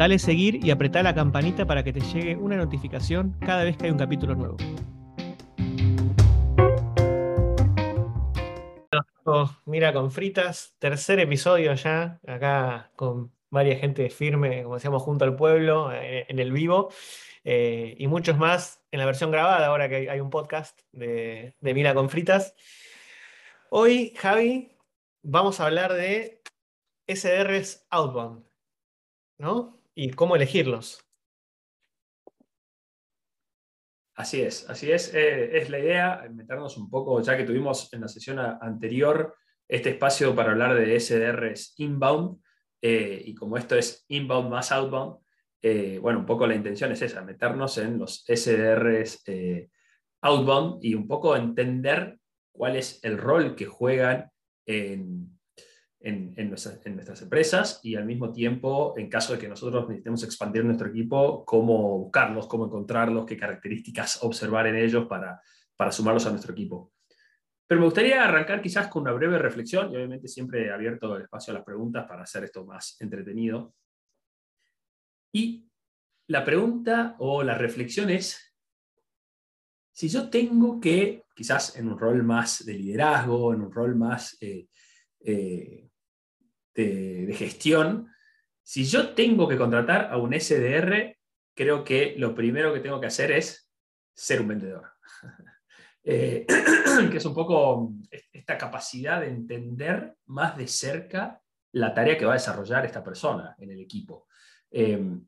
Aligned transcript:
Dale 0.00 0.18
seguir 0.18 0.64
y 0.64 0.70
apretá 0.70 1.02
la 1.02 1.14
campanita 1.14 1.66
para 1.66 1.84
que 1.84 1.92
te 1.92 2.00
llegue 2.00 2.34
una 2.34 2.56
notificación 2.56 3.36
cada 3.38 3.64
vez 3.64 3.76
que 3.76 3.84
hay 3.84 3.90
un 3.90 3.98
capítulo 3.98 4.34
nuevo. 4.34 4.56
Mira 9.66 9.92
con 9.92 10.10
fritas, 10.10 10.74
tercer 10.78 11.20
episodio 11.20 11.74
ya, 11.74 12.18
acá 12.26 12.90
con 12.96 13.30
varias 13.50 13.78
gente 13.82 14.08
firme, 14.08 14.62
como 14.62 14.76
decíamos, 14.76 15.02
junto 15.02 15.26
al 15.26 15.36
pueblo, 15.36 15.92
eh, 15.92 16.24
en 16.30 16.38
el 16.38 16.50
vivo, 16.50 16.88
eh, 17.44 17.94
y 17.98 18.06
muchos 18.06 18.38
más 18.38 18.82
en 18.92 19.00
la 19.00 19.04
versión 19.04 19.30
grabada, 19.30 19.66
ahora 19.66 19.90
que 19.90 20.08
hay 20.08 20.20
un 20.20 20.30
podcast 20.30 20.80
de, 20.92 21.56
de 21.60 21.74
Mira 21.74 21.92
con 21.92 22.08
fritas. 22.08 22.54
Hoy, 23.68 24.14
Javi, 24.16 24.78
vamos 25.20 25.60
a 25.60 25.66
hablar 25.66 25.92
de 25.92 26.40
SDRs 27.06 27.86
outbound, 27.90 28.46
¿no? 29.36 29.79
Y 30.00 30.10
cómo 30.12 30.34
elegirlos. 30.34 31.06
Así 34.14 34.40
es, 34.40 34.68
así 34.70 34.90
es. 34.90 35.12
Eh, 35.14 35.58
es 35.58 35.68
la 35.68 35.78
idea, 35.78 36.26
meternos 36.32 36.78
un 36.78 36.88
poco, 36.88 37.20
ya 37.20 37.36
que 37.36 37.44
tuvimos 37.44 37.92
en 37.92 38.00
la 38.00 38.08
sesión 38.08 38.38
anterior 38.38 39.36
este 39.68 39.90
espacio 39.90 40.34
para 40.34 40.52
hablar 40.52 40.74
de 40.74 40.98
SDRs 40.98 41.74
inbound, 41.76 42.40
eh, 42.80 43.22
y 43.26 43.34
como 43.34 43.58
esto 43.58 43.76
es 43.76 44.06
inbound 44.08 44.48
más 44.48 44.72
outbound, 44.72 45.18
eh, 45.60 45.98
bueno, 46.00 46.20
un 46.20 46.26
poco 46.26 46.46
la 46.46 46.54
intención 46.54 46.90
es 46.92 47.02
esa, 47.02 47.20
meternos 47.20 47.76
en 47.76 47.98
los 47.98 48.24
SDRs 48.26 49.22
outbound 50.22 50.82
y 50.82 50.94
un 50.94 51.06
poco 51.06 51.36
entender 51.36 52.18
cuál 52.52 52.76
es 52.76 53.04
el 53.04 53.18
rol 53.18 53.54
que 53.54 53.66
juegan 53.66 54.30
en, 54.64 55.39
en, 56.02 56.48
nuestras, 56.48 57.22
empresas 57.22 57.80
y 57.82 57.94
al 57.94 58.06
mismo 58.06 58.32
tiempo, 58.32 58.94
en 58.96 59.08
caso 59.08 59.34
de 59.34 59.38
que 59.38 59.48
nosotros 59.48 59.86
necesitemos 59.88 60.22
expandir 60.24 60.64
nuestro 60.64 60.88
equipo, 60.88 61.44
cómo 61.44 61.98
buscarlos, 61.98 62.46
cómo 62.46 62.66
encontrarlos, 62.66 63.26
qué 63.26 63.36
características 63.36 64.22
observar 64.22 64.66
en 64.66 64.76
ellos 64.76 65.06
para, 65.06 65.42
para 65.76 65.92
sumarlos 65.92 66.26
a 66.26 66.30
nuestro 66.30 66.52
equipo. 66.52 66.92
Pero 67.66 67.80
me 67.80 67.86
gustaría 67.86 68.24
arrancar 68.24 68.62
quizás 68.62 68.88
con 68.88 69.02
una 69.02 69.12
breve 69.12 69.38
reflexión 69.38 69.92
y 69.92 69.96
obviamente 69.96 70.26
siempre 70.26 70.66
he 70.66 70.72
abierto 70.72 71.14
el 71.16 71.22
espacio 71.22 71.52
a 71.52 71.54
las 71.54 71.64
preguntas 71.64 72.06
para 72.08 72.22
hacer 72.22 72.44
esto 72.44 72.64
más 72.64 72.96
entretenido. 73.00 73.74
Y 75.32 75.68
la 76.28 76.44
pregunta 76.44 77.14
o 77.18 77.42
la 77.42 77.56
reflexión 77.56 78.10
es, 78.10 78.56
si 79.92 80.08
yo 80.08 80.30
tengo 80.30 80.80
que, 80.80 81.24
quizás 81.34 81.76
en 81.76 81.88
un 81.88 81.98
rol 81.98 82.22
más 82.22 82.64
de 82.64 82.74
liderazgo, 82.74 83.52
en 83.52 83.60
un 83.60 83.70
rol 83.70 83.94
más 83.96 84.36
eh, 84.40 84.66
eh, 85.20 85.89
de, 86.86 87.34
gestión, 87.34 88.08
si 88.62 88.84
yo 88.84 89.14
tengo 89.14 89.48
que 89.48 89.56
contratar 89.56 90.12
a 90.12 90.16
un 90.16 90.38
SDR, 90.38 91.16
creo 91.54 91.84
que 91.84 92.14
lo 92.18 92.34
primero 92.34 92.72
que 92.72 92.80
tengo 92.80 93.00
que 93.00 93.06
hacer 93.06 93.32
es 93.32 93.70
ser 94.14 94.40
un 94.40 94.48
vendedor. 94.48 94.92
Eh, 96.02 96.46
que 97.10 97.18
es 97.18 97.24
un 97.26 97.34
poco 97.34 97.92
esta 98.32 98.56
capacidad 98.56 99.20
de 99.20 99.28
entender 99.28 100.14
más 100.28 100.56
de 100.56 100.66
cerca 100.66 101.42
la 101.72 101.92
tarea 101.92 102.16
que 102.16 102.24
va 102.24 102.32
a 102.32 102.40
desarrollar 102.40 102.86
esta 102.86 103.04
persona 103.04 103.54
en 103.58 103.70
el 103.70 103.80
equipo. 103.80 104.26
Em, 104.70 105.22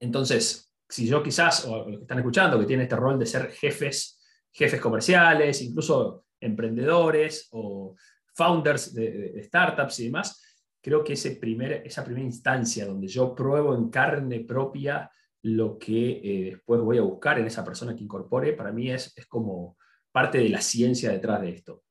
entonces, 0.00 0.74
si 0.88 1.06
yo 1.06 1.22
quizás, 1.22 1.66
o 1.66 1.88
los 1.88 1.98
que 1.98 2.02
están 2.02 2.18
escuchando, 2.18 2.58
que 2.58 2.66
tienen 2.66 2.82
este 2.82 2.96
rol 2.96 3.16
de 3.16 3.26
ser 3.26 3.52
jefes, 3.52 4.20
jefes 4.50 4.80
comerciales, 4.80 5.62
incluso 5.62 6.24
emprendedores 6.40 7.46
o 7.52 7.94
founders 8.34 8.92
de 8.92 9.40
startups 9.44 10.00
y 10.00 10.06
demás, 10.06 10.45
creo 10.86 11.02
que 11.02 11.14
ese 11.14 11.32
primer, 11.32 11.82
esa 11.84 12.04
primera 12.04 12.24
instancia 12.24 12.86
donde 12.86 13.08
yo 13.08 13.34
pruebo 13.34 13.74
en 13.74 13.90
carne 13.90 14.44
propia 14.44 15.10
lo 15.42 15.76
que 15.76 16.20
eh, 16.22 16.50
después 16.52 16.80
voy 16.80 16.98
a 16.98 17.02
buscar 17.02 17.40
en 17.40 17.46
esa 17.48 17.64
persona 17.64 17.96
que 17.96 18.04
incorpore, 18.04 18.52
para 18.52 18.70
mí 18.70 18.92
es, 18.92 19.12
es 19.16 19.26
como 19.26 19.76
parte 20.12 20.38
de 20.38 20.48
la 20.48 20.60
ciencia 20.60 21.10
detrás 21.10 21.40
de 21.40 21.50
esto. 21.50 21.82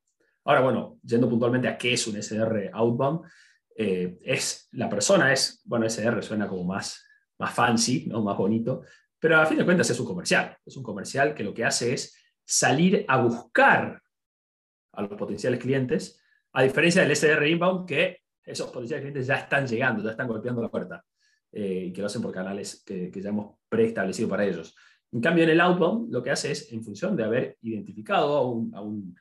Ahora, 0.45 0.61
bueno, 0.61 0.97
yendo 1.03 1.29
puntualmente 1.29 1.67
a 1.67 1.77
qué 1.77 1.91
es 1.91 2.07
un 2.07 2.23
SDR 2.23 2.69
outbound, 2.71 3.29
eh, 3.75 4.17
es, 4.21 4.69
la 4.71 4.89
persona 4.89 5.33
es, 5.33 5.61
bueno, 5.65 5.89
SDR 5.89 6.23
suena 6.23 6.47
como 6.47 6.63
más, 6.63 7.05
más 7.37 7.53
fancy, 7.53 8.05
¿no? 8.07 8.23
más 8.23 8.37
bonito, 8.37 8.83
pero 9.19 9.41
a 9.41 9.45
fin 9.45 9.57
de 9.57 9.65
cuentas 9.65 9.89
es 9.89 9.99
un 9.99 10.05
comercial. 10.05 10.57
Es 10.65 10.77
un 10.77 10.83
comercial 10.83 11.35
que 11.35 11.43
lo 11.43 11.53
que 11.53 11.65
hace 11.65 11.93
es 11.93 12.17
salir 12.45 13.03
a 13.09 13.21
buscar 13.21 14.01
a 14.93 15.01
los 15.01 15.09
potenciales 15.17 15.59
clientes, 15.59 16.23
a 16.53 16.63
diferencia 16.63 17.01
del 17.01 17.13
SDR 17.13 17.45
inbound 17.45 17.85
que 17.85 18.23
esos 18.45 18.69
potenciales 18.69 19.03
clientes 19.03 19.27
ya 19.27 19.35
están 19.35 19.67
llegando, 19.67 20.03
ya 20.03 20.11
están 20.11 20.27
golpeando 20.27 20.61
la 20.61 20.69
puerta, 20.69 21.03
eh, 21.51 21.85
y 21.87 21.93
que 21.93 22.01
lo 22.01 22.07
hacen 22.07 22.21
por 22.21 22.31
canales 22.31 22.83
que, 22.85 23.11
ya 23.11 23.29
hemos 23.29 23.57
preestablecido 23.67 24.29
para 24.29 24.45
ellos. 24.45 24.75
En 25.11 25.21
cambio, 25.21 25.43
en 25.43 25.49
el 25.51 25.61
outbound, 25.61 26.11
lo 26.11 26.21
que 26.21 26.31
hace 26.31 26.51
es, 26.51 26.71
en 26.71 26.83
función 26.83 27.15
de 27.15 27.23
haber 27.23 27.57
identificado 27.61 28.37
a 28.37 28.81
un 28.81 29.15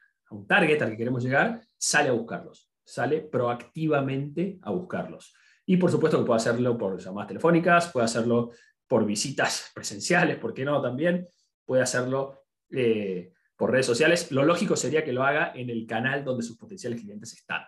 target 0.46 0.82
al 0.82 0.90
que 0.90 0.96
queremos 0.96 1.22
llegar, 1.22 1.60
sale 1.76 2.08
a 2.08 2.12
buscarlos, 2.12 2.70
sale 2.84 3.20
proactivamente 3.20 4.58
a 4.62 4.70
buscarlos. 4.70 5.34
Y 5.66 5.76
por 5.76 5.90
supuesto 5.90 6.18
que 6.18 6.26
puede 6.26 6.38
hacerlo 6.38 6.76
por 6.76 6.98
llamadas 6.98 7.28
telefónicas, 7.28 7.90
puede 7.90 8.04
hacerlo 8.04 8.50
por 8.86 9.06
visitas 9.06 9.70
presenciales, 9.74 10.36
¿por 10.36 10.52
qué 10.52 10.64
no 10.64 10.80
también? 10.82 11.26
Puede 11.64 11.82
hacerlo 11.82 12.44
eh, 12.70 13.32
por 13.56 13.70
redes 13.70 13.86
sociales. 13.86 14.30
Lo 14.30 14.44
lógico 14.44 14.76
sería 14.76 15.04
que 15.04 15.12
lo 15.12 15.22
haga 15.22 15.52
en 15.54 15.70
el 15.70 15.86
canal 15.86 16.24
donde 16.24 16.42
sus 16.42 16.58
potenciales 16.58 17.00
clientes 17.00 17.32
están. 17.32 17.62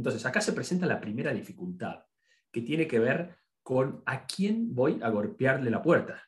Entonces, 0.00 0.24
acá 0.24 0.40
se 0.40 0.54
presenta 0.54 0.86
la 0.86 0.98
primera 0.98 1.30
dificultad, 1.30 2.06
que 2.50 2.62
tiene 2.62 2.86
que 2.88 2.98
ver 2.98 3.36
con 3.62 4.02
a 4.06 4.24
quién 4.24 4.74
voy 4.74 4.98
a 5.02 5.10
golpearle 5.10 5.70
la 5.70 5.82
puerta. 5.82 6.26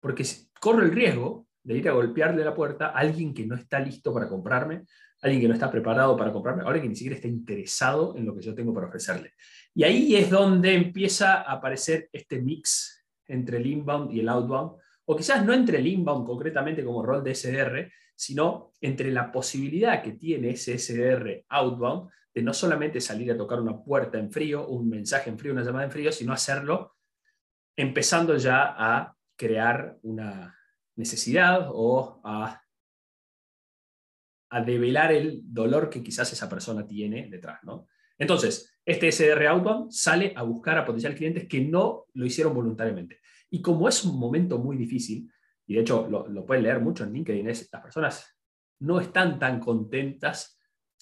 Porque 0.00 0.26
corro 0.60 0.82
el 0.82 0.90
riesgo 0.90 1.46
de 1.62 1.78
ir 1.78 1.88
a 1.88 1.92
golpearle 1.92 2.44
la 2.44 2.56
puerta 2.56 2.86
a 2.86 2.98
alguien 2.98 3.32
que 3.32 3.46
no 3.46 3.54
está 3.54 3.78
listo 3.78 4.12
para 4.12 4.28
comprarme, 4.28 4.86
alguien 5.22 5.40
que 5.40 5.46
no 5.46 5.54
está 5.54 5.70
preparado 5.70 6.16
para 6.16 6.32
comprarme, 6.32 6.64
ahora 6.64 6.82
que 6.82 6.88
ni 6.88 6.96
siquiera 6.96 7.14
está 7.14 7.28
interesado 7.28 8.16
en 8.16 8.26
lo 8.26 8.34
que 8.34 8.42
yo 8.42 8.56
tengo 8.56 8.74
para 8.74 8.88
ofrecerle. 8.88 9.34
Y 9.72 9.84
ahí 9.84 10.16
es 10.16 10.28
donde 10.28 10.74
empieza 10.74 11.42
a 11.42 11.52
aparecer 11.52 12.08
este 12.12 12.42
mix 12.42 13.06
entre 13.28 13.58
el 13.58 13.66
inbound 13.66 14.12
y 14.12 14.18
el 14.18 14.28
outbound, 14.28 14.72
o 15.04 15.14
quizás 15.14 15.44
no 15.44 15.54
entre 15.54 15.78
el 15.78 15.86
inbound 15.86 16.26
concretamente 16.26 16.84
como 16.84 17.04
rol 17.04 17.22
de 17.22 17.36
SDR, 17.36 17.88
sino 18.16 18.72
entre 18.80 19.12
la 19.12 19.30
posibilidad 19.30 20.02
que 20.02 20.14
tiene 20.14 20.50
ese 20.50 20.76
SDR 20.76 21.44
outbound 21.50 22.10
no 22.42 22.52
solamente 22.52 23.00
salir 23.00 23.30
a 23.32 23.36
tocar 23.36 23.60
una 23.60 23.82
puerta 23.82 24.18
en 24.18 24.30
frío, 24.30 24.66
un 24.66 24.88
mensaje 24.88 25.30
en 25.30 25.38
frío, 25.38 25.52
una 25.52 25.64
llamada 25.64 25.84
en 25.84 25.90
frío, 25.90 26.12
sino 26.12 26.32
hacerlo 26.32 26.96
empezando 27.76 28.36
ya 28.36 28.74
a 28.76 29.16
crear 29.36 29.98
una 30.02 30.56
necesidad 30.96 31.68
o 31.70 32.20
a, 32.24 32.60
a 34.50 34.60
develar 34.62 35.12
el 35.12 35.40
dolor 35.44 35.88
que 35.88 36.02
quizás 36.02 36.32
esa 36.32 36.48
persona 36.48 36.86
tiene 36.86 37.28
detrás. 37.30 37.60
¿no? 37.62 37.86
Entonces, 38.18 38.78
este 38.84 39.12
SDR 39.12 39.46
outbound 39.46 39.92
sale 39.92 40.32
a 40.34 40.42
buscar 40.42 40.76
a 40.76 40.84
potenciales 40.84 41.16
clientes 41.16 41.46
que 41.46 41.60
no 41.60 42.06
lo 42.14 42.26
hicieron 42.26 42.52
voluntariamente. 42.52 43.20
Y 43.50 43.62
como 43.62 43.88
es 43.88 44.04
un 44.04 44.18
momento 44.18 44.58
muy 44.58 44.76
difícil, 44.76 45.30
y 45.66 45.74
de 45.74 45.80
hecho 45.80 46.08
lo, 46.10 46.26
lo 46.28 46.44
pueden 46.44 46.64
leer 46.64 46.80
mucho 46.80 47.04
en 47.04 47.12
LinkedIn, 47.12 47.48
es, 47.48 47.68
las 47.72 47.82
personas 47.82 48.38
no 48.80 49.00
están 49.00 49.38
tan 49.38 49.60
contentas 49.60 50.57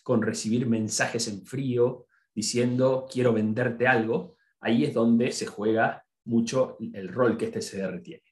con 0.06 0.22
recibir 0.22 0.68
mensajes 0.68 1.26
en 1.26 1.44
frío 1.44 2.06
diciendo 2.32 3.08
quiero 3.12 3.32
venderte 3.32 3.88
algo, 3.88 4.36
ahí 4.60 4.84
es 4.84 4.94
donde 4.94 5.32
se 5.32 5.46
juega 5.46 6.04
mucho 6.26 6.76
el 6.92 7.08
rol 7.08 7.36
que 7.36 7.46
este 7.46 7.58
CDR 7.58 8.00
tiene. 8.00 8.22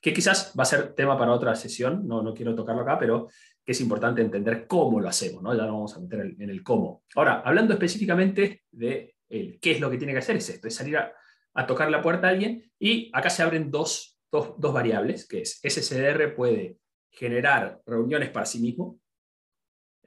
Que 0.00 0.12
quizás 0.12 0.54
va 0.56 0.62
a 0.62 0.66
ser 0.66 0.94
tema 0.94 1.18
para 1.18 1.32
otra 1.32 1.56
sesión, 1.56 2.06
no, 2.06 2.22
no 2.22 2.32
quiero 2.32 2.54
tocarlo 2.54 2.82
acá, 2.82 2.96
pero 3.00 3.26
que 3.64 3.72
es 3.72 3.80
importante 3.80 4.22
entender 4.22 4.68
cómo 4.68 5.00
lo 5.00 5.08
hacemos, 5.08 5.42
¿no? 5.42 5.52
ya 5.56 5.64
lo 5.64 5.72
vamos 5.72 5.96
a 5.96 6.00
meter 6.00 6.36
en 6.38 6.50
el 6.50 6.62
cómo. 6.62 7.02
Ahora, 7.16 7.40
hablando 7.44 7.74
específicamente 7.74 8.62
de 8.70 9.16
qué 9.28 9.70
es 9.72 9.80
lo 9.80 9.90
que 9.90 9.98
tiene 9.98 10.12
que 10.12 10.20
hacer, 10.20 10.36
es 10.36 10.48
esto, 10.50 10.68
es 10.68 10.74
salir 10.76 10.98
a, 10.98 11.12
tocar 11.66 11.90
la 11.90 12.00
puerta 12.00 12.28
a 12.28 12.30
alguien 12.30 12.70
y 12.78 13.10
acá 13.12 13.28
se 13.28 13.42
abren 13.42 13.72
dos 13.72 14.16
dos, 14.30 14.72
variables, 14.72 15.26
que 15.26 15.42
es 15.42 15.60
SCDR 15.64 16.36
puede 16.36 16.78
generar 17.10 17.80
reuniones 17.84 18.30
para 18.30 18.46
sí 18.46 18.60
mismo, 18.60 19.00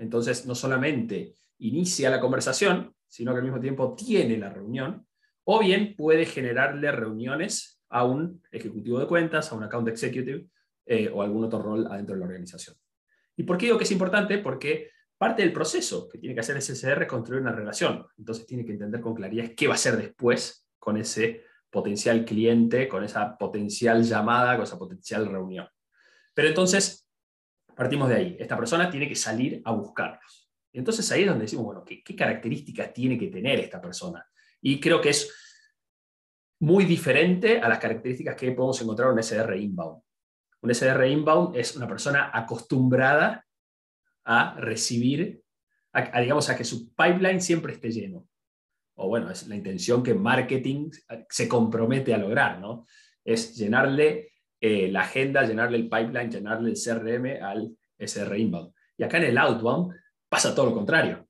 entonces 0.02 0.46
no 0.46 0.56
solamente 0.56 1.36
inicia 1.60 2.10
la 2.10 2.20
conversación, 2.20 2.94
sino 3.08 3.32
que 3.32 3.38
al 3.38 3.44
mismo 3.44 3.60
tiempo 3.60 3.96
tiene 3.96 4.38
la 4.38 4.50
reunión, 4.50 5.06
o 5.44 5.60
bien 5.60 5.96
puede 5.96 6.26
generarle 6.26 6.92
reuniones 6.92 7.82
a 7.90 8.06
un 8.06 8.42
ejecutivo 8.52 9.00
de 9.00 9.08
cuentas, 9.08 9.52
a 9.52 9.56
un 9.56 9.64
account 9.64 9.88
executive 9.90 10.48
eh, 10.86 11.10
o 11.14 11.22
algún 11.22 11.44
otro 11.44 11.62
rol 11.62 11.88
adentro 11.88 12.16
de 12.16 12.20
la 12.20 12.26
organización. 12.26 12.76
¿Y 13.36 13.44
por 13.44 13.58
qué 13.58 13.68
digo 13.68 13.78
que 13.78 13.84
es 13.84 13.92
importante? 13.92 14.40
Porque 14.40 14.90
parte 15.18 15.44
del 15.44 15.54
proceso 15.54 16.10
que 16.10 16.18
tiene 16.18 16.34
que 16.34 16.42
hacer 16.42 16.56
el 16.56 16.62
SCR 16.62 17.04
es 17.04 17.08
construir 17.08 17.42
una 17.42 17.52
relación. 17.52 18.06
Entonces 18.18 18.46
tiene 18.48 18.66
que 18.66 18.72
entender 18.72 19.02
con 19.02 19.14
claridad 19.14 19.52
qué 19.56 19.68
va 19.68 19.74
a 19.74 19.76
hacer 19.76 19.98
después 19.98 20.68
con 20.80 20.98
ese 20.98 21.44
potencial 21.70 22.26
cliente, 22.26 22.88
con 22.88 23.04
esa 23.04 23.38
potencial 23.38 24.04
llamada, 24.04 24.56
con 24.56 24.64
esa 24.64 24.80
potencial 24.80 25.28
reunión. 25.28 25.68
Pero 26.34 26.48
entonces, 26.48 27.08
partimos 27.76 28.10
de 28.10 28.16
ahí. 28.16 28.38
Esta 28.40 28.58
persona 28.58 28.90
tiene 28.90 29.08
que 29.08 29.16
salir 29.16 29.62
a 29.66 29.72
buscarlos. 29.72 30.50
Entonces 30.74 31.12
ahí 31.12 31.22
es 31.22 31.28
donde 31.28 31.44
decimos, 31.44 31.66
bueno, 31.66 31.84
¿qué, 31.84 32.04
¿qué, 32.04 32.16
características 32.16 32.94
tiene 32.94 33.18
que 33.18 33.28
tener 33.28 33.60
esta 33.60 33.82
persona? 33.82 34.26
Y 34.62 34.80
creo 34.80 35.02
que 35.02 35.10
es 35.10 35.34
muy 36.60 36.86
diferente 36.86 37.60
a 37.60 37.68
las 37.68 37.80
características 37.80 38.36
que 38.36 38.52
podemos 38.52 38.82
encontrar 38.82 39.10
en 39.10 39.16
un 39.16 39.24
SDR 39.24 39.58
inbound. 39.58 40.02
Un 40.62 40.74
SDR 40.74 41.08
inbound 41.08 41.56
es 41.56 41.76
una 41.76 41.88
persona 41.88 42.30
acostumbrada 42.32 43.46
a 44.24 44.56
recibir, 44.60 45.42
a, 45.92 46.22
digamos, 46.22 46.50
a 46.50 46.56
que 46.56 46.64
su 46.64 46.94
pipeline 46.94 47.42
siempre 47.42 47.74
esté 47.74 47.90
lleno. 47.90 48.28
O 48.96 49.08
bueno, 49.08 49.32
es 49.32 49.48
la 49.48 49.56
intención 49.56 50.04
que 50.04 50.14
marketing 50.14 50.92
se 51.30 51.48
compromete 51.48 52.14
a 52.14 52.20
lograr, 52.20 52.60
¿no? 52.60 52.86
Es 53.26 53.56
llenarle 53.56 54.31
eh, 54.64 54.92
la 54.92 55.02
agenda, 55.02 55.44
llenarle 55.44 55.78
el 55.78 55.90
pipeline, 55.90 56.30
llenarle 56.30 56.70
el 56.70 56.78
CRM 56.78 57.44
al 57.44 57.76
SR 57.98 58.38
inbound. 58.38 58.72
Y 58.96 59.04
acá 59.04 59.18
en 59.18 59.24
el 59.24 59.38
outbound 59.40 59.92
pasa 60.30 60.54
todo 60.54 60.68
lo 60.68 60.74
contrario. 60.76 61.28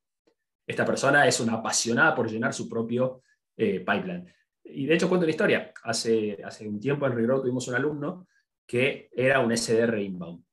Esta 0.68 0.86
persona 0.86 1.26
es 1.26 1.40
una 1.40 1.54
apasionada 1.54 2.14
por 2.14 2.30
llenar 2.30 2.54
su 2.54 2.68
propio 2.68 3.24
eh, 3.56 3.80
pipeline. 3.80 4.34
Y 4.66 4.86
de 4.86 4.96
hecho 4.96 5.08
cuento 5.08 5.24
una 5.24 5.32
historia. 5.32 5.74
Hace, 5.84 6.44
hace 6.44 6.68
un 6.68 6.78
tiempo 6.78 7.08
en 7.08 7.16
Regrow 7.16 7.42
tuvimos 7.42 7.66
un 7.70 7.76
alumno 7.76 8.28
que 8.68 9.10
era 9.14 9.40
un 9.40 9.56
SDR 9.56 9.98
inbound. 10.02 10.44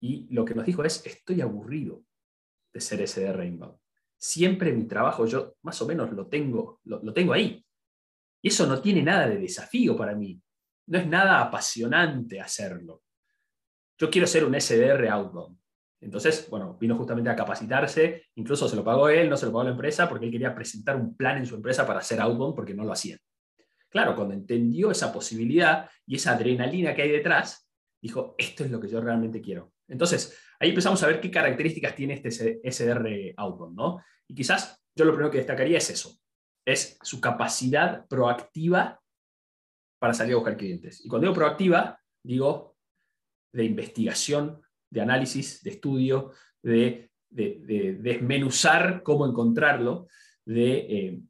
Y 0.00 0.32
lo 0.32 0.44
que 0.44 0.54
nos 0.54 0.66
dijo 0.66 0.84
es, 0.84 1.04
estoy 1.06 1.40
aburrido 1.40 2.02
de 2.74 2.80
ser 2.80 3.06
SDR 3.08 3.42
inbound. 3.42 3.78
Siempre 4.18 4.72
mi 4.72 4.84
trabajo 4.84 5.24
yo 5.24 5.56
más 5.62 5.80
o 5.80 5.86
menos 5.86 6.12
lo 6.12 6.26
tengo, 6.26 6.80
lo, 6.84 7.02
lo 7.02 7.14
tengo 7.14 7.32
ahí. 7.32 7.64
Y 8.42 8.48
eso 8.48 8.66
no 8.66 8.82
tiene 8.82 9.02
nada 9.02 9.28
de 9.28 9.38
desafío 9.38 9.96
para 9.96 10.14
mí. 10.14 10.38
No 10.88 10.98
es 10.98 11.06
nada 11.06 11.40
apasionante 11.40 12.40
hacerlo. 12.40 13.02
Yo 13.98 14.10
quiero 14.10 14.26
ser 14.26 14.44
un 14.44 14.58
SDR 14.58 15.08
outbound. 15.08 15.58
Entonces, 16.00 16.48
bueno, 16.48 16.76
vino 16.80 16.96
justamente 16.96 17.28
a 17.30 17.36
capacitarse, 17.36 18.26
incluso 18.36 18.68
se 18.68 18.76
lo 18.76 18.84
pagó 18.84 19.08
él, 19.08 19.28
no 19.28 19.36
se 19.36 19.46
lo 19.46 19.52
pagó 19.52 19.64
la 19.64 19.70
empresa, 19.70 20.08
porque 20.08 20.26
él 20.26 20.32
quería 20.32 20.54
presentar 20.54 20.96
un 20.96 21.16
plan 21.16 21.38
en 21.38 21.46
su 21.46 21.56
empresa 21.56 21.86
para 21.86 21.98
hacer 21.98 22.20
outbound 22.20 22.54
porque 22.54 22.74
no 22.74 22.84
lo 22.84 22.92
hacían. 22.92 23.18
Claro, 23.90 24.14
cuando 24.14 24.34
entendió 24.34 24.90
esa 24.90 25.12
posibilidad 25.12 25.90
y 26.06 26.16
esa 26.16 26.32
adrenalina 26.32 26.94
que 26.94 27.02
hay 27.02 27.10
detrás, 27.10 27.68
dijo, 28.00 28.34
esto 28.38 28.64
es 28.64 28.70
lo 28.70 28.80
que 28.80 28.88
yo 28.88 29.00
realmente 29.00 29.40
quiero. 29.40 29.72
Entonces, 29.88 30.38
ahí 30.60 30.70
empezamos 30.70 31.02
a 31.02 31.06
ver 31.06 31.20
qué 31.20 31.30
características 31.30 31.94
tiene 31.94 32.14
este 32.22 32.60
SDR 32.62 33.34
Outbound, 33.36 33.76
¿no? 33.76 34.02
Y 34.26 34.34
quizás 34.34 34.80
yo 34.94 35.04
lo 35.04 35.12
primero 35.12 35.30
que 35.30 35.38
destacaría 35.38 35.78
es 35.78 35.90
eso, 35.90 36.18
es 36.64 36.98
su 37.02 37.20
capacidad 37.20 38.06
proactiva 38.06 39.00
para 39.98 40.14
salir 40.14 40.34
a 40.34 40.36
buscar 40.36 40.56
clientes. 40.56 41.04
Y 41.04 41.08
cuando 41.08 41.26
digo 41.26 41.34
proactiva, 41.34 42.00
digo 42.22 42.76
de 43.52 43.64
investigación, 43.64 44.60
de 44.90 45.00
análisis, 45.00 45.62
de 45.62 45.70
estudio, 45.70 46.32
de, 46.62 47.10
desmenuzar 47.30 49.02
cómo 49.02 49.26
encontrarlo, 49.26 50.08
de, 50.44 50.72
eh, 50.78 51.20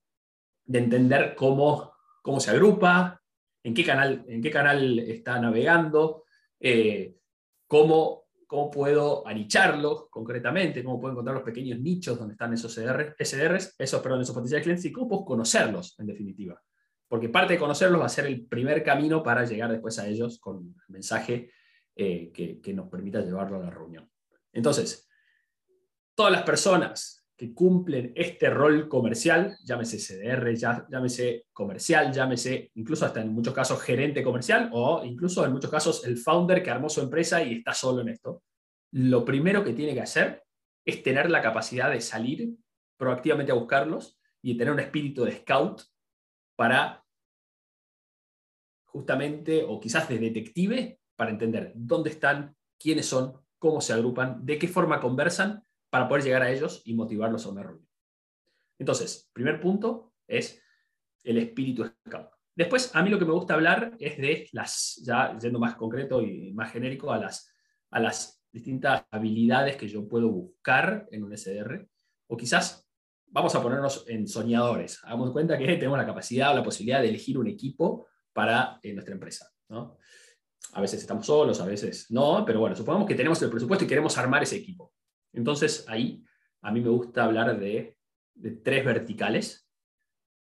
entender 0.68 1.34
cómo 1.34 1.92
cómo 2.28 2.40
se 2.40 2.50
agrupa, 2.50 3.22
en 3.64 3.72
qué 3.72 3.82
canal, 3.82 4.22
en 4.28 4.42
qué 4.42 4.50
canal 4.50 4.98
está 4.98 5.40
navegando, 5.40 6.24
eh, 6.60 7.16
cómo, 7.66 8.26
cómo 8.46 8.70
puedo 8.70 9.26
anicharlo 9.26 10.08
concretamente, 10.10 10.84
cómo 10.84 11.00
puedo 11.00 11.12
encontrar 11.12 11.36
los 11.36 11.44
pequeños 11.44 11.80
nichos 11.80 12.18
donde 12.18 12.34
están 12.34 12.52
esos 12.52 12.74
SDRs, 12.74 13.76
esos, 13.78 14.02
perdón, 14.02 14.20
esos 14.20 14.34
potenciales 14.34 14.62
clientes 14.62 14.84
y 14.84 14.92
cómo 14.92 15.08
puedo 15.08 15.24
conocerlos, 15.24 15.98
en 15.98 16.06
definitiva. 16.06 16.62
Porque 17.08 17.28
parte 17.28 17.54
de 17.54 17.58
conocerlos 17.58 18.00
va 18.00 18.06
a 18.06 18.10
ser 18.10 18.26
el 18.26 18.46
primer 18.46 18.84
camino 18.84 19.22
para 19.22 19.44
llegar 19.44 19.72
después 19.72 19.98
a 19.98 20.06
ellos 20.06 20.38
con 20.38 20.56
un 20.56 20.76
mensaje 20.88 21.50
eh, 21.96 22.30
que, 22.32 22.60
que 22.60 22.74
nos 22.74 22.88
permita 22.88 23.22
llevarlo 23.22 23.56
a 23.56 23.64
la 23.64 23.70
reunión. 23.70 24.10
Entonces, 24.52 25.08
todas 26.14 26.32
las 26.32 26.42
personas 26.42 27.18
que 27.38 27.54
cumplen 27.54 28.12
este 28.16 28.50
rol 28.50 28.88
comercial, 28.88 29.56
llámese 29.64 29.98
CDR, 29.98 30.52
llámese 30.56 31.46
comercial, 31.52 32.12
llámese 32.12 32.72
incluso 32.74 33.06
hasta 33.06 33.20
en 33.20 33.32
muchos 33.32 33.54
casos 33.54 33.80
gerente 33.80 34.24
comercial 34.24 34.68
o 34.72 35.04
incluso 35.04 35.44
en 35.44 35.52
muchos 35.52 35.70
casos 35.70 36.04
el 36.04 36.18
founder 36.18 36.64
que 36.64 36.70
armó 36.72 36.88
su 36.88 37.00
empresa 37.00 37.40
y 37.40 37.58
está 37.58 37.72
solo 37.72 38.02
en 38.02 38.08
esto. 38.08 38.42
Lo 38.90 39.24
primero 39.24 39.62
que 39.62 39.72
tiene 39.72 39.94
que 39.94 40.00
hacer 40.00 40.42
es 40.84 41.00
tener 41.04 41.30
la 41.30 41.40
capacidad 41.40 41.92
de 41.92 42.00
salir 42.00 42.56
proactivamente 42.96 43.52
a 43.52 43.54
buscarlos 43.54 44.18
y 44.42 44.56
tener 44.56 44.74
un 44.74 44.80
espíritu 44.80 45.24
de 45.24 45.36
scout 45.36 45.82
para 46.58 47.04
justamente, 48.86 49.62
o 49.62 49.78
quizás 49.78 50.08
de 50.08 50.18
detective, 50.18 50.98
para 51.14 51.30
entender 51.30 51.70
dónde 51.76 52.10
están, 52.10 52.56
quiénes 52.76 53.06
son, 53.06 53.40
cómo 53.58 53.80
se 53.80 53.92
agrupan, 53.92 54.44
de 54.44 54.58
qué 54.58 54.66
forma 54.66 54.98
conversan 54.98 55.62
para 55.88 56.08
poder 56.08 56.24
llegar 56.24 56.42
a 56.42 56.50
ellos 56.50 56.82
y 56.84 56.94
motivarlos 56.94 57.46
a 57.46 57.50
una 57.50 57.62
reunión. 57.62 57.88
Entonces, 58.76 59.30
primer 59.32 59.60
punto 59.60 60.14
es 60.26 60.60
el 61.22 61.38
espíritu 61.38 61.84
scout. 61.84 62.30
Después, 62.56 62.90
a 62.92 63.04
mí 63.04 63.10
lo 63.10 63.20
que 63.20 63.24
me 63.24 63.34
gusta 63.34 63.54
hablar 63.54 63.94
es 64.00 64.18
de 64.18 64.48
las, 64.50 65.00
ya 65.04 65.38
yendo 65.38 65.60
más 65.60 65.76
concreto 65.76 66.22
y 66.22 66.52
más 66.54 66.72
genérico, 66.72 67.12
a 67.12 67.18
las, 67.18 67.54
a 67.92 68.00
las 68.00 68.42
distintas 68.50 69.04
habilidades 69.12 69.76
que 69.76 69.86
yo 69.86 70.08
puedo 70.08 70.28
buscar 70.28 71.06
en 71.12 71.22
un 71.22 71.36
SDR, 71.36 71.88
o 72.26 72.36
quizás 72.36 72.87
vamos 73.30 73.54
a 73.54 73.62
ponernos 73.62 74.04
en 74.08 74.26
soñadores. 74.26 75.00
Hagamos 75.04 75.30
cuenta 75.32 75.58
que 75.58 75.66
tenemos 75.66 75.98
la 75.98 76.06
capacidad 76.06 76.52
o 76.52 76.56
la 76.56 76.62
posibilidad 76.62 77.00
de 77.00 77.08
elegir 77.08 77.38
un 77.38 77.46
equipo 77.46 78.06
para 78.32 78.78
eh, 78.82 78.92
nuestra 78.92 79.14
empresa. 79.14 79.50
A 80.72 80.80
veces 80.80 81.00
estamos 81.00 81.26
solos, 81.26 81.60
a 81.60 81.66
veces 81.66 82.10
no, 82.10 82.44
pero 82.44 82.60
bueno, 82.60 82.76
supongamos 82.76 83.06
que 83.06 83.14
tenemos 83.14 83.40
el 83.42 83.50
presupuesto 83.50 83.84
y 83.84 83.88
queremos 83.88 84.16
armar 84.18 84.42
ese 84.42 84.56
equipo. 84.56 84.92
Entonces 85.32 85.84
ahí 85.88 86.24
a 86.62 86.72
mí 86.72 86.80
me 86.80 86.90
gusta 86.90 87.24
hablar 87.24 87.58
de, 87.58 87.96
tres 88.62 88.84
verticales 88.84 89.68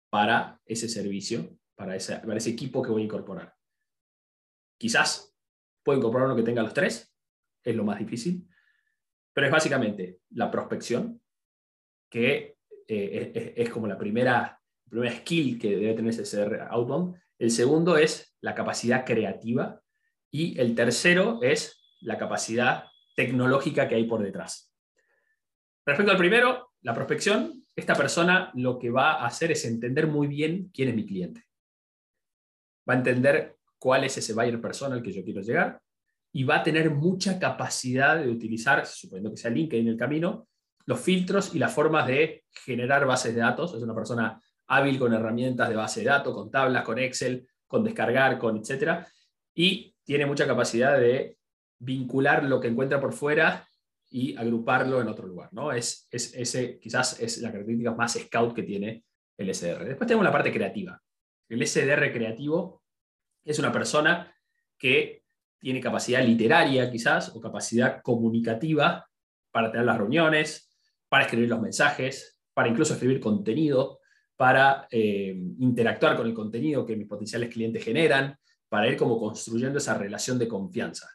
para 0.10 0.60
ese 0.66 0.90
servicio, 0.90 1.58
para 1.76 1.96
ese, 1.96 2.20
ese 2.36 2.50
equipo 2.50 2.82
que 2.82 2.92
voy 2.92 3.04
a 3.04 3.06
incorporar. 3.06 3.56
Quizás 4.80 5.36
puedo 5.84 6.00
incorporar 6.00 6.28
uno 6.28 6.36
que 6.36 6.44
tenga 6.44 6.64
los 6.64 6.74
tres, 6.74 7.16
es 7.64 7.76
lo 7.76 7.84
más 7.84 8.00
difícil, 8.00 8.48
pero 9.32 9.48
es 9.48 9.54
básicamente 9.54 10.22
la 10.32 10.50
prospección, 10.50 11.22
que 12.10 12.53
eh, 12.88 13.54
es, 13.56 13.70
como 13.70 13.88
la 13.88 13.98
primera, 13.98 14.60
primera 14.90 15.16
skill 15.16 15.60
que 15.60 15.76
debe 15.76 15.94
tener 15.94 16.14
ese 16.14 16.24
CR 16.24 16.68
outbound. 16.70 17.16
El 17.40 17.52
segundo 17.52 17.98
es 17.98 18.36
la 18.42 18.56
capacidad 18.56 19.06
creativa 19.06 19.82
y 20.32 20.60
el 20.60 20.76
tercero 20.76 21.40
es 21.42 21.82
la 22.02 22.18
capacidad 22.18 22.86
tecnológica 23.16 23.88
que 23.88 23.96
hay 23.96 24.06
por 24.06 24.22
detrás. 24.24 24.74
Respecto 25.86 26.12
al 26.12 26.18
primero, 26.18 26.72
la 26.82 26.94
prospección, 26.94 27.66
esta 27.76 27.96
persona 27.96 28.52
lo 28.56 28.80
que 28.80 28.90
va 28.90 29.14
a 29.14 29.26
hacer 29.26 29.52
es 29.52 29.66
entender 29.66 30.08
muy 30.08 30.28
bien 30.28 30.70
quién 30.74 30.90
es 30.90 30.96
mi 30.96 31.06
cliente. 31.06 31.44
Va 32.88 32.94
a 32.94 32.98
entender 32.98 33.58
cuál 33.78 34.04
es 34.04 34.18
ese 34.18 34.34
buyer 34.34 34.62
persona 34.62 34.96
al 34.96 35.04
que 35.04 35.12
yo 35.12 35.24
quiero 35.24 35.42
llegar 35.42 35.82
y 36.32 36.44
va 36.44 36.58
a 36.58 36.64
tener 36.64 36.90
mucha 36.90 37.38
capacidad 37.38 38.18
de 38.18 38.30
utilizar, 38.30 38.86
suponiendo 38.86 39.32
que 39.32 39.38
sea 39.38 39.52
LinkedIn 39.52 39.88
en 39.88 39.94
el 39.94 40.00
camino, 40.00 40.48
los 40.86 41.00
filtros 41.00 41.56
y 41.56 41.60
las 41.60 41.74
formas 41.74 42.08
de 42.08 42.44
generar 42.52 43.06
bases 43.06 43.34
de 43.34 43.42
datos. 43.42 43.74
Es 43.74 43.84
una 43.84 43.96
persona 43.96 44.42
hábil 44.68 45.00
con 45.00 45.14
herramientas 45.14 45.70
de 45.70 45.76
base 45.76 46.02
de 46.02 46.08
datos, 46.08 46.34
con 46.34 46.52
tablas, 46.52 46.84
con 46.84 47.00
Excel, 47.00 47.48
con 47.68 47.84
descargar, 47.84 48.38
con 48.38 48.58
etcétera, 48.58 49.08
y 49.54 49.96
tiene 50.04 50.26
mucha 50.26 50.46
capacidad 50.46 50.98
de 50.98 51.38
vincular 51.80 52.44
lo 52.44 52.60
que 52.60 52.68
encuentra 52.68 53.00
por 53.00 53.14
fuera 53.14 53.68
y 54.10 54.36
agruparlo 54.38 55.02
en 55.02 55.08
otro 55.08 55.28
lugar. 55.28 55.50
¿no? 55.54 55.72
Es, 55.72 56.08
es, 56.12 56.34
ese 56.36 56.80
quizás 56.80 57.20
es 57.20 57.40
la 57.40 57.52
característica 57.52 57.94
más 57.94 58.14
scout 58.14 58.54
que 58.54 58.64
tiene 58.64 59.06
el 59.38 59.54
SDR. 59.54 59.86
Después 59.86 60.08
tenemos 60.08 60.24
la 60.24 60.32
parte 60.32 60.52
creativa. 60.52 61.02
El 61.50 61.66
SDR 61.66 62.12
creativo 62.12 62.84
es 63.44 63.60
una 63.60 63.72
persona 63.72 64.34
que 64.78 65.24
tiene 65.60 65.82
capacidad 65.82 66.24
literaria 66.24 66.92
quizás 66.92 67.36
o 67.36 67.42
capacidad 67.42 68.02
comunicativa 68.02 69.08
para 69.52 69.72
tener 69.72 69.86
las 69.86 69.98
reuniones, 69.98 70.73
para 71.14 71.26
escribir 71.26 71.48
los 71.48 71.62
mensajes, 71.62 72.40
para 72.56 72.68
incluso 72.68 72.94
escribir 72.94 73.20
contenido, 73.20 74.00
para 74.36 74.88
eh, 74.90 75.32
interactuar 75.60 76.18
con 76.18 76.26
el 76.26 76.34
contenido 76.34 76.88
que 76.88 76.96
mis 76.96 77.08
potenciales 77.08 77.54
clientes 77.54 77.84
generan, 77.84 78.36
para 78.68 78.88
ir 78.88 78.98
como 78.98 79.20
construyendo 79.20 79.78
esa 79.78 79.96
relación 79.96 80.40
de 80.40 80.48
confianza. 80.48 81.08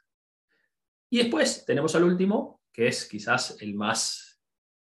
Y 1.10 1.18
después 1.18 1.64
tenemos 1.66 1.96
al 1.96 2.04
último, 2.04 2.60
que 2.72 2.86
es 2.86 3.08
quizás 3.08 3.56
el 3.60 3.74
más 3.74 4.40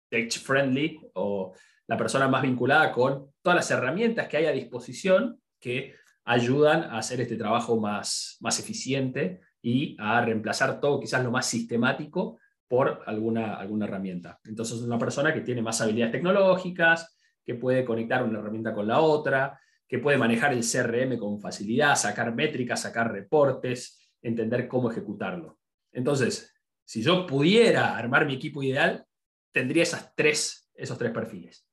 tech-friendly 0.09 1.01
o 1.15 1.53
la 1.89 1.97
persona 1.97 2.29
más 2.29 2.43
vinculada 2.43 2.93
con 2.93 3.33
todas 3.43 3.57
las 3.57 3.71
herramientas 3.73 4.29
que 4.29 4.37
hay 4.37 4.47
a 4.47 4.53
disposición 4.53 5.43
que 5.59 5.97
ayudan 6.27 6.85
a 6.85 6.99
hacer 6.99 7.21
este 7.21 7.35
trabajo 7.35 7.77
más, 7.77 8.37
más 8.39 8.61
eficiente 8.61 9.41
y 9.61 9.97
a 9.99 10.21
reemplazar 10.21 10.81
todo, 10.81 11.01
quizás 11.01 11.25
lo 11.25 11.33
más 11.33 11.47
sistemático, 11.47 12.39
por 12.73 13.03
alguna, 13.05 13.57
alguna 13.57 13.85
herramienta. 13.85 14.41
Entonces, 14.47 14.81
una 14.81 14.99
persona 14.99 15.35
que 15.35 15.43
tiene 15.43 15.61
más 15.61 15.83
habilidades 15.83 16.13
tecnológicas, 16.13 17.15
que 17.45 17.55
puede 17.55 17.85
conectar 17.85 18.23
una 18.23 18.39
herramienta 18.39 18.73
con 18.73 18.87
la 18.87 19.01
otra, 19.01 19.61
que 19.87 19.99
puede 19.99 20.17
manejar 20.17 20.55
el 20.55 20.65
CRM 20.65 21.19
con 21.19 21.39
facilidad, 21.39 21.97
sacar 21.97 22.35
métricas, 22.35 22.81
sacar 22.81 23.13
reportes, 23.13 24.11
entender 24.23 24.69
cómo 24.69 24.91
ejecutarlo. 24.91 25.59
Entonces, 25.93 26.51
si 26.83 27.03
yo 27.03 27.27
pudiera 27.27 27.95
armar 27.95 28.25
mi 28.25 28.37
equipo 28.37 28.63
ideal, 28.63 29.05
tendría 29.53 29.83
esas 29.83 30.15
tres, 30.15 30.71
esos 30.75 30.97
tres 30.97 31.13
perfiles. 31.13 31.69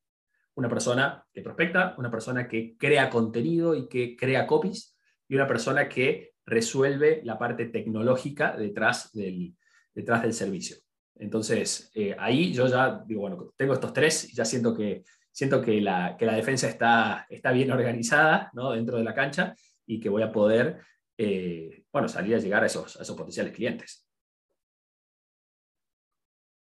Una 0.56 0.68
persona 0.68 1.26
que 1.32 1.42
prospecta, 1.42 1.96
una 1.98 2.12
persona 2.12 2.46
que 2.46 2.76
crea 2.78 3.10
contenido 3.10 3.74
y 3.74 3.88
que 3.88 4.18
crea 4.18 4.46
copies, 4.46 4.98
y 5.30 5.36
una 5.36 5.48
persona 5.48 5.88
que 5.88 6.34
resuelve 6.46 7.22
la 7.24 7.40
parte 7.40 7.68
tecnológica 7.68 8.58
detrás 8.58 9.14
del, 9.14 9.56
detrás 9.94 10.24
del 10.24 10.34
servicio. 10.34 10.76
Entonces, 11.20 11.92
eh, 11.94 12.16
ahí 12.18 12.54
yo 12.54 12.68
ya 12.68 13.04
digo, 13.06 13.22
bueno, 13.22 13.54
tengo 13.56 13.74
estos 13.74 13.94
tres 13.94 14.32
y 14.32 14.36
ya 14.36 14.46
siento 14.46 14.76
que, 14.76 15.04
siento 15.32 15.62
que, 15.62 15.82
la, 15.82 16.16
que 16.18 16.26
la 16.26 16.34
defensa 16.34 16.68
está, 16.68 17.28
está 17.30 17.52
bien 17.52 17.72
organizada 17.72 18.50
¿no? 18.54 18.72
dentro 18.72 18.98
de 18.98 19.04
la 19.04 19.14
cancha 19.14 19.54
y 19.86 20.00
que 20.00 20.10
voy 20.10 20.24
a 20.24 20.32
poder 20.32 20.80
eh, 21.18 21.84
bueno, 21.92 22.08
salir 22.08 22.36
a 22.36 22.40
llegar 22.40 22.64
a 22.64 22.68
esos, 22.68 22.98
a 22.98 23.04
esos 23.04 23.18
potenciales 23.18 23.54
clientes. 23.54 24.08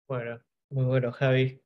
Bueno, 0.07 0.43
muy 0.69 0.83
bueno, 0.83 1.13
Javi. 1.13 1.61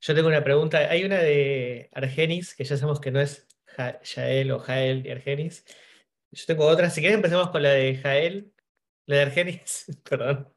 Yo 0.00 0.14
tengo 0.14 0.28
una 0.28 0.42
pregunta. 0.42 0.78
Hay 0.78 1.04
una 1.04 1.18
de 1.18 1.90
Argenis, 1.92 2.54
que 2.54 2.64
ya 2.64 2.76
sabemos 2.76 3.00
que 3.00 3.10
no 3.10 3.20
es 3.20 3.46
Jael 3.66 4.50
o 4.50 4.58
Jael 4.58 5.06
y 5.06 5.10
Argenis. 5.10 5.64
Yo 6.30 6.44
tengo 6.46 6.66
otra. 6.66 6.88
Si 6.88 7.00
quieres 7.00 7.16
empecemos 7.16 7.50
con 7.50 7.62
la 7.62 7.70
de 7.70 7.96
Jael, 7.96 8.52
la 9.06 9.16
de 9.16 9.22
Argenis, 9.22 9.86
perdón. 10.08 10.52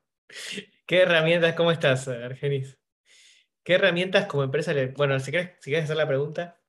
¿Qué 0.87 1.01
herramientas, 1.01 1.55
cómo 1.55 1.71
estás, 1.71 2.07
Argenis? 2.07 2.77
¿Qué 3.63 3.73
herramientas 3.73 4.27
como 4.27 4.43
empresa 4.43 4.71
le... 4.71 4.91
Bueno, 4.91 5.19
si 5.19 5.31
quieres, 5.31 5.53
si 5.59 5.71
quieres 5.71 5.85
hacer 5.85 5.97
la 5.97 6.07
pregunta. 6.07 6.61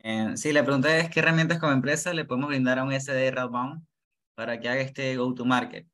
Eh, 0.00 0.32
sí. 0.34 0.52
la 0.52 0.62
pregunta 0.62 0.94
es, 0.98 1.08
¿qué 1.08 1.20
herramientas 1.20 1.58
como 1.58 1.72
empresa 1.72 2.12
le 2.12 2.26
podemos 2.26 2.48
brindar 2.48 2.78
a 2.78 2.84
un 2.84 2.92
SDR 2.92 3.38
outbound 3.38 3.82
para 4.34 4.60
que 4.60 4.68
haga 4.68 4.82
este 4.82 5.16
go-to-market? 5.16 5.88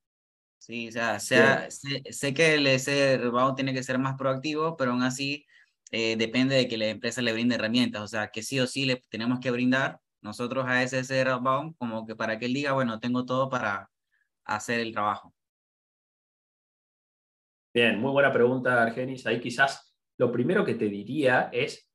Sí, 0.58 0.88
o 0.88 0.92
sea, 0.92 1.20
sea 1.20 1.68
sé, 1.70 2.34
que 2.34 2.54
el 2.54 2.66
SDR 2.66 3.26
outbound 3.26 3.54
tiene 3.54 3.74
que 3.74 3.84
ser 3.84 3.98
más 3.98 4.16
proactivo, 4.16 4.76
pero 4.76 4.90
aún 4.90 5.04
así 5.04 5.46
eh, 5.92 6.16
depende 6.16 6.56
de 6.56 6.66
que 6.66 6.76
la 6.76 6.86
empresa 6.86 7.22
le 7.22 7.32
brinde 7.32 7.54
herramientas. 7.54 8.02
O 8.02 8.08
sea, 8.08 8.32
que 8.32 8.42
sí 8.42 8.58
o 8.58 8.66
sí 8.66 8.86
le 8.86 8.96
tenemos 9.08 9.38
que 9.38 9.52
brindar 9.52 10.00
nosotros 10.20 10.64
a 10.66 10.82
ese 10.82 11.04
SDR 11.04 11.28
outbound 11.30 11.76
como 11.78 12.04
que 12.06 12.16
para 12.16 12.40
que 12.40 12.46
él 12.46 12.54
diga, 12.54 12.72
bueno, 12.72 12.98
tengo 12.98 13.24
todo 13.24 13.48
para 13.48 13.88
hacer 14.44 14.80
el 14.80 14.92
trabajo. 14.92 15.32
Bien, 17.74 17.98
muy 17.98 18.12
buena 18.12 18.30
pregunta, 18.30 18.82
Argenis. 18.82 19.26
Ahí 19.26 19.40
quizás 19.40 19.94
lo 20.18 20.30
primero 20.30 20.62
que 20.62 20.74
te 20.74 20.86
diría 20.86 21.48
es 21.52 21.90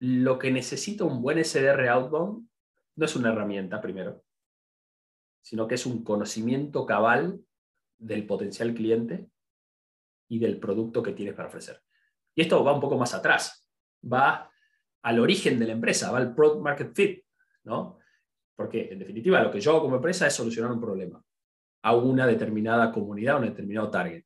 lo 0.00 0.38
que 0.38 0.50
necesita 0.50 1.04
un 1.04 1.22
buen 1.22 1.44
SDR 1.44 1.88
outbound 1.88 2.48
no 2.96 3.04
es 3.04 3.14
una 3.14 3.30
herramienta 3.30 3.80
primero, 3.80 4.24
sino 5.40 5.68
que 5.68 5.76
es 5.76 5.86
un 5.86 6.02
conocimiento 6.02 6.84
cabal 6.84 7.40
del 7.96 8.26
potencial 8.26 8.74
cliente 8.74 9.30
y 10.28 10.40
del 10.40 10.58
producto 10.58 11.02
que 11.02 11.12
tienes 11.12 11.34
para 11.34 11.48
ofrecer. 11.48 11.80
Y 12.34 12.42
esto 12.42 12.64
va 12.64 12.74
un 12.74 12.80
poco 12.80 12.98
más 12.98 13.14
atrás, 13.14 13.70
va 14.02 14.50
al 15.02 15.20
origen 15.20 15.60
de 15.60 15.66
la 15.66 15.72
empresa, 15.72 16.10
va 16.10 16.18
al 16.18 16.34
product 16.34 16.62
market 16.62 16.94
fit, 16.94 17.24
¿no? 17.64 17.98
Porque 18.56 18.88
en 18.90 18.98
definitiva 18.98 19.42
lo 19.42 19.50
que 19.50 19.60
yo 19.60 19.70
hago 19.70 19.82
como 19.82 19.96
empresa 19.96 20.26
es 20.26 20.34
solucionar 20.34 20.72
un 20.72 20.80
problema 20.80 21.22
a 21.82 21.96
una 21.96 22.26
determinada 22.26 22.92
comunidad, 22.92 23.36
a 23.36 23.38
un 23.38 23.46
determinado 23.46 23.90
target. 23.90 24.24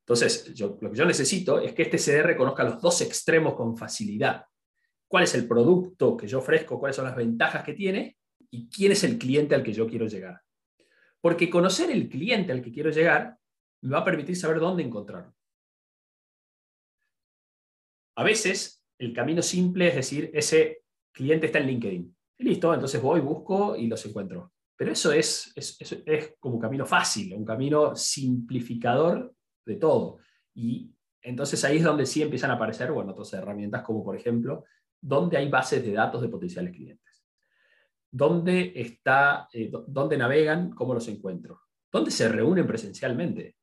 Entonces, 0.00 0.58
lo 0.58 0.78
que 0.78 0.96
yo 0.96 1.04
necesito 1.04 1.60
es 1.60 1.72
que 1.72 1.82
este 1.82 1.98
CDR 1.98 2.36
conozca 2.36 2.64
los 2.64 2.80
dos 2.80 3.00
extremos 3.02 3.54
con 3.54 3.76
facilidad. 3.76 4.44
¿Cuál 5.06 5.24
es 5.24 5.34
el 5.34 5.46
producto 5.46 6.16
que 6.16 6.26
yo 6.26 6.38
ofrezco? 6.38 6.78
¿Cuáles 6.78 6.96
son 6.96 7.04
las 7.04 7.16
ventajas 7.16 7.62
que 7.62 7.74
tiene? 7.74 8.16
¿Y 8.50 8.68
quién 8.68 8.92
es 8.92 9.04
el 9.04 9.18
cliente 9.18 9.54
al 9.54 9.62
que 9.62 9.72
yo 9.72 9.86
quiero 9.86 10.06
llegar? 10.06 10.40
Porque 11.20 11.48
conocer 11.48 11.90
el 11.90 12.08
cliente 12.08 12.50
al 12.50 12.62
que 12.62 12.72
quiero 12.72 12.90
llegar 12.90 13.36
me 13.82 13.92
va 13.92 13.98
a 13.98 14.04
permitir 14.04 14.36
saber 14.36 14.58
dónde 14.58 14.82
encontrarlo. 14.82 15.34
A 18.16 18.24
veces, 18.24 18.84
el 18.98 19.12
camino 19.12 19.40
simple 19.42 19.88
es 19.88 19.94
decir, 19.94 20.30
ese 20.34 20.82
cliente 21.12 21.46
está 21.46 21.58
en 21.58 21.66
LinkedIn. 21.66 22.16
Listo, 22.38 22.74
entonces 22.74 23.00
voy, 23.00 23.20
busco 23.20 23.76
y 23.76 23.86
los 23.86 24.04
encuentro. 24.04 24.51
Pero 24.82 24.94
eso 24.94 25.12
es, 25.12 25.52
es, 25.54 25.76
es, 26.04 26.34
como 26.40 26.56
un 26.56 26.60
camino 26.60 26.84
fácil, 26.84 27.32
un 27.34 27.44
camino 27.44 27.94
simplificador 27.94 29.32
de 29.64 29.76
todo. 29.76 30.18
Y 30.56 30.92
entonces 31.20 31.64
ahí 31.64 31.76
es 31.76 31.84
donde 31.84 32.04
sí 32.04 32.20
empiezan 32.20 32.50
a 32.50 32.54
aparecer 32.54 32.90
bueno, 32.90 33.12
otras 33.12 33.32
herramientas 33.34 33.84
como 33.84 34.02
por 34.02 34.16
ejemplo, 34.16 34.64
dónde 35.00 35.36
hay 35.36 35.48
bases 35.48 35.84
de 35.84 35.92
datos 35.92 36.20
de 36.20 36.28
potenciales 36.28 36.74
clientes. 36.74 37.24
¿Dónde, 38.10 38.72
está, 38.74 39.48
eh, 39.52 39.70
dónde 39.86 40.16
navegan? 40.16 40.70
¿Cómo 40.72 40.94
los 40.94 41.06
encuentro? 41.06 41.60
¿Dónde 41.88 42.10
se 42.10 42.28
reúnen 42.28 42.66
presencialmente? 42.66 43.54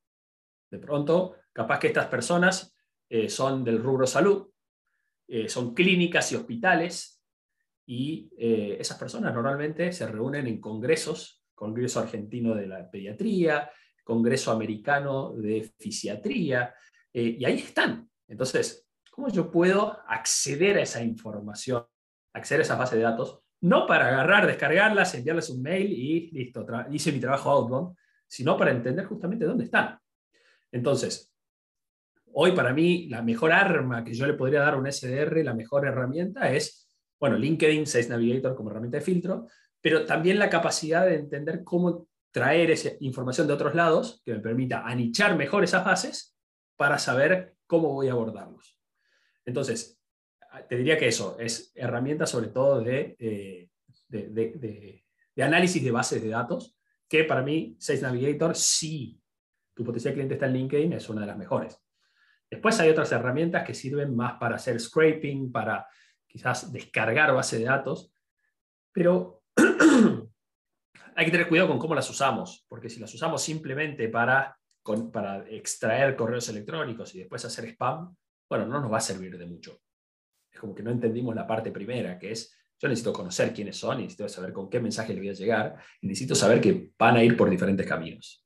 De 0.71 0.79
pronto, 0.79 1.35
capaz 1.51 1.79
que 1.79 1.88
estas 1.88 2.07
personas 2.07 2.73
eh, 3.09 3.27
son 3.27 3.65
del 3.65 3.83
rubro 3.83 4.07
salud, 4.07 4.47
eh, 5.27 5.49
son 5.49 5.73
clínicas 5.73 6.31
y 6.31 6.38
hospitales 6.38 7.18
y 7.91 8.29
eh, 8.38 8.77
esas 8.79 9.00
personas 9.00 9.34
normalmente 9.34 9.91
se 9.91 10.05
reúnen 10.05 10.46
en 10.46 10.62
congresos, 10.62 11.43
Congreso 11.55 12.00
Argentino 12.00 12.53
de 12.53 12.67
la 12.67 12.88
Pediatría, 12.88 13.72
Congreso 14.03 14.51
Americano 14.51 15.34
de 15.34 15.74
Fisiatría, 15.75 16.72
eh, 17.12 17.38
y 17.39 17.43
ahí 17.46 17.58
están. 17.58 18.08
Entonces, 18.27 18.88
¿cómo 19.10 19.29
yo 19.29 19.50
puedo 19.50 19.98
acceder 20.08 20.77
a 20.77 20.84
esa 20.84 21.01
información, 21.01 21.84
acceder 22.31 22.62
a 22.62 22.63
esa 22.65 22.75
base 22.75 22.96
de 22.96 23.01
datos? 23.01 23.39
No 23.62 23.88
para 23.88 24.10
agarrar, 24.10 24.46
descargarlas, 24.46 25.15
enviarles 25.15 25.50
un 25.50 25.63
mail 25.63 25.91
y 25.91 26.29
listo, 26.29 26.67
hice 26.91 27.12
mi 27.12 27.19
trabajo 27.19 27.50
outbound, 27.50 27.98
sino 28.27 28.55
para 28.55 28.69
entender 28.69 29.05
justamente 29.05 29.46
dónde 29.46 29.63
están. 29.63 29.98
Entonces, 30.72 31.34
hoy 32.34 32.51
para 32.51 32.72
mí 32.72 33.10
la 33.10 33.24
mejor 33.24 33.51
arma 33.51 34.03
que 34.03 34.13
yo 34.13 34.27
le 34.27 34.36
podría 34.36 34.60
dar 34.60 34.75
a 34.75 34.77
un 34.77 34.86
SDR, 34.86 35.43
la 35.43 35.55
mejor 35.55 35.88
herramienta 35.88 36.53
es 36.53 36.86
bueno, 37.19 37.38
LinkedIn, 37.38 37.85
Sales 37.85 38.09
Navigator 38.09 38.55
como 38.55 38.69
herramienta 38.69 38.97
de 38.97 39.03
filtro, 39.03 39.47
pero 39.81 40.05
también 40.05 40.39
la 40.39 40.49
capacidad 40.49 41.05
de 41.05 41.15
entender 41.15 41.63
cómo 41.63 42.07
traer 42.31 42.71
esa 42.71 42.91
información 42.99 43.47
de 43.47 43.53
otros 43.53 43.75
lados 43.75 44.21
que 44.23 44.33
me 44.33 44.39
permita 44.39 44.85
anichar 44.85 45.35
mejor 45.35 45.63
esas 45.63 45.83
bases 45.83 46.35
para 46.75 46.99
saber 46.99 47.55
cómo 47.65 47.93
voy 47.93 48.07
a 48.07 48.13
abordarlos. 48.13 48.79
Entonces, 49.45 49.99
te 50.67 50.77
diría 50.77 50.97
que 50.97 51.07
eso 51.07 51.38
es 51.39 51.71
herramienta 51.75 52.25
sobre 52.25 52.47
todo 52.47 52.81
de, 52.81 53.15
eh, 53.19 53.69
de, 54.07 55.03
análisis 55.43 55.83
de 55.83 55.91
bases 55.91 56.21
de 56.21 56.29
datos, 56.29 56.77
que 57.07 57.23
para 57.23 57.41
mí 57.41 57.75
Sales 57.79 58.01
Navigator, 58.01 58.55
si 58.55 59.19
tu 59.73 59.83
potencial 59.83 60.13
cliente 60.13 60.35
está 60.35 60.47
en 60.47 60.53
LinkedIn, 60.53 60.93
es 60.93 61.09
una 61.09 61.21
de 61.21 61.27
las 61.27 61.38
mejores. 61.38 61.79
Después 62.49 62.79
hay 62.79 62.89
otras 62.89 63.11
herramientas 63.11 63.65
que 63.65 63.73
sirven 63.73 64.15
más 64.15 64.33
para 64.39 64.55
hacer 64.55 64.79
scraping, 64.79 65.51
para 65.51 65.88
quizás 66.29 66.71
descargar 66.71 67.33
base 67.33 67.57
de 67.57 67.65
datos, 67.65 68.13
pero 68.93 69.41
hay 71.15 71.25
que 71.25 71.31
tener 71.31 71.50
cuidado 71.50 71.67
con 71.67 71.79
cómo 71.79 71.95
las 71.95 72.09
usamos, 72.09 72.65
porque 72.69 72.89
si 72.89 73.00
las 73.00 73.13
usamos 73.13 73.41
simplemente 73.41 74.07
para, 74.07 74.57
para 75.12 75.50
extraer 75.50 76.15
correos 76.15 76.48
electrónicos 76.48 77.13
y 77.15 77.19
después 77.19 77.43
hacer 77.43 77.65
spam, 77.65 78.15
bueno, 78.48 78.65
no 78.65 78.79
nos 78.79 78.91
va 78.91 78.98
a 78.98 79.01
servir 79.01 79.38
de 79.38 79.45
mucho. 79.45 79.81
Es 80.51 80.59
como 80.59 80.74
que 80.74 80.83
no 80.83 80.91
entendimos 80.91 81.36
la 81.36 81.45
parte 81.45 81.71
primera, 81.71 82.17
que 82.17 82.31
es, 82.31 82.55
yo 82.79 82.88
necesito 82.88 83.12
conocer 83.12 83.53
quiénes 83.53 83.77
son, 83.77 83.98
necesito 83.98 84.29
saber 84.29 84.53
con 84.53 84.69
qué 84.69 84.79
mensaje 84.79 85.13
le 85.13 85.19
voy 85.19 85.29
a 85.29 85.33
llegar, 85.33 85.75
y 86.01 86.07
necesito 86.07 86.36
saber 86.36 86.62
que 86.62 86.91
van 86.98 87.17
a 87.17 87.24
ir 87.24 87.36
por 87.36 87.50
diferentes 87.50 87.86
caminos. 87.86 88.45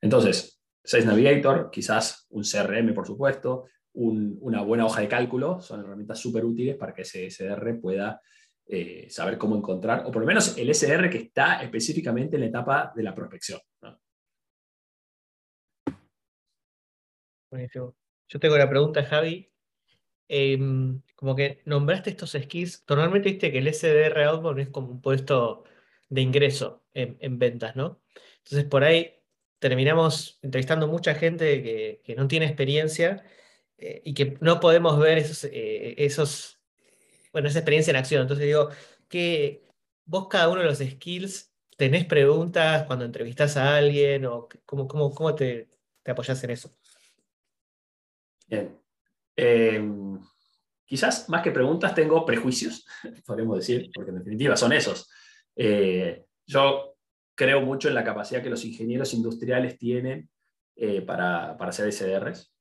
Entonces, 0.00 0.60
Sales 0.84 1.06
Navigator, 1.06 1.70
quizás 1.70 2.26
un 2.30 2.42
CRM, 2.42 2.94
por 2.94 3.06
supuesto, 3.06 3.66
una 3.94 4.62
buena 4.62 4.86
hoja 4.86 5.00
de 5.00 5.08
cálculo, 5.08 5.60
son 5.60 5.80
herramientas 5.80 6.18
súper 6.18 6.44
útiles 6.44 6.76
para 6.76 6.94
que 6.94 7.02
ese 7.02 7.30
SDR 7.30 7.80
pueda 7.80 8.20
eh, 8.66 9.06
saber 9.08 9.38
cómo 9.38 9.56
encontrar, 9.56 10.04
o 10.06 10.12
por 10.12 10.20
lo 10.20 10.26
menos 10.26 10.56
el 10.58 10.72
SDR 10.74 11.08
que 11.08 11.18
está 11.18 11.62
específicamente 11.62 12.36
en 12.36 12.42
la 12.42 12.48
etapa 12.48 12.92
de 12.94 13.02
la 13.02 13.14
prospección. 13.14 13.58
Yo 17.50 18.38
tengo 18.38 18.58
la 18.58 18.68
pregunta, 18.68 19.02
Javi. 19.04 19.50
Em, 20.28 21.00
como 21.16 21.34
que 21.34 21.62
nombraste 21.64 22.10
estos 22.10 22.32
skills, 22.32 22.84
normalmente 22.86 23.30
viste 23.30 23.50
que 23.50 23.58
el 23.58 23.72
SDR 23.72 24.24
outbound 24.24 24.60
es 24.60 24.68
como 24.68 24.90
un 24.90 25.00
puesto 25.00 25.64
de 26.10 26.20
ingreso 26.20 26.84
en, 26.92 27.38
ventas, 27.38 27.74
¿no? 27.74 28.02
Entonces 28.44 28.64
por 28.64 28.84
ahí 28.84 29.14
terminamos 29.58 30.38
entrevistando 30.42 30.86
mucha 30.88 31.14
gente 31.14 31.62
que 32.04 32.14
no 32.16 32.28
tiene 32.28 32.44
experiencia 32.46 33.24
eh, 33.78 34.02
y 34.04 34.12
que 34.12 34.36
no 34.40 34.58
podemos 34.58 34.98
ver 34.98 35.18
esos, 35.18 35.44
eh, 35.44 35.94
esos, 35.98 36.60
bueno, 37.32 37.48
esa 37.48 37.60
experiencia 37.60 37.92
en 37.92 37.96
acción. 37.96 38.22
Entonces 38.22 38.46
digo, 38.46 38.70
que 39.08 39.62
vos 40.04 40.26
cada 40.28 40.48
uno 40.48 40.60
de 40.60 40.66
los 40.66 40.78
skills 40.78 41.52
tenés 41.76 42.04
preguntas 42.04 42.84
cuando 42.86 43.04
entrevistas 43.04 43.56
a 43.56 43.76
alguien 43.76 44.26
o 44.26 44.48
cómo, 44.66 44.88
cómo, 44.88 45.14
cómo 45.14 45.34
te, 45.34 45.68
te 46.02 46.10
apoyás 46.10 46.42
en 46.42 46.50
eso. 46.50 46.76
Bien. 48.48 48.76
Em, 49.36 50.18
quizás 50.84 51.28
más 51.28 51.42
que 51.42 51.52
preguntas 51.52 51.94
tengo 51.94 52.26
prejuicios, 52.26 52.84
podemos 53.26 53.58
decir, 53.58 53.90
porque 53.94 54.10
en 54.10 54.18
definitiva 54.18 54.56
son 54.56 54.72
esos. 54.72 55.08
Eh, 55.54 56.24
yo 56.44 56.96
creo 57.36 57.60
mucho 57.60 57.86
en 57.86 57.94
la 57.94 58.02
capacidad 58.02 58.42
que 58.42 58.50
los 58.50 58.64
ingenieros 58.64 59.14
industriales 59.14 59.78
tienen 59.78 60.28
para, 61.06 61.56
para 61.58 61.70
hacer 61.70 61.92
SDRs, 61.92 62.52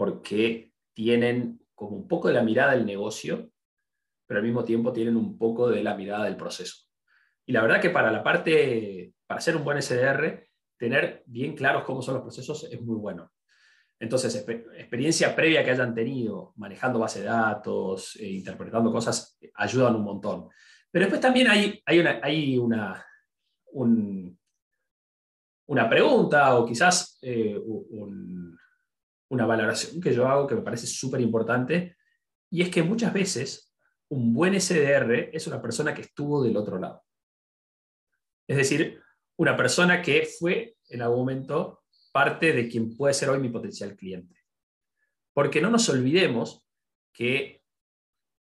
porque 0.00 0.72
tienen 0.94 1.60
como 1.74 1.94
un 1.94 2.08
poco 2.08 2.28
de 2.28 2.32
la 2.32 2.42
mirada 2.42 2.72
del 2.72 2.86
negocio, 2.86 3.50
pero 4.26 4.40
al 4.40 4.46
mismo 4.46 4.64
tiempo 4.64 4.94
tienen 4.94 5.14
un 5.14 5.36
poco 5.36 5.68
de 5.68 5.82
la 5.82 5.94
mirada 5.94 6.24
del 6.24 6.38
proceso. 6.38 6.86
Y 7.44 7.52
la 7.52 7.60
verdad 7.60 7.82
que 7.82 7.90
para 7.90 8.10
la 8.10 8.22
parte, 8.22 9.12
para 9.26 9.40
hacer 9.40 9.56
un 9.56 9.62
buen 9.62 9.76
SDR, 9.82 10.48
tener 10.78 11.22
bien 11.26 11.54
claros 11.54 11.84
cómo 11.84 12.00
son 12.00 12.14
los 12.14 12.22
procesos 12.22 12.66
es 12.72 12.80
muy 12.80 12.96
bueno. 12.96 13.30
Entonces, 13.98 14.42
experiencia 14.78 15.36
previa 15.36 15.62
que 15.62 15.72
hayan 15.72 15.94
tenido 15.94 16.54
manejando 16.56 16.98
base 16.98 17.20
de 17.20 17.26
datos, 17.26 18.16
e 18.16 18.26
interpretando 18.26 18.90
cosas, 18.90 19.38
ayudan 19.52 19.96
un 19.96 20.04
montón. 20.04 20.48
Pero 20.90 21.04
después 21.04 21.20
también 21.20 21.48
hay, 21.48 21.78
hay, 21.84 21.98
una, 21.98 22.20
hay 22.22 22.56
una, 22.56 23.06
una 25.66 25.90
pregunta 25.90 26.56
o 26.56 26.64
quizás 26.64 27.18
eh, 27.20 27.60
una 29.30 29.46
valoración 29.46 30.00
que 30.00 30.12
yo 30.12 30.28
hago 30.28 30.46
que 30.46 30.54
me 30.54 30.62
parece 30.62 30.86
súper 30.86 31.20
importante, 31.20 31.96
y 32.50 32.62
es 32.62 32.68
que 32.68 32.82
muchas 32.82 33.12
veces 33.12 33.72
un 34.08 34.34
buen 34.34 34.60
SDR 34.60 35.30
es 35.32 35.46
una 35.46 35.62
persona 35.62 35.94
que 35.94 36.02
estuvo 36.02 36.42
del 36.42 36.56
otro 36.56 36.78
lado. 36.78 37.04
Es 38.46 38.56
decir, 38.56 39.00
una 39.36 39.56
persona 39.56 40.02
que 40.02 40.28
fue 40.38 40.76
en 40.88 41.02
algún 41.02 41.20
momento 41.20 41.84
parte 42.12 42.52
de 42.52 42.68
quien 42.68 42.96
puede 42.96 43.14
ser 43.14 43.30
hoy 43.30 43.38
mi 43.38 43.48
potencial 43.48 43.96
cliente. 43.96 44.36
Porque 45.32 45.60
no 45.60 45.70
nos 45.70 45.88
olvidemos 45.88 46.66
que 47.12 47.62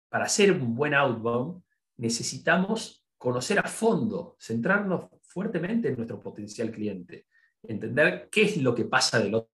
para 0.09 0.25
hacer 0.25 0.51
un 0.51 0.75
buen 0.75 0.95
outbound 0.95 1.63
necesitamos 1.97 3.05
conocer 3.17 3.59
a 3.59 3.69
fondo, 3.69 4.35
centrarnos 4.39 5.05
fuertemente 5.21 5.89
en 5.89 5.95
nuestro 5.95 6.19
potencial 6.19 6.71
cliente, 6.71 7.27
entender 7.61 8.27
qué 8.31 8.41
es 8.41 8.57
lo 8.57 8.73
que 8.73 8.85
pasa 8.85 9.19
del. 9.19 9.47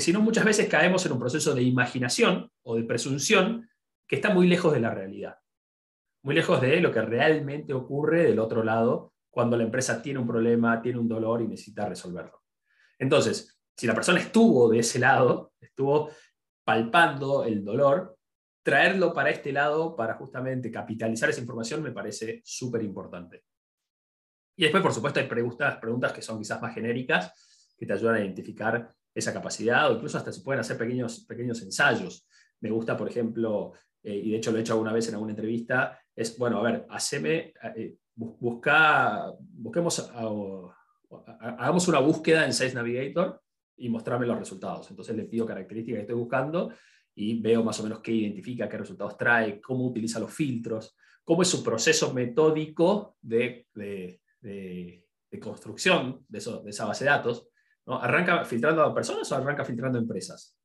Si 0.00 0.12
no, 0.12 0.20
muchas 0.20 0.44
veces 0.44 0.68
caemos 0.68 1.04
en 1.06 1.12
un 1.12 1.18
proceso 1.18 1.54
de 1.54 1.62
imaginación 1.62 2.50
o 2.62 2.76
de 2.76 2.84
presunción 2.84 3.68
que 4.06 4.16
está 4.16 4.32
muy 4.32 4.46
lejos 4.46 4.72
de 4.72 4.80
la 4.80 4.92
realidad, 4.92 5.38
muy 6.22 6.34
lejos 6.34 6.60
de 6.60 6.80
lo 6.80 6.92
que 6.92 7.02
realmente 7.02 7.72
ocurre 7.72 8.24
del 8.24 8.38
otro 8.38 8.64
lado 8.64 9.14
cuando 9.30 9.56
la 9.56 9.64
empresa 9.64 10.02
tiene 10.02 10.18
un 10.18 10.26
problema, 10.26 10.82
tiene 10.82 10.98
un 10.98 11.08
dolor 11.08 11.40
y 11.42 11.48
necesita 11.48 11.88
resolverlo. 11.88 12.42
Entonces, 12.98 13.58
si 13.76 13.86
la 13.86 13.94
persona 13.94 14.20
estuvo 14.20 14.68
de 14.68 14.80
ese 14.80 14.98
lado, 14.98 15.52
estuvo 15.60 16.10
palpando 16.64 17.44
el 17.44 17.64
dolor, 17.64 18.18
traerlo 18.62 19.14
para 19.14 19.30
este 19.30 19.52
lado 19.52 19.96
para 19.96 20.14
justamente 20.14 20.70
capitalizar 20.70 21.30
esa 21.30 21.40
información 21.40 21.82
me 21.82 21.92
parece 21.92 22.42
súper 22.44 22.82
importante. 22.82 23.44
Y 24.56 24.64
después, 24.64 24.82
por 24.82 24.92
supuesto, 24.92 25.20
hay 25.20 25.26
preguntas, 25.26 25.78
preguntas 25.78 26.12
que 26.12 26.20
son 26.20 26.38
quizás 26.38 26.60
más 26.60 26.74
genéricas, 26.74 27.74
que 27.78 27.86
te 27.86 27.92
ayudan 27.94 28.16
a 28.16 28.20
identificar 28.20 28.94
esa 29.14 29.32
capacidad, 29.32 29.90
o 29.90 29.94
incluso 29.94 30.18
hasta 30.18 30.32
se 30.32 30.42
pueden 30.42 30.60
hacer 30.60 30.76
pequeños, 30.78 31.24
pequeños 31.26 31.62
ensayos. 31.62 32.26
Me 32.60 32.70
gusta, 32.70 32.96
por 32.96 33.08
ejemplo, 33.08 33.72
eh, 34.02 34.14
y 34.14 34.30
de 34.30 34.36
hecho 34.36 34.52
lo 34.52 34.58
he 34.58 34.60
hecho 34.60 34.74
alguna 34.74 34.92
vez 34.92 35.08
en 35.08 35.14
alguna 35.14 35.32
entrevista, 35.32 35.98
es, 36.14 36.36
bueno, 36.38 36.58
a 36.58 36.62
ver, 36.62 36.86
haceme, 36.90 37.54
eh, 37.76 37.96
busca, 38.14 39.32
busquemos 39.38 40.10
hagamos 41.40 41.88
una 41.88 41.98
búsqueda 41.98 42.44
en 42.44 42.52
Sales 42.52 42.74
Navigator 42.74 43.40
y 43.76 43.88
mostrarme 43.88 44.26
los 44.26 44.38
resultados. 44.38 44.90
Entonces 44.90 45.16
le 45.16 45.24
pido 45.24 45.46
características 45.46 45.98
que 45.98 46.02
estoy 46.02 46.16
buscando 46.16 46.72
y 47.14 47.40
veo 47.40 47.64
más 47.64 47.80
o 47.80 47.82
menos 47.82 48.00
qué 48.00 48.12
identifica, 48.12 48.68
qué 48.68 48.78
resultados 48.78 49.16
trae, 49.16 49.60
cómo 49.60 49.86
utiliza 49.86 50.20
los 50.20 50.32
filtros, 50.32 50.96
cómo 51.24 51.42
es 51.42 51.48
su 51.48 51.62
proceso 51.62 52.12
metódico 52.14 53.16
de, 53.20 53.66
construcción 55.40 56.24
de, 56.28 56.38
esa 56.38 56.84
base 56.84 57.04
de 57.04 57.10
datos. 57.10 57.48
¿No? 57.86 58.00
¿Arranca 58.00 58.44
filtrando 58.44 58.82
a 58.82 58.94
personas 58.94 59.30
o 59.30 59.36
arranca 59.36 59.64
filtrando 59.64 59.98
a 59.98 60.02
empresas? 60.02 60.56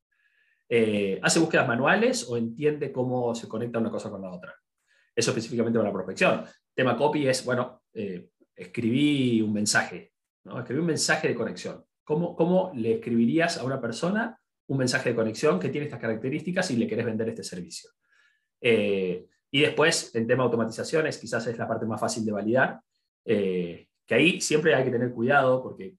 Eh, 0.67 1.19
¿Hace 1.21 1.39
búsquedas 1.39 1.67
manuales 1.67 2.27
o 2.27 2.37
entiende 2.37 2.91
cómo 2.91 3.35
se 3.35 3.47
conecta 3.47 3.79
una 3.79 3.91
cosa 3.91 4.09
con 4.09 4.21
la 4.21 4.31
otra? 4.31 4.55
Eso 5.15 5.31
específicamente 5.31 5.77
para 5.77 5.89
la 5.89 5.93
prospección. 5.93 6.43
Tema 6.73 6.97
copy 6.97 7.27
es, 7.27 7.45
bueno, 7.45 7.83
eh, 7.93 8.29
escribí 8.55 9.41
un 9.41 9.53
mensaje, 9.53 10.11
Escribir 10.43 10.81
un 10.81 10.87
mensaje 10.87 11.27
de 11.27 11.35
conexión. 11.35 11.83
¿Cómo, 12.03 12.35
¿Cómo 12.35 12.71
le 12.75 12.93
escribirías 12.93 13.57
a 13.57 13.63
una 13.63 13.81
persona 13.81 14.39
un 14.67 14.77
mensaje 14.77 15.09
de 15.09 15.15
conexión 15.15 15.59
que 15.59 15.69
tiene 15.69 15.85
estas 15.85 15.99
características 15.99 16.69
y 16.69 16.77
le 16.77 16.87
querés 16.87 17.05
vender 17.05 17.29
este 17.29 17.43
servicio? 17.43 17.89
Eh, 18.61 19.25
y 19.49 19.61
después, 19.61 20.13
en 20.13 20.27
tema 20.27 20.43
de 20.43 20.45
automatizaciones, 20.45 21.17
quizás 21.17 21.47
es 21.47 21.57
la 21.57 21.67
parte 21.67 21.87
más 21.87 21.99
fácil 21.99 22.23
de 22.25 22.31
validar, 22.31 22.79
que 23.23 23.87
ahí 24.09 24.39
siempre 24.39 24.75
hay 24.75 24.83
que 24.83 24.91
tener 24.91 25.11
cuidado 25.11 25.63
porque 25.63 25.95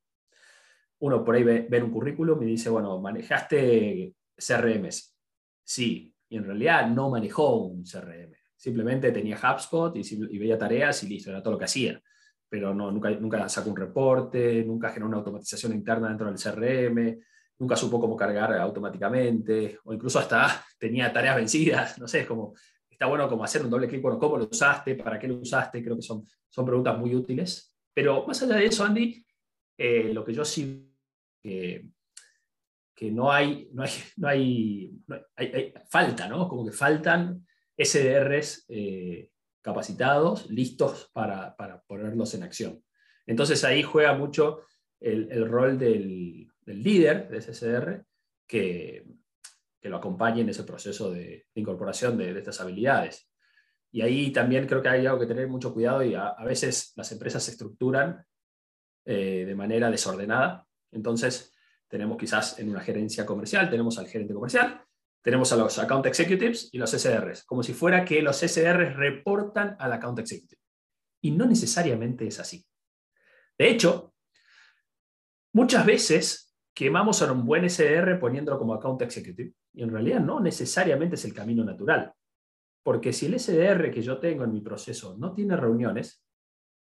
uno 1.00 1.24
por 1.24 1.34
ahí 1.34 1.42
ve, 1.42 1.82
un 1.82 1.90
currículum 1.90 2.42
y 2.42 2.46
dice, 2.46 2.70
bueno, 2.70 2.98
manejaste 3.00 4.14
CRMs. 4.36 5.14
Sí, 5.62 6.14
y 6.28 6.36
en 6.36 6.44
realidad 6.44 6.88
no 6.88 7.10
manejó 7.10 7.56
un 7.56 7.84
CRM. 7.84 8.34
Simplemente 8.56 9.12
tenía 9.12 9.36
HubSpot 9.36 9.94
y, 9.96 10.00
y 10.00 10.38
veía 10.38 10.58
tareas 10.58 11.02
y 11.02 11.08
listo, 11.08 11.30
era 11.30 11.42
todo 11.42 11.52
lo 11.52 11.58
que 11.58 11.66
hacía 11.66 12.02
pero 12.48 12.74
no, 12.74 12.90
nunca, 12.90 13.10
nunca 13.10 13.48
sacó 13.48 13.70
un 13.70 13.76
reporte, 13.76 14.64
nunca 14.64 14.88
generó 14.88 15.08
una 15.08 15.18
automatización 15.18 15.72
interna 15.72 16.08
dentro 16.08 16.26
del 16.26 16.38
CRM, 16.38 17.18
nunca 17.58 17.76
supo 17.76 18.00
cómo 18.00 18.16
cargar 18.16 18.54
automáticamente, 18.54 19.78
o 19.84 19.92
incluso 19.92 20.18
hasta 20.18 20.64
tenía 20.78 21.12
tareas 21.12 21.36
vencidas, 21.36 21.98
no 21.98 22.06
sé, 22.06 22.20
es 22.20 22.26
como, 22.26 22.54
está 22.88 23.06
bueno 23.06 23.28
como 23.28 23.44
hacer 23.44 23.62
un 23.62 23.70
doble 23.70 23.88
clic, 23.88 24.02
bueno, 24.02 24.18
¿cómo 24.18 24.38
lo 24.38 24.48
usaste? 24.50 24.94
¿Para 24.94 25.18
qué 25.18 25.28
lo 25.28 25.36
usaste? 25.36 25.82
Creo 25.82 25.96
que 25.96 26.02
son, 26.02 26.24
son 26.48 26.64
preguntas 26.64 26.96
muy 26.98 27.14
útiles. 27.14 27.76
Pero 27.92 28.26
más 28.26 28.42
allá 28.42 28.56
de 28.56 28.66
eso, 28.66 28.84
Andy, 28.84 29.24
eh, 29.76 30.12
lo 30.12 30.24
que 30.24 30.32
yo 30.32 30.44
sí, 30.44 30.92
que, 31.40 31.88
que 32.94 33.10
no 33.10 33.30
hay, 33.30 33.68
no 33.72 33.82
hay, 33.82 33.90
no 34.16 34.28
hay, 34.28 34.90
hay, 35.36 35.74
falta, 35.88 36.28
¿no? 36.28 36.48
Como 36.48 36.64
que 36.64 36.72
faltan 36.72 37.46
SDRs 37.76 38.64
eh, 38.68 39.30
capacitados, 39.60 40.48
listos 40.50 41.10
para, 41.12 41.56
ponerlos 41.86 42.34
en 42.34 42.42
acción. 42.44 42.82
Entonces 43.26 43.64
ahí 43.64 43.82
juega 43.82 44.14
mucho 44.14 44.62
el, 45.00 45.46
rol 45.48 45.78
del, 45.78 46.48
líder 46.64 47.28
de 47.28 47.40
SSR 47.40 48.04
que, 48.46 49.04
que, 49.80 49.88
lo 49.88 49.96
acompañe 49.96 50.42
en 50.42 50.48
ese 50.48 50.62
proceso 50.62 51.10
de, 51.10 51.46
incorporación 51.54 52.16
de, 52.16 52.38
estas 52.38 52.60
habilidades. 52.60 53.28
Y 53.90 54.02
ahí 54.02 54.30
también 54.30 54.66
creo 54.66 54.82
que 54.82 54.88
hay 54.88 55.06
algo 55.06 55.20
que 55.20 55.26
tener 55.26 55.48
mucho 55.48 55.74
cuidado 55.74 56.02
y 56.02 56.14
a, 56.14 56.34
veces 56.44 56.92
las 56.96 57.10
empresas 57.12 57.42
se 57.42 57.50
estructuran 57.50 58.24
eh, 59.08 59.44
de 59.46 59.54
manera 59.54 59.88
desordenada. 59.88 60.66
Entonces 60.90 61.54
tenemos 61.86 62.18
quizás 62.18 62.58
en 62.58 62.68
una 62.68 62.80
gerencia 62.80 63.24
comercial, 63.24 63.70
tenemos 63.70 63.98
al 63.98 64.08
gerente 64.08 64.34
comercial, 64.34 64.82
tenemos 65.22 65.52
a 65.52 65.56
los 65.56 65.78
account 65.78 66.06
executives 66.06 66.68
y 66.72 66.78
los 66.78 66.90
SDRs, 66.90 67.44
como 67.44 67.62
si 67.62 67.72
fuera 67.72 68.04
que 68.04 68.20
los 68.20 68.38
SDRs 68.38 68.96
reportan 68.96 69.76
al 69.78 69.92
account 69.92 70.18
executive. 70.18 70.60
Y 71.20 71.30
no 71.30 71.46
necesariamente 71.46 72.26
es 72.26 72.40
así. 72.40 72.66
De 73.56 73.70
hecho, 73.70 74.14
muchas 75.52 75.86
veces 75.86 76.54
quemamos 76.74 77.22
a 77.22 77.32
un 77.32 77.46
buen 77.46 77.70
SDR 77.70 78.18
poniéndolo 78.18 78.58
como 78.58 78.74
account 78.74 79.02
executive, 79.02 79.52
y 79.72 79.82
en 79.82 79.90
realidad 79.90 80.20
no 80.20 80.40
necesariamente 80.40 81.14
es 81.14 81.24
el 81.24 81.32
camino 81.32 81.64
natural. 81.64 82.12
Porque 82.82 83.12
si 83.12 83.26
el 83.26 83.38
SDR 83.38 83.90
que 83.90 84.02
yo 84.02 84.18
tengo 84.18 84.42
en 84.44 84.52
mi 84.52 84.60
proceso 84.60 85.16
no 85.16 85.32
tiene 85.32 85.56
reuniones, 85.56 86.25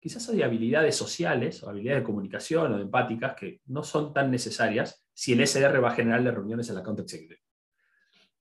quizás 0.04 0.28
hay 0.28 0.42
habilidades 0.42 0.94
sociales 0.96 1.62
o 1.62 1.70
habilidades 1.70 2.02
de 2.02 2.04
comunicación 2.04 2.74
o 2.74 2.76
de 2.76 2.82
empáticas 2.82 3.34
que 3.34 3.62
no 3.68 3.82
son 3.82 4.12
tan 4.12 4.30
necesarias 4.30 5.02
si 5.14 5.32
el 5.32 5.46
SDR 5.46 5.82
va 5.82 5.92
a 5.92 5.94
generarle 5.94 6.30
reuniones 6.30 6.70
al 6.70 6.76
account 6.76 7.00
executive. 7.00 7.40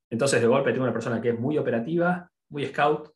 Entonces, 0.09 0.41
de 0.41 0.47
golpe 0.47 0.73
tengo 0.73 0.83
una 0.83 0.91
persona 0.91 1.21
que 1.21 1.29
es 1.29 1.39
muy 1.39 1.57
operativa, 1.57 2.29
muy 2.49 2.65
scout, 2.65 3.13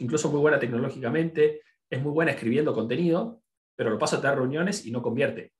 incluso, 0.00 0.32
muy 0.32 0.40
buena 0.40 0.58
tecnológicamente, 0.58 1.60
es 1.88 2.02
muy 2.02 2.10
buena 2.10 2.32
escribiendo 2.32 2.74
contenido, 2.74 3.40
pero 3.76 3.90
lo 3.90 4.00
paso 4.00 4.16
a 4.16 4.20
tener 4.20 4.36
reuniones 4.38 4.84
y 4.84 4.90
no 4.90 5.00
convierte. 5.00 5.52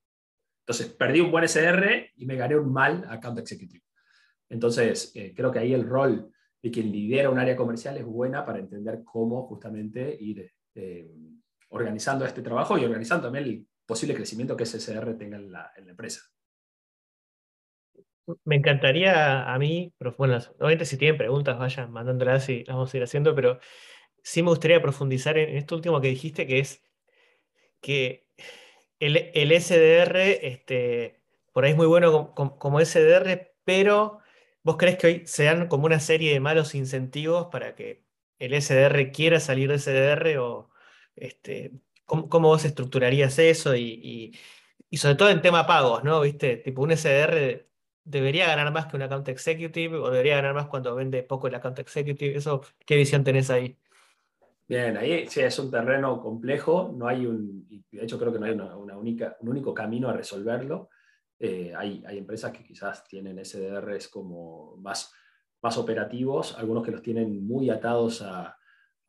Entonces, 0.66 0.88
perdí 0.88 1.20
un 1.20 1.31
buen 1.31 1.44
SR 1.44 2.11
y 2.16 2.27
me 2.27 2.35
gané 2.35 2.57
un 2.57 2.73
mal 2.73 3.07
account 3.09 3.38
executive. 3.38 3.85
Entonces, 4.49 5.12
eh, 5.14 5.33
creo 5.33 5.53
que 5.53 5.61
ahí 5.61 5.73
el 5.73 5.87
rol 5.87 6.29
de 6.61 6.70
quien 6.73 6.90
lidera 6.90 7.31
un 7.31 7.38
área 7.38 7.55
comercial 7.55 7.96
es 7.99 8.05
buena 8.05 8.44
para 8.44 8.59
entender 8.59 9.03
cómo 9.05 9.46
justamente 9.46 10.16
ir 10.20 10.51
eh, 10.75 11.09
organizando 11.70 12.24
este 12.24 12.42
trabajo 12.42 12.78
y 12.78 12.85
organizando 12.85 13.24
también 13.24 13.44
el 13.44 13.66
posible 13.87 14.14
crecimiento 14.14 14.56
que 14.56 14.64
ese 14.64 14.76
SR 14.76 15.14
tenga 15.14 15.37
en 15.37 15.50
la 15.52 15.72
empresa. 15.76 16.22
Me 18.44 18.56
encantaría 18.56 19.52
a 19.52 19.59
mí, 19.59 19.92
bueno, 20.16 20.38
obviamente 20.59 20.85
si 20.85 20.96
tienen 20.96 21.18
preguntas, 21.18 21.59
vayan 21.59 21.90
mandándolas 21.90 22.48
y 22.48 22.64
las 22.64 22.76
vamos 22.76 22.92
a 22.92 22.96
ir 22.96 23.02
haciendo, 23.02 23.35
pero 23.35 23.59
sí 24.22 24.42
me 24.42 24.50
gustaría 24.50 24.83
profundizar 24.83 25.38
en 25.38 25.56
esto 25.56 25.74
último 25.74 26.00
que 26.00 26.09
dijiste, 26.09 26.46
que 26.46 26.61
es 26.61 26.83
que 27.80 28.26
el, 28.98 29.52
SDR, 29.52 30.46
este, 30.46 31.20
por 31.52 31.64
ahí 31.64 31.70
es 31.72 31.76
muy 31.76 31.87
bueno 31.87 32.35
como, 32.35 32.59
como 32.59 32.80
SDR, 32.80 33.54
pero 33.64 34.18
¿vos 34.62 34.76
crees 34.76 34.98
que 34.98 35.06
hoy 35.06 35.22
se 35.26 35.44
dan 35.44 35.68
como 35.68 35.87
una 35.87 36.00
serie 36.00 36.33
de 36.33 36.40
malos 36.40 36.74
incentivos 36.74 37.48
para 37.50 37.74
que 37.74 38.04
el 38.38 38.61
SDR 38.61 39.11
quiera 39.12 39.40
salir 39.40 39.70
de 39.70 39.78
SDR 39.78 40.38
o 40.38 40.70
este, 41.20 41.72
¿cómo, 42.04 42.28
cómo 42.28 42.48
vos 42.48 42.64
estructurarías 42.64 43.38
eso? 43.38 43.76
Y, 43.76 44.33
y, 44.90 44.96
sobre 44.96 45.14
todo 45.14 45.30
en 45.30 45.42
tema 45.42 45.66
pagos, 45.66 46.02
¿no? 46.02 46.20
¿Viste? 46.20 46.56
Tipo, 46.56 46.83
un 46.83 46.96
SDR 46.96 47.66
debería 48.04 48.46
ganar 48.48 48.72
más 48.72 48.87
que 48.87 48.96
un 48.96 49.02
account 49.02 49.28
executive 49.28 49.96
o 49.96 50.11
debería 50.11 50.37
ganar 50.37 50.54
más 50.54 50.66
cuando 50.66 50.94
vende 50.94 51.22
poco 51.22 51.46
el 51.46 51.54
account 51.54 51.78
executive. 51.78 52.37
Eso, 52.37 52.62
¿qué 52.85 52.96
visión 52.96 53.22
tenés 53.22 53.50
ahí? 53.50 53.76
Bien, 54.66 54.96
ahí 54.96 55.26
sí 55.28 55.40
es 55.40 55.59
un 55.59 55.70
terreno 55.70 56.20
complejo, 56.20 56.92
no 56.96 57.09
hay 57.09 57.26
un, 57.26 57.68
de 57.68 58.04
hecho 58.04 58.18
creo 58.18 58.33
que 58.33 58.38
no 58.38 58.46
hay 58.46 58.52
una, 58.52 58.96
única, 58.96 59.37
un 59.40 59.48
único 59.48 59.74
camino 59.74 60.09
a 60.09 60.12
resolverlo. 60.12 60.90
Eh, 61.38 61.72
hay, 61.76 62.04
hay, 62.06 62.18
empresas 62.18 62.52
que 62.52 62.62
quizás 62.62 63.02
tienen 63.04 63.44
SDRs 63.44 64.09
como 64.09 64.76
más, 64.76 65.12
más 65.62 65.76
operativos, 65.78 66.56
algunos 66.59 66.85
que 66.85 66.90
los 66.90 67.02
tienen 67.02 67.46
muy 67.46 67.70
atados 67.70 68.22
a, 68.22 68.60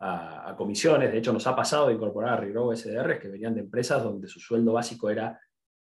a, 0.02 0.56
comisiones. 0.58 1.12
De 1.12 1.20
hecho, 1.20 1.32
nos 1.32 1.46
ha 1.48 1.56
pasado 1.56 1.88
de 1.88 1.94
incorporar 1.94 2.34
a 2.34 2.38
Regrow 2.38 2.76
SDRs 2.76 3.20
que 3.20 3.30
venían 3.30 3.54
de 3.54 3.62
empresas 3.62 4.04
donde 4.04 4.28
su 4.28 4.40
sueldo 4.40 4.74
básico 4.74 5.10
era 5.10 5.40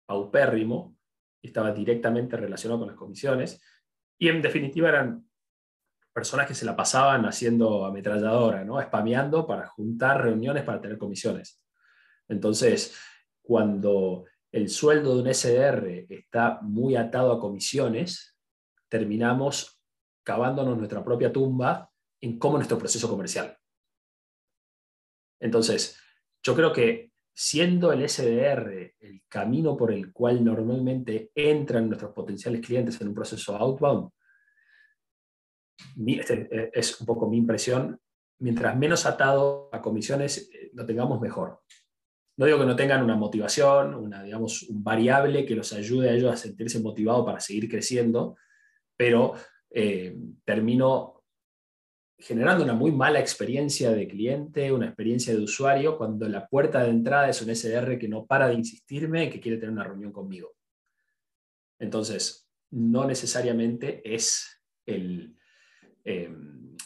paupérrimo 0.05 0.96
y 1.40 1.49
estaba 1.49 1.73
directamente 1.73 2.37
relacionado 2.37 2.81
con 2.81 2.88
las 2.88 2.96
comisiones. 2.96 3.61
Y 4.18 4.29
en 4.29 4.42
definitiva 4.42 4.88
eran 4.88 5.25
personas 6.12 6.49
que 6.49 6.55
se 6.55 6.64
la 6.64 6.75
pasaban 6.75 7.25
haciendo 7.25 7.85
ametralladora, 7.85 8.64
¿no? 8.64 8.83
spameando 8.83 9.46
para 9.46 9.68
juntar 9.68 10.23
reuniones 10.23 10.64
para 10.64 10.81
tener 10.81 10.99
comisiones. 10.99 11.62
Entonces, 12.29 12.96
cuando 13.40 14.25
el 14.51 14.68
sueldo 14.68 15.14
de 15.14 15.23
un 15.23 15.35
SDR 15.35 16.07
está 16.09 16.59
muy 16.62 16.96
atado 16.96 17.33
a 17.33 17.40
comisiones, 17.40 18.37
terminamos 18.88 19.81
cavándonos 20.25 20.77
nuestra 20.77 21.05
propia 21.05 21.33
tumba 21.33 21.90
en 22.20 22.38
cómo 22.38 22.57
nuestro 22.57 22.77
proceso 22.77 23.09
comercial. 23.09 23.60
Entonces, 25.40 25.98
yo 26.42 26.55
creo 26.55 26.72
que 26.72 27.11
siendo 27.33 27.92
el 27.92 28.07
SDR 28.09 28.94
el 29.00 29.22
camino 29.29 29.76
por 29.76 29.92
el 29.92 30.12
cual 30.12 30.44
normalmente 30.44 31.31
entran 31.35 31.88
nuestros 31.88 32.12
potenciales 32.12 32.61
clientes 32.61 33.00
en 33.00 33.09
un 33.09 33.14
proceso 33.14 33.57
outbound, 33.57 34.11
este, 36.07 36.48
eh, 36.50 36.70
es 36.72 37.00
un 37.00 37.07
poco 37.07 37.29
mi 37.29 37.38
impresión, 37.38 37.98
mientras 38.40 38.76
menos 38.76 39.07
atado 39.07 39.70
a 39.72 39.81
comisiones 39.81 40.50
eh, 40.53 40.70
lo 40.74 40.85
tengamos 40.85 41.20
mejor. 41.20 41.61
No 42.37 42.46
digo 42.46 42.59
que 42.59 42.66
no 42.66 42.76
tengan 42.76 43.03
una 43.03 43.16
motivación, 43.16 43.94
una, 43.94 44.22
digamos, 44.22 44.62
un 44.64 44.83
variable 44.83 45.44
que 45.44 45.55
los 45.55 45.72
ayude 45.72 46.11
a 46.11 46.12
ellos 46.12 46.33
a 46.33 46.37
sentirse 46.37 46.81
motivados 46.81 47.24
para 47.26 47.40
seguir 47.40 47.68
creciendo, 47.68 48.37
pero 48.96 49.35
eh, 49.70 50.16
termino 50.44 51.19
generando 52.20 52.64
una 52.64 52.74
muy 52.74 52.92
mala 52.92 53.18
experiencia 53.18 53.90
de 53.92 54.06
cliente, 54.06 54.72
una 54.72 54.87
experiencia 54.87 55.35
de 55.35 55.40
usuario, 55.40 55.96
cuando 55.96 56.28
la 56.28 56.46
puerta 56.46 56.83
de 56.83 56.90
entrada 56.90 57.28
es 57.28 57.40
un 57.40 57.54
SDR 57.54 57.98
que 57.98 58.09
no 58.09 58.26
para 58.26 58.48
de 58.48 58.54
insistirme 58.54 59.24
y 59.24 59.30
que 59.30 59.40
quiere 59.40 59.59
tener 59.59 59.72
una 59.72 59.85
reunión 59.85 60.12
conmigo. 60.12 60.54
Entonces, 61.78 62.48
no 62.70 63.06
necesariamente 63.06 64.02
es, 64.04 64.62
el, 64.85 65.35
em, 66.04 66.76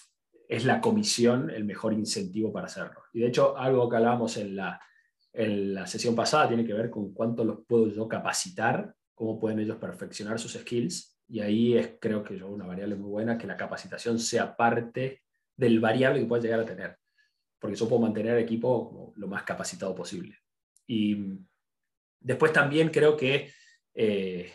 es 0.49 0.65
la 0.65 0.81
comisión 0.81 1.51
el 1.51 1.65
mejor 1.65 1.93
incentivo 1.93 2.53
para 2.53 2.67
hacerlo. 2.67 3.03
Y 3.13 3.21
de 3.21 3.27
hecho, 3.27 3.59
algo 3.59 3.89
que 3.89 3.97
hablábamos 3.97 4.37
en 4.37 4.55
la, 4.55 4.81
en 5.33 5.75
la 5.75 5.87
sesión 5.87 6.15
pasada 6.15 6.47
tiene 6.47 6.65
que 6.65 6.75
ver 6.75 6.91
con 6.91 7.13
cuánto 7.13 7.45
los 7.45 7.67
puedo 7.67 7.89
yo 7.89 8.07
capacitar, 8.07 8.95
cómo 9.15 9.41
pueden 9.41 9.59
ellos 9.59 9.79
perfeccionar 9.79 10.39
sus 10.39 10.53
skills. 10.53 11.19
Y 11.27 11.41
ahí 11.41 11.77
es, 11.77 11.97
creo 12.01 12.23
que 12.23 12.39
yo, 12.39 12.49
una 12.49 12.67
variable 12.67 12.95
muy 12.95 13.11
buena, 13.11 13.37
que 13.37 13.49
la 13.49 13.57
capacitación 13.57 14.19
sea 14.21 14.57
parte 14.57 15.24
del 15.57 15.81
variable 15.81 16.21
que 16.21 16.27
pueda 16.27 16.43
llegar 16.43 16.61
a 16.61 16.65
tener, 16.65 16.99
porque 17.59 17.77
yo 17.77 17.89
puedo 17.89 18.03
mantener 18.03 18.37
el 18.37 18.45
equipo 18.45 19.13
lo 19.17 19.29
más 19.29 19.43
capacitado 19.45 19.95
posible. 19.95 20.39
Y 20.87 21.39
después 22.21 22.53
también 22.53 22.91
creo 22.91 23.17
que 23.17 23.51
eh, 23.95 24.53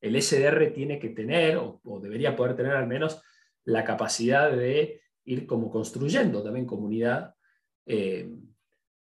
el 0.00 0.22
SDR 0.22 0.72
tiene 0.72 0.98
que 0.98 1.10
tener, 1.10 1.56
o, 1.56 1.80
debería 2.00 2.36
poder 2.36 2.56
tener 2.56 2.72
al 2.72 2.86
menos, 2.86 3.22
la 3.64 3.84
capacidad 3.84 4.50
de 4.50 5.00
ir 5.24 5.46
como 5.46 5.70
construyendo 5.70 6.42
también 6.42 6.66
comunidad 6.66 7.34
eh, 7.84 8.30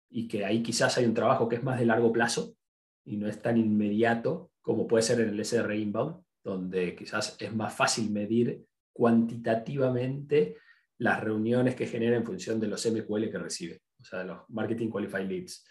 y 0.10 0.28
que 0.28 0.46
ahí 0.46 0.64
quizás 0.64 0.98
hay 0.98 1.06
un 1.06 1.14
trabajo 1.14 1.50
que 1.50 1.58
es 1.58 1.64
más 1.64 1.80
de 1.80 1.86
largo 1.86 2.14
plazo 2.14 2.56
y 3.04 3.18
no 3.18 3.28
es 3.28 3.42
tan 3.42 3.58
inmediato 3.58 4.52
como 4.62 4.88
puede 4.88 5.04
ser 5.04 5.20
en 5.22 5.30
el 5.30 5.46
SDR 5.46 5.76
inbound, 5.76 6.24
donde 6.44 6.96
quizás 6.96 7.38
es 7.40 7.54
más 7.54 7.74
fácil 7.74 8.10
medir 8.10 8.66
cuantitativamente 8.98 10.58
las 10.98 11.22
reuniones 11.22 11.76
que 11.76 11.86
genera 11.86 12.18
en 12.18 12.26
función 12.26 12.60
de 12.60 12.68
los 12.68 12.84
MQL 12.84 13.30
que 13.30 13.38
recibe, 13.38 13.82
o 14.02 14.04
sea, 14.04 14.24
los 14.24 14.40
Marketing 14.50 14.90
Qualified 14.90 15.28
Leads. 15.28 15.66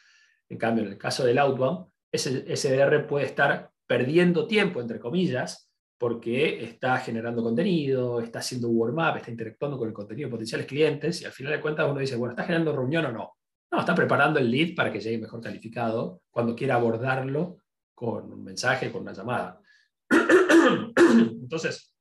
En 0.48 0.58
cambio, 0.58 0.84
en 0.84 0.92
el 0.92 0.98
caso 0.98 1.24
del 1.24 1.38
outbound, 1.38 1.86
ese 2.12 2.56
SDR 2.56 3.04
puede 3.08 3.26
estar 3.26 3.70
perdiendo 3.84 4.46
tiempo, 4.46 4.80
entre 4.80 5.00
comillas, 5.00 5.68
porque 5.98 6.62
está 6.62 6.98
generando 6.98 7.42
contenido, 7.42 8.20
está 8.20 8.38
haciendo 8.38 8.68
warm-up, 8.68 9.16
está 9.16 9.32
interactuando 9.32 9.76
con 9.76 9.88
el 9.88 9.94
contenido 9.94 10.28
de 10.28 10.32
potenciales 10.32 10.66
clientes, 10.66 11.22
y 11.22 11.24
al 11.24 11.32
final 11.32 11.54
de 11.54 11.60
cuentas 11.60 11.90
uno 11.90 11.98
dice, 11.98 12.14
bueno, 12.14 12.32
¿está 12.32 12.44
generando 12.44 12.76
reunión 12.76 13.06
o 13.06 13.12
no? 13.12 13.32
No, 13.72 13.80
está 13.80 13.96
preparando 13.96 14.38
el 14.38 14.48
lead 14.48 14.76
para 14.76 14.92
que 14.92 15.00
llegue 15.00 15.18
mejor 15.18 15.40
calificado 15.40 16.22
cuando 16.30 16.54
quiera 16.54 16.76
abordarlo 16.76 17.58
con 17.94 18.32
un 18.32 18.44
mensaje, 18.44 18.92
con 18.92 19.02
una 19.02 19.12
llamada. 19.12 19.60
Entonces, 20.96 21.95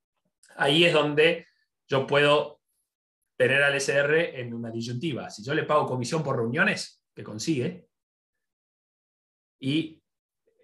ahí 0.55 0.85
es 0.85 0.93
donde 0.93 1.47
yo 1.87 2.07
puedo 2.07 2.61
tener 3.37 3.63
al 3.63 3.75
SR 3.75 4.39
en 4.39 4.53
una 4.53 4.71
disyuntiva. 4.71 5.29
Si 5.29 5.43
yo 5.43 5.53
le 5.53 5.63
pago 5.63 5.85
comisión 5.85 6.23
por 6.23 6.37
reuniones 6.37 7.03
que 7.13 7.23
consigue, 7.23 7.87
¿y 9.59 10.01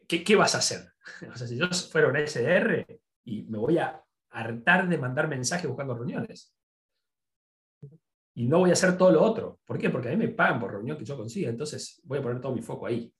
qué, 0.07 0.35
vas 0.35 0.55
a 0.55 0.59
hacer? 0.59 0.87
O 1.33 1.35
sea, 1.35 1.47
si 1.47 1.57
yo 1.57 1.67
fuera 1.67 2.07
un 2.07 2.15
SR 2.15 2.85
y 3.25 3.43
me 3.43 3.57
voy 3.57 3.77
a 3.77 4.01
hartar 4.29 4.87
de 4.87 4.97
mandar 4.97 5.27
mensajes 5.27 5.67
buscando 5.67 5.95
reuniones. 5.95 6.55
Y 8.33 8.47
no 8.47 8.59
voy 8.59 8.69
a 8.69 8.73
hacer 8.73 8.97
todo 8.97 9.11
lo 9.11 9.21
otro. 9.21 9.59
¿Por 9.65 9.77
qué? 9.77 9.89
Porque 9.89 10.07
a 10.07 10.11
mí 10.11 10.17
me 10.17 10.29
pagan 10.29 10.59
por 10.59 10.71
reunión 10.71 10.97
que 10.97 11.03
yo 11.03 11.17
consiga, 11.17 11.49
entonces 11.49 11.99
voy 12.03 12.19
a 12.19 12.21
poner 12.21 12.39
todo 12.39 12.53
mi 12.53 12.61
foco 12.61 12.85
ahí. 12.85 13.13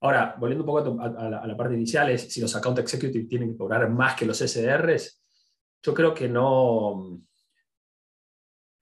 Ahora, 0.00 0.36
volviendo 0.38 0.64
un 0.64 0.66
poco 0.66 1.00
a, 1.00 1.08
la, 1.08 1.38
a 1.38 1.46
la, 1.46 1.56
parte 1.56 1.74
inicial, 1.74 2.10
es 2.10 2.30
si 2.32 2.40
los 2.40 2.54
account 2.54 2.78
executive 2.78 3.24
tienen 3.24 3.52
que 3.52 3.56
cobrar 3.56 3.88
más 3.88 4.14
que 4.14 4.26
los 4.26 4.38
SDRs, 4.38 5.23
yo 5.84 5.92
creo 5.92 6.14
que 6.14 6.28
no, 6.28 7.20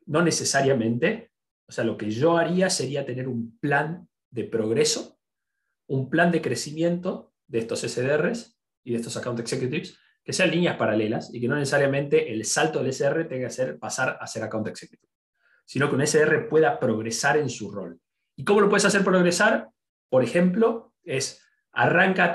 no 0.07 0.23
necesariamente. 0.23 1.33
O 1.67 1.73
sea, 1.73 1.85
lo 1.85 1.97
que 1.97 2.11
yo 2.11 2.37
haría 2.37 2.71
sería 2.71 3.05
tener 3.05 3.27
un 3.27 3.59
plan 3.59 4.09
de 4.31 4.45
progreso, 4.45 5.19
un 5.89 6.09
plan 6.09 6.31
de 6.31 6.41
crecimiento 6.41 7.35
de 7.49 7.59
estos 7.59 7.81
SDRs 7.81 8.57
y 8.85 8.93
de 8.93 8.99
estos 8.99 9.17
account 9.17 9.41
executives 9.41 9.99
que 10.25 10.33
sean 10.33 10.53
líneas 10.53 10.77
paralelas 10.77 11.35
y 11.35 11.41
que 11.41 11.49
no 11.49 11.57
necesariamente 11.57 12.33
el 12.33 12.45
salto 12.45 12.81
del 12.81 12.93
SDR 12.93 13.27
tenga 13.29 13.49
que 13.49 13.55
ser 13.55 13.79
pasar 13.79 14.17
a 14.21 14.27
ser 14.29 14.45
account 14.45 14.69
executive, 14.69 15.11
sino 15.65 15.89
que 15.89 15.97
un 15.97 16.07
SDR 16.07 16.49
pueda 16.49 16.79
progresar 16.79 17.37
en 17.37 17.51
su 17.51 17.73
rol. 17.73 17.99
¿Y 18.37 18.45
cómo 18.45 18.61
lo 18.61 18.69
puedes 18.69 18.85
hacer 18.85 19.03
progresar? 19.03 19.69
Por 20.09 20.23
ejemplo, 20.23 20.95
es 21.03 21.43
arranca 21.73 22.33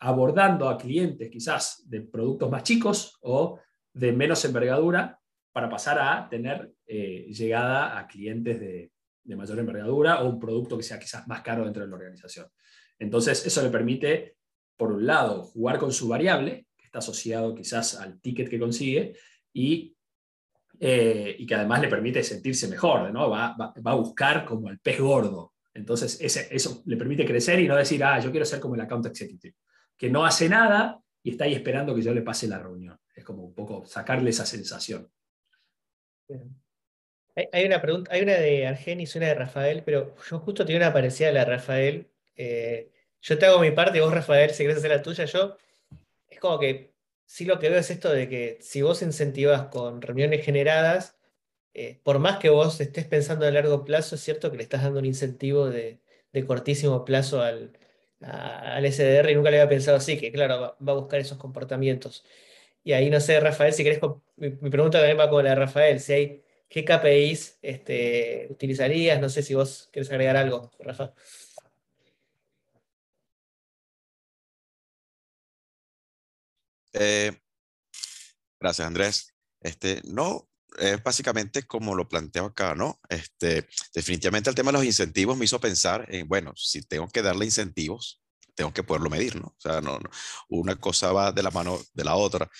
abordando 0.00 0.68
a 0.68 0.78
clientes 0.78 1.28
quizás 1.30 1.82
de 1.84 2.00
productos 2.00 2.50
más 2.50 2.62
chicos 2.62 3.18
o 3.20 3.58
de 3.92 4.12
menos 4.12 4.44
envergadura 4.44 5.18
para 5.52 5.68
pasar 5.68 5.98
a 5.98 6.28
tener 6.28 6.72
eh, 6.86 7.26
llegada 7.30 7.98
a 7.98 8.06
clientes 8.06 8.58
de, 8.58 8.90
mayor 9.36 9.58
envergadura 9.58 10.20
o 10.20 10.28
un 10.28 10.40
producto 10.40 10.76
que 10.76 10.82
sea 10.82 10.98
quizás 10.98 11.28
más 11.28 11.42
caro 11.42 11.64
dentro 11.64 11.82
de 11.82 11.88
la 11.88 11.94
organización. 11.94 12.46
Entonces, 12.98 13.46
eso 13.46 13.62
le 13.62 13.70
permite, 13.70 14.36
por 14.76 14.92
un 14.92 15.06
lado, 15.06 15.44
jugar 15.44 15.78
con 15.78 15.92
su 15.92 16.08
variable, 16.08 16.66
que 16.76 16.86
está 16.86 16.98
asociado 16.98 17.54
quizás 17.54 17.94
al 17.94 18.20
ticket 18.20 18.48
que 18.48 18.58
consigue, 18.58 19.14
y, 19.52 19.94
eh, 20.80 21.36
y 21.38 21.46
que 21.46 21.54
además 21.54 21.80
le 21.80 21.88
permite 21.88 22.22
sentirse 22.22 22.66
mejor, 22.66 23.12
¿no? 23.12 23.30
Va, 23.30 23.54
a 23.56 23.94
buscar 23.94 24.44
como 24.44 24.68
el 24.70 24.80
pez 24.80 25.00
gordo. 25.00 25.54
Entonces, 25.72 26.18
ese, 26.20 26.48
eso 26.50 26.82
le 26.86 26.96
permite 26.96 27.24
crecer 27.24 27.60
y 27.60 27.68
no 27.68 27.76
decir, 27.76 28.02
ah, 28.04 28.18
yo 28.18 28.30
quiero 28.30 28.44
ser 28.44 28.60
como 28.60 28.74
el 28.74 28.80
account 28.80 29.06
executive, 29.06 29.54
que 29.96 30.10
no 30.10 30.24
hace 30.24 30.48
nada 30.48 31.00
y 31.22 31.30
está 31.30 31.44
ahí 31.44 31.54
esperando 31.54 31.94
que 31.94 32.02
yo 32.02 32.12
le 32.12 32.22
pase 32.22 32.48
la 32.48 32.58
reunión. 32.58 32.98
Es 33.22 33.26
como 33.26 33.44
un 33.44 33.54
poco 33.54 33.86
sacarle 33.86 34.30
esa 34.30 34.44
sensación. 34.44 35.08
Hay, 37.52 37.64
una 37.64 37.80
pregunta, 37.80 38.12
hay 38.12 38.22
una 38.22 38.32
de 38.32 38.66
Argenis 38.66 39.14
y 39.14 39.18
una 39.18 39.28
de 39.28 39.34
Rafael, 39.34 39.84
pero 39.84 40.16
yo 40.28 40.40
justo 40.40 40.64
tenía 40.64 40.80
una 40.80 40.92
parecida 40.92 41.28
a 41.28 41.32
la 41.32 41.44
de 41.44 41.46
Rafael. 41.52 42.10
Eh, 42.34 42.90
yo 43.20 43.38
te 43.38 43.46
hago 43.46 43.60
mi 43.60 43.70
parte 43.70 44.00
vos, 44.00 44.12
Rafael, 44.12 44.50
si 44.50 44.64
querés 44.64 44.78
hacer 44.78 44.90
la 44.90 45.02
tuya, 45.02 45.24
yo. 45.26 45.56
Es 46.28 46.40
como 46.40 46.58
que 46.58 46.94
sí 47.24 47.44
lo 47.44 47.60
que 47.60 47.68
veo 47.68 47.78
es 47.78 47.90
esto 47.92 48.10
de 48.10 48.28
que 48.28 48.58
si 48.60 48.82
vos 48.82 49.02
incentivas 49.02 49.68
con 49.68 50.02
reuniones 50.02 50.44
generadas, 50.44 51.16
eh, 51.74 52.00
por 52.02 52.18
más 52.18 52.38
que 52.38 52.50
vos 52.50 52.80
estés 52.80 53.06
pensando 53.06 53.46
a 53.46 53.52
largo 53.52 53.84
plazo, 53.84 54.16
es 54.16 54.20
cierto 54.20 54.50
que 54.50 54.56
le 54.56 54.64
estás 54.64 54.82
dando 54.82 54.98
un 54.98 55.06
incentivo 55.06 55.70
de, 55.70 56.00
cortísimo 56.48 57.04
plazo 57.04 57.40
al, 57.40 57.78
al 58.20 58.84
SDR 58.84 59.30
y 59.30 59.36
nunca 59.36 59.50
le 59.52 59.60
había 59.60 59.68
pensado 59.68 59.96
así, 59.98 60.18
que 60.18 60.32
claro, 60.32 60.76
va, 60.86 60.92
a 60.92 60.96
buscar 60.96 61.20
esos 61.20 61.38
comportamientos. 61.38 62.24
Y 62.84 62.92
ahí 62.92 63.10
no 63.10 63.20
sé, 63.20 63.38
Rafael, 63.40 63.72
si 63.72 63.84
querés, 63.84 64.00
mi, 64.36 64.50
pregunta 64.50 64.98
también 64.98 65.18
va 65.18 65.30
con 65.30 65.44
la 65.44 65.50
de 65.50 65.56
Rafael, 65.56 66.00
si 66.00 66.12
hay, 66.12 66.44
¿qué 66.68 66.84
KPIs 66.84 67.58
este, 67.62 68.48
utilizarías? 68.50 69.20
No 69.20 69.28
sé 69.28 69.42
si 69.42 69.54
vos 69.54 69.88
querés 69.92 70.10
agregar 70.10 70.36
algo, 70.36 70.70
Rafa. 70.80 71.14
Eh, 76.94 77.32
gracias, 78.60 78.86
Andrés. 78.86 79.34
Este, 79.60 80.00
no, 80.04 80.48
es 80.78 81.02
básicamente 81.02 81.64
como 81.64 81.94
lo 81.94 82.08
planteo 82.08 82.46
acá, 82.46 82.74
¿no? 82.74 83.00
Este, 83.08 83.68
definitivamente 83.94 84.50
el 84.50 84.56
tema 84.56 84.72
de 84.72 84.78
los 84.78 84.84
incentivos 84.84 85.36
me 85.36 85.44
hizo 85.44 85.60
pensar 85.60 86.06
en, 86.08 86.28
bueno, 86.28 86.52
si 86.56 86.82
tengo 86.82 87.08
que 87.08 87.22
darle 87.22 87.44
incentivos, 87.44 88.21
tengo 88.54 88.72
que 88.72 88.82
poderlo 88.82 89.10
medir, 89.10 89.36
¿no? 89.36 89.48
O 89.48 89.56
sea, 89.58 89.80
no, 89.80 89.98
una 90.48 90.76
cosa 90.76 91.12
va 91.12 91.32
de 91.32 91.42
la 91.42 91.50
mano 91.50 91.80
de 91.94 92.04
la 92.04 92.16
otra. 92.16 92.50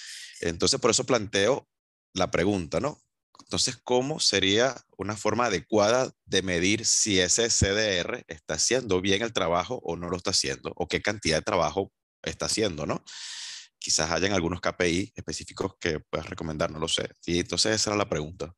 Entonces, 0.40 0.80
por 0.80 0.90
eso 0.90 1.04
planteo 1.04 1.68
la 2.14 2.30
pregunta, 2.30 2.80
¿no? 2.80 3.00
Entonces, 3.40 3.76
¿cómo 3.82 4.20
sería 4.20 4.76
una 4.96 5.16
forma 5.16 5.46
adecuada 5.46 6.10
de 6.24 6.42
medir 6.42 6.86
si 6.86 7.20
ese 7.20 7.48
CDR 7.50 8.24
está 8.28 8.54
haciendo 8.54 9.00
bien 9.00 9.22
el 9.22 9.32
trabajo 9.32 9.80
o 9.84 9.96
no 9.96 10.08
lo 10.08 10.16
está 10.16 10.30
haciendo? 10.30 10.72
¿O 10.76 10.88
qué 10.88 11.02
cantidad 11.02 11.38
de 11.38 11.42
trabajo 11.42 11.92
está 12.22 12.46
haciendo, 12.46 12.86
¿no? 12.86 13.04
quizás 13.82 14.10
hayan 14.10 14.32
algunos 14.32 14.60
KPI 14.60 15.12
específicos 15.16 15.74
que 15.78 16.00
puedas 16.00 16.28
recomendar, 16.28 16.70
no 16.70 16.78
lo 16.78 16.88
sé. 16.88 17.10
Y 17.26 17.40
entonces 17.40 17.74
esa 17.74 17.90
era 17.90 17.96
la 17.96 18.08
pregunta. 18.08 18.54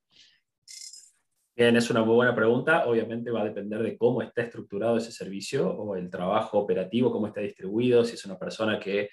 Bien, 1.57 1.77
es 1.77 1.89
una 1.91 2.03
muy 2.03 2.15
buena 2.15 2.35
pregunta. 2.35 2.87
Obviamente 2.87 3.31
va 3.31 3.43
a 3.43 3.45
depender 3.45 3.83
de 3.83 3.97
cómo 3.97 4.23
está 4.23 4.43
estructurado 4.43 4.97
ese 4.97 5.13
servicio 5.13 5.71
o 5.71 5.97
el 5.97 6.11
trabajo 6.11 6.59
operativo, 6.59 7.13
cómo 7.13 7.29
está 7.29 7.41
distribuido, 7.41 8.05
si 8.05 8.15
es 8.15 8.25
una 8.25 8.39
persona 8.39 8.79
que, 8.81 9.11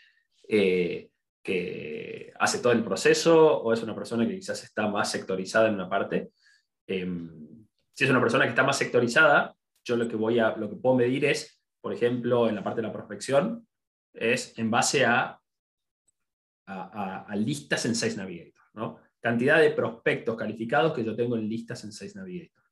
eh, 0.47 1.09
que 1.43 2.33
hace 2.39 2.59
todo 2.59 2.73
el 2.73 2.83
proceso 2.83 3.61
o 3.61 3.73
es 3.73 3.83
una 3.83 3.93
persona 3.93 4.27
que 4.27 4.35
quizás 4.35 4.63
está 4.63 4.87
más 4.87 5.11
sectorizada 5.11 5.67
en 5.67 5.75
una 5.75 5.89
parte. 5.89 6.31
Em, 6.87 7.65
si 7.93 8.05
es 8.05 8.09
una 8.09 8.21
persona 8.21 8.45
que 8.45 8.49
está 8.49 8.63
más 8.63 8.77
sectorizada, 8.77 9.55
yo 9.83 9.95
lo 9.95 10.07
que, 10.07 10.15
voy 10.15 10.39
a, 10.39 10.55
lo 10.55 10.69
que 10.69 10.75
puedo 10.77 10.95
medir 10.95 11.25
es, 11.25 11.61
por 11.79 11.93
ejemplo, 11.93 12.49
en 12.49 12.55
la 12.55 12.63
parte 12.63 12.81
de 12.81 12.87
la 12.87 12.93
prospección, 12.93 13.67
es 14.13 14.57
en 14.57 14.71
base 14.71 15.05
a 15.05 15.41
a, 16.71 17.35
listas 17.35 17.85
en 17.85 17.95
Sales 17.95 18.17
Navigator. 18.17 18.63
¿no? 18.73 18.99
Cantidad 19.21 19.59
de 19.59 19.71
prospectos 19.71 20.35
calificados 20.35 20.93
que 20.93 21.03
yo 21.03 21.15
tengo 21.15 21.37
en 21.37 21.47
listas 21.47 21.83
en 21.83 21.91
Sales 21.91 22.15
Navigator. 22.15 22.63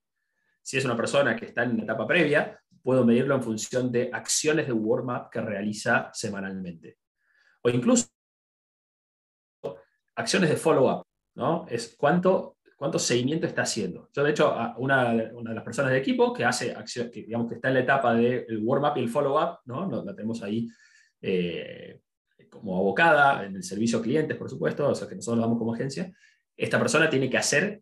Si 0.61 0.77
es 0.77 0.85
una 0.85 0.97
persona 0.97 1.35
que 1.35 1.45
está 1.45 1.63
en 1.63 1.71
una 1.71 1.83
etapa 1.83 2.05
previa, 2.05 2.59
puedo 2.81 3.05
medirlo 3.05 3.35
en 3.35 3.43
función 3.43 3.91
de 3.91 4.09
acciones 4.11 4.67
de 4.67 4.73
warm-up 4.73 5.29
que 5.31 5.41
realiza 5.41 6.09
semanalmente. 6.13 6.97
O 7.61 7.69
incluso 7.69 8.07
acciones 10.15 10.49
de 10.49 10.57
follow-up. 10.57 11.05
¿no? 11.35 11.65
Es 11.69 11.95
cuánto, 11.97 12.57
cuánto 12.75 12.99
seguimiento 12.99 13.47
está 13.47 13.61
haciendo. 13.61 14.09
Yo, 14.13 14.23
de 14.23 14.31
hecho, 14.31 14.53
una, 14.77 15.11
una 15.33 15.51
de 15.51 15.55
las 15.55 15.63
personas 15.63 15.91
del 15.91 16.01
equipo 16.01 16.33
que 16.33 16.45
hace 16.45 16.73
acción, 16.73 17.09
que 17.09 17.23
digamos 17.23 17.47
que 17.47 17.55
está 17.55 17.69
en 17.69 17.75
la 17.75 17.79
etapa 17.81 18.13
del 18.13 18.61
warm-up 18.63 18.97
y 18.97 19.01
el 19.01 19.09
follow-up, 19.09 19.59
¿no? 19.65 20.03
la 20.03 20.15
tenemos 20.15 20.43
ahí 20.43 20.67
eh, 21.21 22.01
como 22.49 22.77
abocada 22.77 23.45
en 23.45 23.55
el 23.55 23.63
servicio 23.63 23.99
a 23.99 24.01
clientes, 24.01 24.37
por 24.37 24.49
supuesto, 24.49 24.87
o 24.89 24.95
sea 24.95 25.07
que 25.07 25.15
nosotros 25.15 25.37
lo 25.37 25.43
damos 25.43 25.59
como 25.59 25.73
agencia, 25.73 26.11
esta 26.59 26.77
persona 26.77 27.09
tiene 27.09 27.29
que 27.29 27.37
hacer 27.37 27.81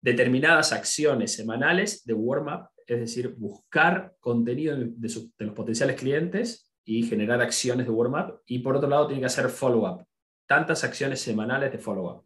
determinadas 0.00 0.72
acciones 0.72 1.34
semanales 1.34 2.04
de 2.04 2.14
warm-up, 2.14 2.68
es 2.86 3.00
decir, 3.00 3.34
buscar 3.36 4.14
contenido 4.20 4.76
de, 4.76 4.92
los 5.38 5.54
potenciales 5.54 5.96
clientes 5.96 6.72
y 6.84 7.02
generar 7.02 7.40
acciones 7.40 7.86
de 7.86 7.92
warm-up, 7.92 8.42
y 8.46 8.60
por 8.60 8.76
otro 8.76 8.88
lado 8.88 9.06
tiene 9.08 9.20
que 9.20 9.26
hacer 9.26 9.48
follow-up, 9.48 10.04
tantas 10.46 10.84
acciones 10.84 11.20
semanales 11.20 11.72
de 11.72 11.78
follow-up. 11.78 12.24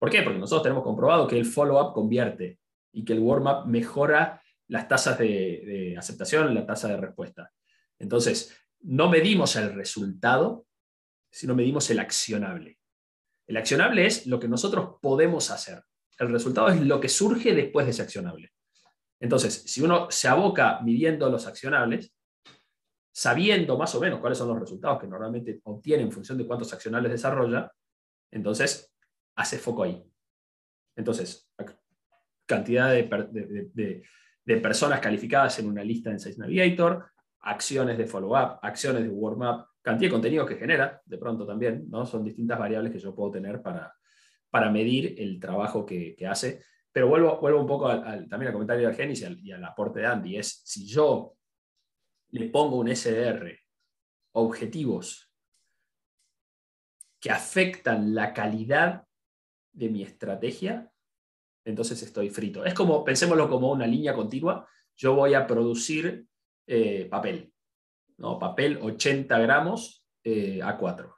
¿Por 0.00 0.10
qué? 0.10 0.22
Porque 0.22 0.38
nosotros 0.38 0.64
tenemos 0.64 0.82
comprobado 0.82 1.28
que 1.28 1.38
el 1.38 1.44
follow-up 1.44 1.92
convierte 1.92 2.58
y 2.92 3.04
que 3.04 3.12
el 3.12 3.20
warm-up 3.20 3.66
mejora 3.66 4.42
las 4.66 4.88
tasas 4.88 5.18
de, 5.18 5.26
de 5.26 5.96
aceptación, 5.96 6.54
la 6.54 6.66
tasa 6.66 6.88
de 6.88 6.96
respuesta. 6.96 7.52
Entonces, 7.98 8.56
no 8.80 9.08
medimos 9.08 9.54
el 9.56 9.74
resultado, 9.74 10.66
sino 11.30 11.54
medimos 11.54 11.88
el 11.90 12.00
accionable. 12.00 12.77
El 13.48 13.56
accionable 13.56 14.06
es 14.06 14.26
lo 14.26 14.38
que 14.38 14.46
nosotros 14.46 14.96
podemos 15.00 15.50
hacer. 15.50 15.82
El 16.18 16.30
resultado 16.30 16.68
es 16.68 16.80
lo 16.80 17.00
que 17.00 17.08
surge 17.08 17.54
después 17.54 17.86
de 17.86 17.90
ese 17.90 18.02
accionable. 18.02 18.52
Entonces, 19.18 19.64
si 19.66 19.82
uno 19.82 20.08
se 20.10 20.28
aboca 20.28 20.80
midiendo 20.82 21.28
los 21.28 21.46
accionables, 21.46 22.14
sabiendo 23.10 23.76
más 23.76 23.94
o 23.94 24.00
menos 24.00 24.20
cuáles 24.20 24.38
son 24.38 24.48
los 24.48 24.60
resultados 24.60 25.00
que 25.00 25.08
normalmente 25.08 25.60
obtiene 25.64 26.04
en 26.04 26.12
función 26.12 26.38
de 26.38 26.46
cuántos 26.46 26.72
accionables 26.72 27.10
desarrolla, 27.10 27.72
entonces 28.30 28.94
hace 29.34 29.58
foco 29.58 29.82
ahí. 29.82 30.04
Entonces, 30.94 31.50
cantidad 32.46 32.92
de, 32.92 34.02
personas 34.60 35.00
calificadas 35.00 35.58
en 35.58 35.68
una 35.68 35.82
lista 35.82 36.10
en 36.10 36.20
Sales 36.20 36.38
Navigator, 36.38 37.10
acciones 37.40 37.96
de 37.98 38.06
follow-up, 38.06 38.58
acciones 38.62 39.02
de 39.02 39.08
warm-up, 39.08 39.66
cantidad 39.82 40.08
de 40.08 40.12
contenido 40.12 40.46
que 40.46 40.56
genera, 40.56 41.00
de 41.04 41.18
pronto 41.18 41.46
también, 41.46 41.88
¿no? 41.88 42.04
Son 42.04 42.24
distintas 42.24 42.58
variables 42.58 42.92
que 42.92 42.98
yo 42.98 43.14
puedo 43.14 43.30
tener 43.30 43.62
para, 43.62 43.94
para 44.50 44.70
medir 44.70 45.14
el 45.18 45.38
trabajo 45.38 45.84
que, 45.84 46.16
hace. 46.28 46.62
Pero 46.92 47.08
vuelvo, 47.08 47.38
vuelvo 47.40 47.60
un 47.60 47.66
poco 47.66 47.88
al, 47.88 48.28
también 48.28 48.48
al 48.48 48.52
comentario 48.52 48.86
de 48.86 48.92
Argenis 48.92 49.24
y 49.42 49.52
al, 49.52 49.64
aporte 49.64 50.00
de 50.00 50.06
Andy, 50.06 50.36
es 50.36 50.62
si 50.64 50.86
yo 50.86 51.34
le 52.30 52.48
pongo 52.48 52.76
un 52.76 52.94
SDR 52.94 53.58
objetivos 54.32 55.32
que 57.20 57.30
afectan 57.30 58.14
la 58.14 58.32
calidad 58.32 59.04
de 59.72 59.88
mi 59.88 60.02
estrategia, 60.02 60.90
entonces 61.64 62.02
estoy 62.02 62.30
frito. 62.30 62.64
Es 62.64 62.74
como, 62.74 63.04
pensémoslo 63.04 63.48
como 63.48 63.72
una 63.72 63.86
línea 63.86 64.14
continua, 64.14 64.68
yo 64.96 65.14
voy 65.14 65.34
a 65.34 65.46
producir 65.46 66.27
eh, 66.68 67.06
papel. 67.10 67.50
¿no? 68.18 68.38
Papel 68.38 68.78
80 68.80 69.38
gramos 69.38 70.04
eh, 70.22 70.60
a 70.62 70.76
4. 70.76 71.16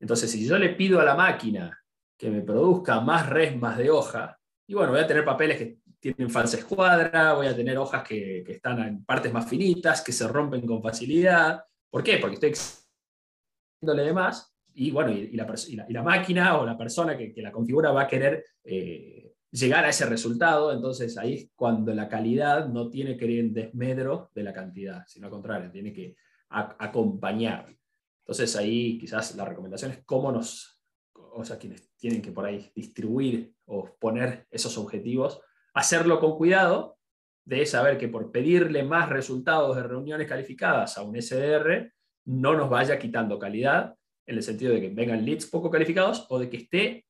Entonces, 0.00 0.30
si 0.30 0.46
yo 0.46 0.58
le 0.58 0.70
pido 0.70 1.00
a 1.00 1.04
la 1.04 1.14
máquina 1.14 1.82
que 2.18 2.30
me 2.30 2.42
produzca 2.42 3.00
más 3.00 3.28
resmas 3.28 3.78
de 3.78 3.90
hoja, 3.90 4.38
y 4.66 4.74
bueno, 4.74 4.92
voy 4.92 5.00
a 5.00 5.06
tener 5.06 5.24
papeles 5.24 5.56
que 5.56 5.78
tienen 5.98 6.30
falsa 6.30 6.58
escuadra, 6.58 7.32
voy 7.32 7.46
a 7.46 7.56
tener 7.56 7.78
hojas 7.78 8.02
que, 8.06 8.40
están 8.46 8.78
en 8.80 9.04
partes 9.04 9.32
más 9.32 9.48
finitas, 9.48 10.02
que 10.02 10.12
se 10.12 10.28
rompen 10.28 10.66
con 10.66 10.82
facilidad. 10.82 11.64
¿Por 11.88 12.02
qué? 12.02 12.18
Porque 12.18 12.34
estoy 12.34 12.50
exigiéndole 12.50 14.04
de 14.04 14.12
más, 14.12 14.54
y 14.74 14.90
bueno, 14.90 15.12
y, 15.12 15.34
la, 15.36 16.02
máquina 16.02 16.58
o 16.58 16.66
la 16.66 16.76
persona 16.76 17.16
que, 17.16 17.32
la 17.36 17.50
configura 17.50 17.90
va 17.90 18.02
a 18.02 18.06
querer 18.06 18.44
eh, 18.64 19.29
llegar 19.50 19.84
a 19.84 19.88
ese 19.88 20.06
resultado, 20.06 20.72
entonces 20.72 21.18
ahí 21.18 21.34
es 21.34 21.50
cuando 21.54 21.92
la 21.94 22.08
calidad 22.08 22.68
no 22.68 22.88
tiene 22.88 23.16
que 23.16 23.26
ir 23.26 23.40
en 23.40 23.52
desmedro 23.52 24.30
de 24.34 24.42
la 24.42 24.52
cantidad, 24.52 25.04
sino 25.06 25.26
al 25.26 25.32
contrario, 25.32 25.70
tiene 25.70 25.92
que 25.92 26.16
acompañar. 26.48 27.74
Entonces 28.20 28.54
ahí 28.56 28.98
quizás 28.98 29.34
la 29.36 29.44
recomendación 29.44 29.90
es 29.90 30.04
cómo 30.04 30.30
nos, 30.30 30.80
o 31.14 31.44
sea, 31.44 31.58
quienes 31.58 31.90
tienen 31.96 32.22
que 32.22 32.32
por 32.32 32.46
ahí 32.46 32.70
distribuir 32.74 33.52
o 33.66 33.96
poner 33.98 34.46
esos 34.50 34.78
objetivos, 34.78 35.40
hacerlo 35.74 36.20
con 36.20 36.36
cuidado, 36.36 36.98
de 37.44 37.66
saber 37.66 37.98
que 37.98 38.08
por 38.08 38.30
pedirle 38.30 38.84
más 38.84 39.08
resultados 39.08 39.74
de 39.74 39.82
reuniones 39.82 40.28
calificadas 40.28 40.96
a 40.96 41.02
un 41.02 41.20
SDR, 41.20 41.92
no 42.26 42.54
nos 42.54 42.70
vaya 42.70 42.98
quitando 42.98 43.38
calidad, 43.38 43.96
en 44.26 44.36
el 44.36 44.42
sentido 44.42 44.72
de 44.72 44.80
que 44.80 44.88
vengan 44.90 45.24
leads 45.24 45.46
poco 45.46 45.70
calificados 45.70 46.26
o 46.28 46.38
de 46.38 46.48
que 46.48 46.58
esté 46.58 47.06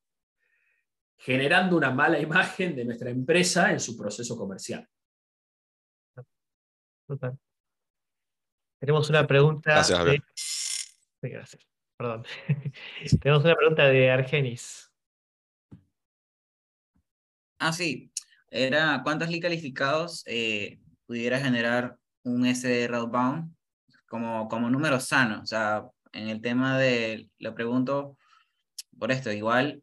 generando 1.20 1.76
una 1.76 1.90
mala 1.90 2.18
imagen 2.18 2.74
de 2.74 2.84
nuestra 2.84 3.10
empresa 3.10 3.70
en 3.70 3.78
su 3.78 3.96
proceso 3.96 4.36
comercial. 4.38 4.88
Total. 7.06 7.38
Tenemos 8.78 9.10
una 9.10 9.26
pregunta. 9.26 9.70
Gracias, 9.70 10.04
de... 10.04 10.22
Gracias. 11.22 11.66
Perdón. 11.98 12.24
Tenemos 13.20 13.44
una 13.44 13.54
pregunta 13.54 13.84
de 13.84 14.10
Argenis. 14.10 14.90
Ah, 17.58 17.72
sí. 17.72 18.10
Era 18.48 19.02
cuántos 19.04 19.28
leads 19.28 19.42
calificados 19.42 20.24
eh, 20.26 20.80
pudiera 21.06 21.38
generar 21.38 21.98
un 22.22 22.46
SDR 22.46 22.94
outbound 22.94 23.54
como, 24.06 24.48
como 24.48 24.70
número 24.70 24.98
sano. 24.98 25.42
O 25.42 25.46
sea, 25.46 25.84
en 26.12 26.28
el 26.28 26.40
tema 26.40 26.78
de, 26.78 27.28
lo 27.38 27.54
pregunto 27.54 28.16
por 28.98 29.12
esto, 29.12 29.30
igual 29.30 29.82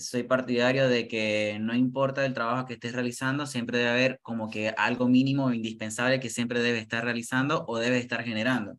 soy 0.00 0.24
partidario 0.24 0.88
de 0.88 1.08
que 1.08 1.58
no 1.60 1.74
importa 1.74 2.24
el 2.24 2.34
trabajo 2.34 2.66
que 2.66 2.74
estés 2.74 2.92
realizando, 2.92 3.46
siempre 3.46 3.78
debe 3.78 3.90
haber 3.90 4.20
como 4.22 4.50
que 4.50 4.70
algo 4.70 5.08
mínimo 5.08 5.52
indispensable 5.52 6.20
que 6.20 6.30
siempre 6.30 6.60
debe 6.62 6.78
estar 6.78 7.04
realizando 7.04 7.64
o 7.68 7.78
debe 7.78 7.98
estar 7.98 8.24
generando. 8.24 8.78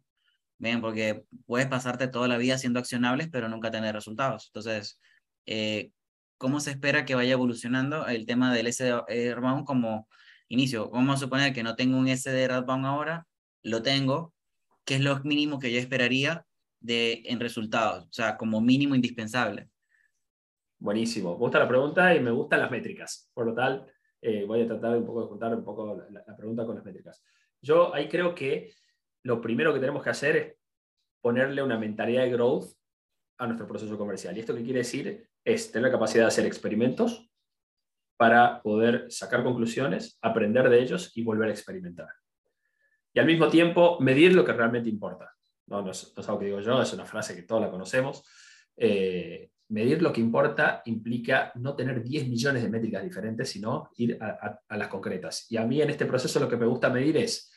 Bien, 0.58 0.82
porque 0.82 1.26
puedes 1.46 1.68
pasarte 1.68 2.08
toda 2.08 2.28
la 2.28 2.38
vida 2.38 2.56
haciendo 2.56 2.80
accionables, 2.80 3.30
pero 3.32 3.50
nunca 3.50 3.72
tener 3.72 3.94
resultados. 3.94 4.48
Entonces, 4.48 5.00
eh, 5.46 5.92
cómo 6.38 6.60
se 6.60 6.72
espera 6.72 7.06
que 7.06 7.16
vaya 7.16 7.34
evolucionando 7.34 8.08
el 8.08 8.26
tema 8.26 8.54
del 8.54 8.68
SDR 8.68 9.40
bound 9.42 9.66
como 9.66 10.08
inicio. 10.48 10.90
Vamos 10.90 11.16
a 11.16 11.20
suponer 11.20 11.54
que 11.54 11.64
no 11.64 11.76
tengo 11.76 11.98
un 11.98 12.08
SDR 12.08 12.62
bound 12.66 12.86
ahora, 12.86 13.28
lo 13.64 13.82
tengo, 13.82 14.34
¿qué 14.86 14.96
es 14.96 15.02
lo 15.02 15.20
mínimo 15.24 15.60
que 15.60 15.72
yo 15.72 15.80
esperaría 15.80 16.46
de, 16.80 17.24
en 17.26 17.40
resultados? 17.40 18.06
O 18.06 18.14
sea, 18.14 18.38
como 18.38 18.62
mínimo 18.62 18.96
indispensable. 18.96 19.70
Buenísimo. 20.86 21.32
Me 21.32 21.40
gusta 21.40 21.58
la 21.58 21.68
pregunta 21.68 22.14
y 22.14 22.20
me 22.20 22.30
gustan 22.30 22.60
las 22.60 22.70
métricas. 22.70 23.32
Por 23.34 23.48
lo 23.48 23.56
tal, 23.56 23.92
eh, 24.22 24.46
voy 24.46 24.62
a 24.62 24.68
tratar 24.68 24.96
un 24.96 25.04
poco 25.04 25.24
de 25.24 25.28
juntar 25.30 25.56
un 25.56 25.64
poco 25.64 26.00
la, 26.12 26.38
pregunta 26.38 26.64
con 26.64 26.76
las 26.76 26.86
métricas. 26.86 27.26
Yo 27.60 27.92
ahí 27.92 28.08
creo 28.08 28.36
que 28.36 28.72
lo 29.24 29.42
primero 29.42 29.74
que 29.74 29.80
tenemos 29.80 30.04
que 30.04 30.12
hacer 30.12 30.36
es 30.36 30.54
ponerle 31.22 31.64
una 31.64 31.80
mentalidad 31.80 32.22
de 32.22 32.30
growth 32.30 32.68
a 33.40 33.48
nuestro 33.48 33.68
proceso 33.68 33.98
comercial. 33.98 34.38
¿Y 34.38 34.42
esto 34.42 34.54
qué 34.54 34.62
quiere 34.62 34.78
decir? 34.78 35.28
Es 35.44 35.72
tener 35.72 35.88
la 35.88 35.92
capacidad 35.92 36.26
de 36.26 36.28
hacer 36.28 36.46
experimentos 36.46 37.32
para 38.16 38.62
poder 38.62 39.08
sacar 39.10 39.44
conclusiones, 39.44 40.20
aprender 40.22 40.70
de 40.70 40.84
ellos 40.84 41.18
y 41.18 41.24
volver 41.24 41.50
a 41.50 41.54
experimentar. 41.54 42.10
Y 43.12 43.20
al 43.20 43.26
mismo 43.26 43.48
tiempo, 43.48 44.00
medir 44.02 44.36
lo 44.36 44.46
que 44.46 44.54
realmente 44.54 44.88
importa. 44.88 45.34
No, 45.66 45.82
no, 45.82 45.90
es, 45.90 46.14
algo 46.16 46.38
que 46.38 46.46
digo 46.46 46.60
yo, 46.60 46.80
es 46.80 46.94
una 46.94 47.08
frase 47.08 47.36
que 47.36 47.42
todos 47.42 47.64
la 47.64 47.72
conocemos. 47.72 48.24
Eh, 48.78 49.50
medir 49.70 50.02
lo 50.02 50.14
que 50.14 50.22
importa 50.22 50.82
implica 50.86 51.52
no 51.56 51.76
tener 51.76 52.04
10 52.04 52.28
millones 52.28 52.64
de 52.64 52.70
métricas 52.70 53.04
diferentes, 53.04 53.50
sino 53.50 53.90
ir 53.98 54.18
a, 54.22 54.60
las 54.76 54.88
concretas. 54.88 55.48
Y 55.50 55.58
a 55.58 55.66
mí 55.66 55.82
en 55.82 55.90
este 55.90 56.06
proceso 56.06 56.40
lo 56.40 56.50
que 56.50 56.58
me 56.58 56.66
gusta 56.66 56.90
medir 56.90 57.18
es 57.18 57.52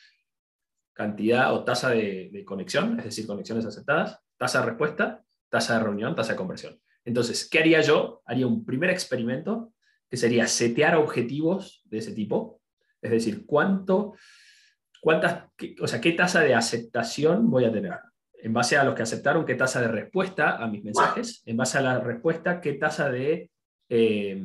cantidad 0.92 1.54
o 1.54 1.64
tasa 1.64 1.90
de, 1.90 2.42
conexión, 2.46 2.98
es 2.98 3.04
decir, 3.04 3.26
conexiones 3.26 3.66
aceptadas, 3.66 4.20
tasa 4.36 4.60
de 4.60 4.66
respuesta, 4.66 5.22
tasa 5.48 5.74
de 5.78 5.84
reunión, 5.84 6.14
tasa 6.14 6.32
de 6.32 6.38
conversión. 6.38 6.80
Entonces, 7.04 7.48
¿qué 7.48 7.60
haría 7.60 7.80
yo? 7.80 8.22
Haría 8.24 8.46
un 8.46 8.64
primer 8.64 8.90
experimento 8.90 9.72
que 10.10 10.16
sería 10.16 10.46
setear 10.46 10.96
objetivos 10.96 11.82
de 11.84 11.98
ese 11.98 12.12
tipo, 12.12 12.60
es 13.00 13.10
decir, 13.10 13.46
cuánto, 13.46 14.14
cuántas, 15.00 15.44
o 15.80 15.86
sea, 15.86 16.00
qué 16.00 16.12
tasa 16.12 16.40
de 16.40 16.54
aceptación 16.54 17.50
voy 17.50 17.64
a 17.64 17.72
tener 17.72 17.92
en 18.40 18.52
base 18.52 18.76
a 18.76 18.84
los 18.84 18.94
que 18.94 19.02
aceptaron, 19.02 19.44
qué 19.44 19.54
tasa 19.54 19.80
de 19.80 19.88
respuesta 19.88 20.56
a 20.56 20.66
mis 20.68 20.84
mensajes, 20.84 21.42
en 21.44 21.56
base 21.56 21.78
a 21.78 21.82
la 21.82 22.00
respuesta, 22.00 22.60
qué 22.60 22.74
tasa 22.74 23.10
de, 23.10 23.50
eh, 23.88 24.42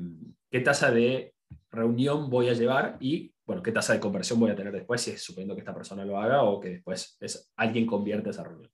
qué 0.49 0.59
tasa 0.61 0.91
de 0.91 1.33
reunión 1.69 2.29
voy 2.29 2.49
a 2.49 2.53
llevar 2.53 2.97
y, 2.99 3.33
bueno, 3.45 3.61
qué 3.61 3.71
tasa 3.71 3.93
de 3.93 3.99
conversión 3.99 4.39
voy 4.39 4.51
a 4.51 4.55
tener 4.55 4.73
después, 4.73 5.01
si 5.01 5.11
es 5.11 5.21
suponiendo 5.21 5.55
que 5.55 5.61
esta 5.61 5.73
persona 5.73 6.05
lo 6.05 6.19
haga 6.19 6.43
o 6.43 6.59
que 6.59 6.69
después 6.69 7.17
es, 7.19 7.51
alguien 7.55 7.85
convierte 7.85 8.31
esa 8.31 8.43
reunión. 8.43 8.71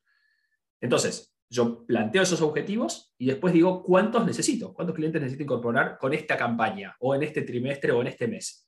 Entonces, 0.79 1.35
yo 1.49 1.85
planteo 1.85 2.21
esos 2.21 2.41
objetivos 2.41 3.13
y 3.17 3.25
después 3.25 3.53
digo 3.53 3.83
cuántos 3.83 4.25
necesito, 4.25 4.73
cuántos 4.73 4.95
clientes 4.95 5.21
necesito 5.21 5.43
incorporar 5.43 5.97
con 5.97 6.13
esta 6.13 6.37
campaña 6.37 6.95
o 6.99 7.15
en 7.15 7.23
este 7.23 7.41
trimestre 7.41 7.91
o 7.91 8.01
en 8.01 8.07
este 8.07 8.27
mes. 8.27 8.67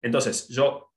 Entonces, 0.00 0.48
yo 0.48 0.92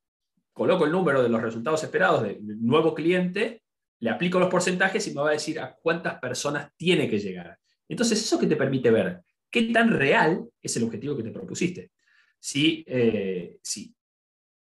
coloco 0.54 0.86
el 0.86 0.92
número 0.92 1.22
de 1.22 1.30
los 1.30 1.42
resultados 1.42 1.84
esperados 1.84 2.24
del 2.24 2.40
nuevo 2.62 2.94
cliente 2.94 3.65
le 4.06 4.12
aplico 4.12 4.40
los 4.40 4.52
porcentajes 4.52 5.08
y 5.08 5.16
me 5.16 5.22
va 5.22 5.30
a 5.30 5.34
decir 5.34 5.60
a 5.60 5.76
cuántas 5.82 6.20
personas 6.20 6.72
tiene 6.78 7.10
que 7.10 7.18
llegar. 7.18 7.58
Entonces, 7.90 8.22
eso 8.22 8.38
que 8.38 8.46
te 8.46 8.56
permite 8.56 8.92
ver 8.92 9.22
qué 9.50 9.64
tan 9.74 9.90
real 9.90 10.48
es 10.62 10.78
el 10.78 10.84
objetivo 10.84 11.18
que 11.18 11.24
te 11.24 11.32
propusiste. 11.32 11.92
Si, 12.38 12.86
eh, 12.88 13.58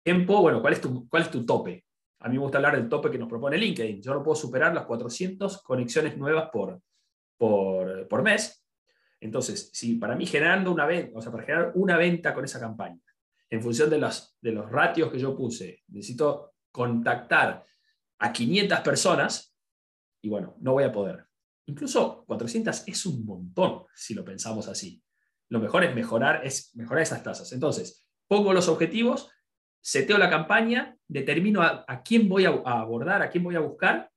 tiempo, 0.00 0.42
bueno, 0.42 0.61
¿cuál 0.61 0.74
es, 0.74 0.81
tu, 0.81 1.09
¿cuál 1.09 1.24
es 1.24 1.31
tu 1.33 1.44
tope? 1.44 1.85
A 2.20 2.28
mí 2.28 2.37
me 2.37 2.40
gusta 2.40 2.59
hablar 2.59 2.76
del 2.76 2.88
tope 2.88 3.11
que 3.11 3.18
nos 3.18 3.28
propone 3.28 3.59
LinkedIn. 3.59 4.00
Yo 4.00 4.14
no 4.14 4.22
puedo 4.22 4.37
superar 4.37 4.72
las 4.72 4.87
400 4.87 5.61
conexiones 5.62 6.16
nuevas 6.16 6.48
por, 6.52 6.81
por, 7.37 8.07
por 8.07 8.22
mes. 8.22 8.64
Entonces, 9.18 9.70
si 9.72 9.96
para 9.96 10.14
mí 10.14 10.24
generando 10.24 10.70
una 10.70 10.87
venta, 10.87 11.18
o 11.18 11.20
sea, 11.20 11.33
para 11.33 11.42
generar 11.42 11.72
una 11.74 11.96
venta 11.96 12.33
con 12.33 12.44
esa 12.44 12.61
campaña, 12.61 13.00
en 13.50 13.61
función 13.61 13.90
de 13.90 13.98
los, 13.98 14.37
de 14.40 14.52
los 14.52 14.70
ratios 14.70 15.11
que 15.11 15.18
yo 15.18 15.37
puse, 15.37 15.83
necesito 15.88 16.52
contactar 16.70 17.64
a 18.22 18.32
500 18.32 18.80
personas 18.80 19.54
y 20.22 20.28
bueno, 20.28 20.56
no 20.61 20.72
voy 20.72 20.85
a 20.85 20.92
poder. 20.92 21.26
Incluso 21.66 22.24
400 22.26 22.85
es 22.87 23.06
un 23.06 23.24
montón 23.24 23.85
si 23.94 24.14
lo 24.14 24.24
pensamos 24.24 24.68
así. 24.68 25.02
Lo 25.48 25.58
mejor 25.58 25.85
es 25.85 25.94
mejorar, 25.94 26.46
es 26.46 26.74
mejorar 26.76 27.02
esas 27.02 27.22
tasas. 27.22 27.52
Entonces, 27.52 28.06
pongo 28.28 28.52
los 28.52 28.68
objetivos, 28.68 29.28
seteo 29.80 30.18
la 30.18 30.30
campaña, 30.30 30.96
determino 31.08 31.62
a, 31.62 32.02
quién 32.04 32.28
voy 32.28 32.44
a, 32.44 32.50
abordar, 32.50 33.22
a 33.22 33.28
quién 33.28 33.42
voy 33.42 33.56
a 33.56 33.61
buscar 33.61 34.11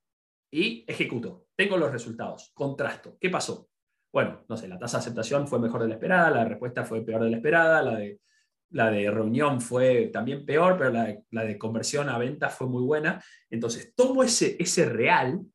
y 0.52 0.86
ejecuto. 0.88 1.48
Tengo 1.56 1.76
los 1.76 1.92
resultados, 1.92 2.52
contrasto. 2.54 3.18
¿Qué 3.20 3.32
pasó? 3.32 3.70
Bueno, 4.14 4.46
no 4.48 4.56
sé, 4.56 4.68
la 4.68 4.78
tasa 4.78 4.98
de 4.98 5.02
aceptación 5.02 5.48
fue 5.48 5.60
mejor 5.60 5.82
de 5.82 5.88
la 5.88 5.96
esperada, 5.96 6.30
la 6.30 6.46
respuesta 6.46 6.86
fue 6.86 7.02
peor 7.02 7.24
de 7.24 7.32
la 7.32 7.38
esperada, 7.38 7.82
la 7.82 7.98
de 7.98 8.22
la 8.76 8.92
de 8.92 9.10
reunión 9.10 9.62
fue 9.62 10.08
también 10.08 10.46
peor, 10.46 10.78
pero 10.78 10.92
la 10.92 11.46
de, 11.46 11.58
conversión 11.58 12.10
a 12.10 12.18
venta 12.18 12.50
fue 12.50 12.68
muy 12.68 12.84
buena. 12.84 13.24
Entonces, 13.50 13.96
tomo 13.96 14.22
ese, 14.22 14.58
ese 14.60 14.84
real 14.84 15.46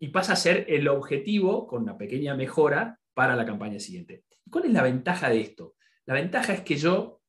y 0.00 0.08
pasa 0.08 0.32
a 0.32 0.36
ser 0.36 0.66
el 0.68 0.88
objetivo 0.88 1.68
con 1.68 1.84
una 1.84 1.96
pequeña 1.96 2.34
mejora 2.34 2.98
para 3.14 3.36
la 3.36 3.46
campaña 3.46 3.78
siguiente. 3.78 4.24
¿Cuál 4.50 4.64
es 4.64 4.72
la 4.72 4.82
ventaja 4.82 5.30
de 5.30 5.40
esto? 5.40 5.76
La 6.04 6.14
ventaja 6.14 6.52
es 6.52 6.62
que 6.62 6.76
yo 6.76 7.22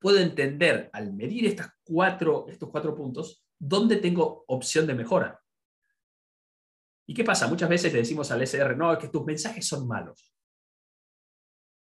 puedo 0.00 0.18
entender 0.18 0.88
al 0.94 1.12
medir 1.12 1.44
estas 1.44 1.68
cuatro, 1.84 2.46
estos 2.48 2.70
cuatro 2.70 2.94
puntos 2.94 3.44
dónde 3.58 3.96
tengo 3.96 4.44
opción 4.48 4.86
de 4.86 4.94
mejora. 4.94 5.42
¿Y 7.06 7.12
qué 7.12 7.22
pasa? 7.22 7.48
Muchas 7.48 7.68
veces 7.68 7.92
le 7.92 7.98
decimos 7.98 8.30
al 8.30 8.40
SR, 8.40 8.78
no, 8.78 8.94
es 8.94 8.98
que 8.98 9.08
tus 9.08 9.26
mensajes 9.26 9.66
son 9.66 9.86
malos. 9.86 10.32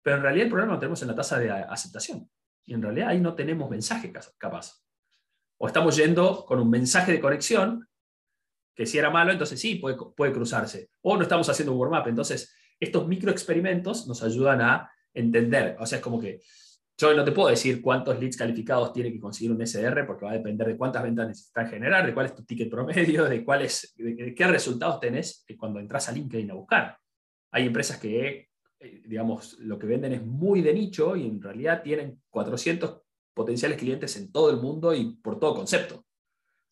Pero 0.05 0.17
en 0.17 0.21
realidad 0.21 0.45
el 0.45 0.51
problema 0.51 0.73
lo 0.73 0.79
tenemos 0.79 1.01
en 1.01 1.07
la 1.07 1.15
tasa 1.15 1.39
de 1.39 1.49
aceptación. 1.49 2.29
Y 2.63 2.75
en 2.75 2.81
realidad 2.83 3.09
ahí 3.09 3.19
no 3.19 3.33
tenemos 3.33 3.67
mensaje 3.71 4.13
capaz. 4.37 4.83
O 5.57 5.65
estamos 5.65 5.95
yendo 5.95 6.45
con 6.45 6.59
un 6.59 6.69
mensaje 6.69 7.11
de 7.11 7.19
conexión, 7.19 7.89
que 8.75 8.85
si 8.85 8.99
era 8.99 9.09
malo, 9.09 9.31
entonces 9.31 9.59
sí, 9.59 9.75
puede, 9.75 9.97
puede 10.15 10.31
cruzarse. 10.31 10.91
O 11.01 11.17
no 11.17 11.23
estamos 11.23 11.49
haciendo 11.49 11.73
un 11.73 11.79
warm-up. 11.79 12.07
Entonces, 12.07 12.53
estos 12.79 13.07
microexperimentos 13.07 14.05
nos 14.07 14.21
ayudan 14.21 14.61
a 14.61 14.91
entender. 15.11 15.75
O 15.79 15.87
sea, 15.87 15.97
es 15.97 16.03
como 16.03 16.19
que 16.19 16.39
yo 16.99 17.11
no 17.15 17.23
te 17.23 17.31
puedo 17.31 17.49
decir 17.49 17.81
cuántos 17.81 18.19
leads 18.19 18.37
calificados 18.37 18.93
tiene 18.93 19.11
que 19.11 19.19
conseguir 19.19 19.53
un 19.53 19.65
SDR 19.65 20.05
porque 20.05 20.25
va 20.25 20.31
a 20.31 20.35
depender 20.35 20.67
de 20.67 20.77
cuántas 20.77 21.01
ventas 21.01 21.29
necesitas 21.29 21.67
generar, 21.67 22.05
de 22.05 22.13
cuál 22.13 22.27
es 22.27 22.35
tu 22.35 22.45
ticket 22.45 22.69
promedio, 22.69 23.25
de, 23.25 23.43
cuáles, 23.43 23.91
de 23.97 24.35
qué 24.35 24.45
resultados 24.45 24.99
tenés 24.99 25.43
cuando 25.57 25.79
entras 25.79 26.09
a 26.09 26.11
LinkedIn 26.11 26.51
a 26.51 26.53
buscar. 26.53 26.95
Hay 27.49 27.65
empresas 27.65 27.97
que 27.97 28.27
eh, 28.27 28.49
digamos, 28.79 29.57
lo 29.59 29.79
que 29.79 29.88
venden 29.88 30.13
es 30.13 30.25
muy 30.25 30.61
de 30.61 30.73
nicho 30.73 31.15
y 31.15 31.25
en 31.25 31.41
realidad 31.41 31.81
tienen 31.83 32.21
400 32.29 33.01
potenciales 33.33 33.77
clientes 33.77 34.15
en 34.17 34.31
todo 34.31 34.49
el 34.49 34.57
mundo 34.57 34.93
y 34.93 35.15
por 35.17 35.39
todo 35.39 35.55
concepto. 35.55 36.05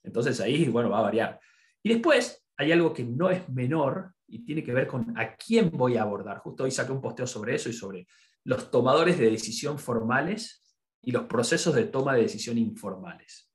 Entonces 0.03 0.39
ahí, 0.39 0.67
bueno, 0.69 0.89
va 0.89 0.99
a 0.99 1.03
variar. 1.03 1.39
Y 1.81 1.89
después 1.89 2.45
hay 2.57 2.71
algo 2.71 2.93
que 2.93 3.03
no 3.03 3.29
es 3.29 3.47
menor 3.49 4.13
y 4.27 4.45
tiene 4.45 4.63
que 4.63 4.73
ver 4.73 4.87
con 4.87 5.17
a 5.17 5.35
quién 5.35 5.69
voy 5.71 5.97
a 5.97 6.03
abordar. 6.03 6.39
Justo 6.39 6.63
hoy 6.63 6.71
saqué 6.71 6.91
un 6.91 7.01
posteo 7.01 7.27
sobre 7.27 7.55
eso 7.55 7.69
y 7.69 7.73
sobre 7.73 8.07
los 8.45 8.71
tomadores 8.71 9.17
de 9.17 9.29
decisión 9.29 9.79
formales 9.79 10.63
y 11.01 11.11
los 11.11 11.23
procesos 11.23 11.75
de 11.75 11.85
toma 11.85 12.15
de 12.15 12.23
decisión 12.23 12.57
informales. 12.57 13.51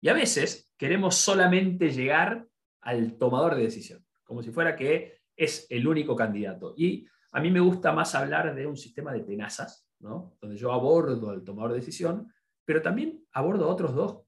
Y 0.00 0.08
a 0.08 0.12
veces 0.12 0.70
queremos 0.76 1.16
solamente 1.16 1.90
llegar 1.90 2.46
al 2.82 3.16
tomador 3.18 3.56
de 3.56 3.62
decisión, 3.62 4.06
como 4.24 4.42
si 4.42 4.50
fuera 4.50 4.76
que 4.76 5.20
es 5.36 5.66
el 5.70 5.86
único 5.86 6.14
candidato. 6.14 6.74
Y 6.76 7.06
a 7.32 7.40
mí 7.40 7.50
me 7.50 7.60
gusta 7.60 7.92
más 7.92 8.14
hablar 8.14 8.54
de 8.54 8.66
un 8.66 8.76
sistema 8.76 9.12
de 9.12 9.20
tenazas, 9.20 9.88
donde 9.98 10.56
yo 10.56 10.72
abordo 10.72 11.30
al 11.30 11.44
tomador 11.44 11.72
de 11.72 11.80
decisión, 11.80 12.32
pero 12.64 12.82
también 12.82 13.24
abordo 13.32 13.64
a 13.64 13.72
otros 13.72 13.94
dos 13.94 14.22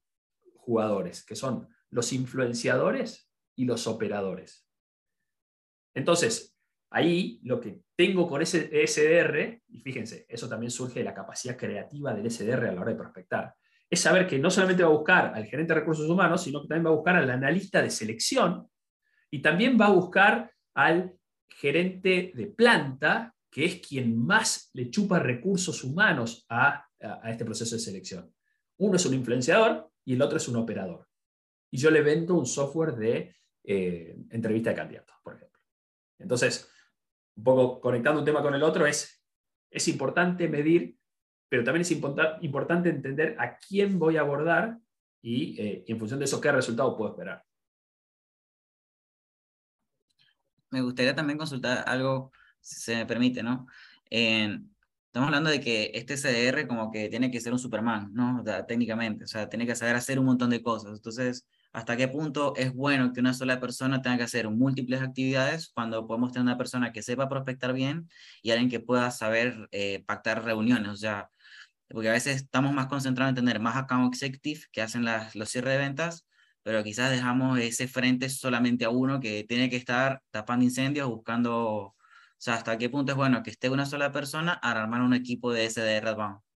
jugadores, 0.56 1.24
que 1.24 1.36
son 1.36 1.68
los 1.90 2.12
influenciadores 2.12 3.30
y 3.56 3.64
los 3.64 3.86
operadores. 3.86 4.66
Entonces, 5.94 6.57
ahí 6.90 7.40
lo 7.44 7.61
que 7.61 7.82
tengo 7.96 8.28
con 8.28 8.42
ese 8.42 8.70
SDR, 8.86 9.62
y 9.68 9.80
fíjense, 9.80 10.26
eso 10.28 10.48
también 10.48 10.70
surge 10.70 11.01
de 11.01 11.05
la 11.05 11.14
capacidad 11.14 11.57
creativa 11.57 12.14
del 12.14 12.30
SDR 12.30 12.68
a 12.68 12.72
la 12.72 12.80
hora 12.80 12.92
de 12.92 12.98
prospectar, 12.98 13.55
es 13.88 14.01
saber 14.01 14.26
que 14.26 14.38
no 14.38 14.51
solamente 14.51 14.84
va 14.84 14.88
a 14.88 14.92
buscar 14.92 15.32
al 15.34 15.46
gerente 15.46 15.74
de 15.74 15.80
recursos 15.80 16.09
humanos, 16.09 16.42
sino 16.42 16.62
que 16.62 16.68
también 16.68 16.86
va 16.86 16.90
a 16.90 16.96
buscar 16.96 17.16
al 17.16 17.30
analista 17.30 17.82
de 17.82 17.90
selección 17.90 18.68
y 19.30 19.42
también 19.42 19.76
va 19.80 19.86
a 19.86 19.92
buscar 19.92 20.53
al 20.74 21.20
gerente 21.51 22.32
de 22.34 22.46
planta, 22.46 23.34
que 23.51 23.64
es 23.64 23.86
quien 23.86 24.16
más 24.16 24.70
le 24.74 24.90
chupa 24.90 25.18
recursos 25.18 25.82
humanos 25.84 26.46
a, 26.48 26.86
este 27.24 27.44
proceso 27.44 27.76
de 27.76 27.80
selección. 27.80 28.32
Uno 28.78 28.96
es 28.96 29.07
un 29.07 29.14
influenciador 29.14 29.90
y 30.05 30.14
el 30.14 30.22
otro 30.22 30.36
es 30.36 30.46
un 30.48 30.57
operador. 30.57 31.09
Y 31.70 31.78
yo 31.78 31.90
le 31.90 32.03
vendo 32.03 32.34
un 32.34 32.46
software 32.46 32.94
de 32.94 33.34
eh, 33.64 34.16
entrevista 34.30 34.70
de 34.70 34.76
candidatos, 34.76 35.16
por 35.22 35.34
ejemplo. 35.34 35.59
Entonces, 36.18 36.70
un 37.36 37.44
poco 37.44 37.80
conectando 37.80 38.20
un 38.20 38.26
tema 38.26 38.42
con 38.42 38.55
el 38.55 38.62
otro, 38.62 38.86
es, 38.86 39.24
es 39.70 39.88
importante 39.88 40.46
medir, 40.46 40.98
pero 41.48 41.64
también 41.64 41.82
es 41.82 41.90
importante 41.90 42.90
entender 42.90 43.34
a 43.38 43.57
quién 43.57 43.98
voy 43.98 44.18
a 44.18 44.20
abordar 44.20 44.78
y, 45.22 45.61
eh, 45.61 45.84
y 45.86 45.92
en 45.92 45.98
función 45.98 46.18
de 46.18 46.26
eso 46.26 46.40
qué 46.40 46.53
resultado 46.53 46.96
puedo 46.96 47.12
esperar. 47.12 47.42
Me 50.71 50.83
gustaría 50.83 51.14
también 51.14 51.39
consultar 51.39 51.85
algo, 51.87 52.33
si 52.61 52.81
se 52.81 52.97
me 52.97 53.07
permite, 53.07 53.43
¿no? 53.43 53.66
estamos 55.11 55.27
hablando 55.27 55.51
de 55.51 55.61
que 55.61 55.91
este 55.95 56.16
CDR 56.16 56.68
como 56.68 56.93
que 56.93 57.09
tiene 57.09 57.33
que 57.33 57.41
ser 57.41 57.53
un 57.53 57.59
Superman, 57.59 58.11
¿no? 58.12 58.45
técnicamente, 58.68 59.25
o 59.25 59.27
sea, 59.27 59.49
tiene 59.49 59.66
que 59.66 59.75
saber 59.75 59.97
hacer 59.97 60.21
un 60.21 60.27
montón 60.27 60.51
de 60.51 60.62
cosas. 60.62 60.93
Entonces, 60.95 61.47
¿hasta 61.73 61.97
qué 61.97 62.07
punto 62.07 62.55
es 62.57 62.73
bueno 62.73 63.12
que 63.12 63.18
una 63.18 63.35
sola 63.35 63.59
persona 63.59 64.03
tenga 64.03 64.18
que 64.18 64.23
hacer 64.25 64.49
múltiples 64.49 65.03
actividades 65.03 65.71
cuando 65.75 66.07
podemos 66.07 66.33
tener 66.33 66.45
una 66.45 66.57
persona 66.57 66.93
que 66.93 67.03
sepa 67.03 67.29
prospectar 67.29 67.73
bien 67.73 68.09
y 68.41 68.53
alguien 68.53 68.71
que 68.71 68.79
pueda 68.79 69.11
saber 69.11 69.68
eh, 69.73 70.05
pactar 70.07 70.45
reuniones? 70.45 70.89
O 70.91 70.97
sea, 70.97 71.29
porque 71.89 72.09
a 72.09 72.12
veces 72.12 72.37
estamos 72.37 72.73
más 72.73 72.87
concentrados 72.87 73.31
en 73.31 73.35
tener 73.35 73.59
más 73.59 73.77
account 73.77 74.14
executive 74.14 74.61
que 74.71 74.81
hacen 74.83 75.05
los 75.35 75.49
cierres 75.49 75.73
de 75.73 75.79
ventas, 75.79 76.25
pero 76.62 76.82
quizás 76.82 77.11
dejamos 77.11 77.58
ese 77.58 77.88
frente 77.88 78.28
solamente 78.28 78.84
a 78.84 78.90
uno 78.90 79.20
que 79.20 79.44
tiene 79.44 79.70
que 79.70 79.76
estar 79.76 80.22
tapando 80.30 80.64
incendios, 80.64 81.08
buscando, 81.08 81.66
o 81.66 81.96
sea, 82.38 82.54
hasta 82.54 82.78
qué 82.78 82.88
punto 82.88 83.12
es 83.12 83.16
bueno 83.16 83.42
que 83.42 83.50
esté 83.50 83.70
una 83.70 83.86
sola 83.86 84.12
persona 84.12 84.58
a 84.62 84.70
armar 84.70 85.02
un 85.02 85.14
equipo 85.14 85.52
de 85.52 85.68
SDR 85.68 86.08
Advanced. 86.08 86.50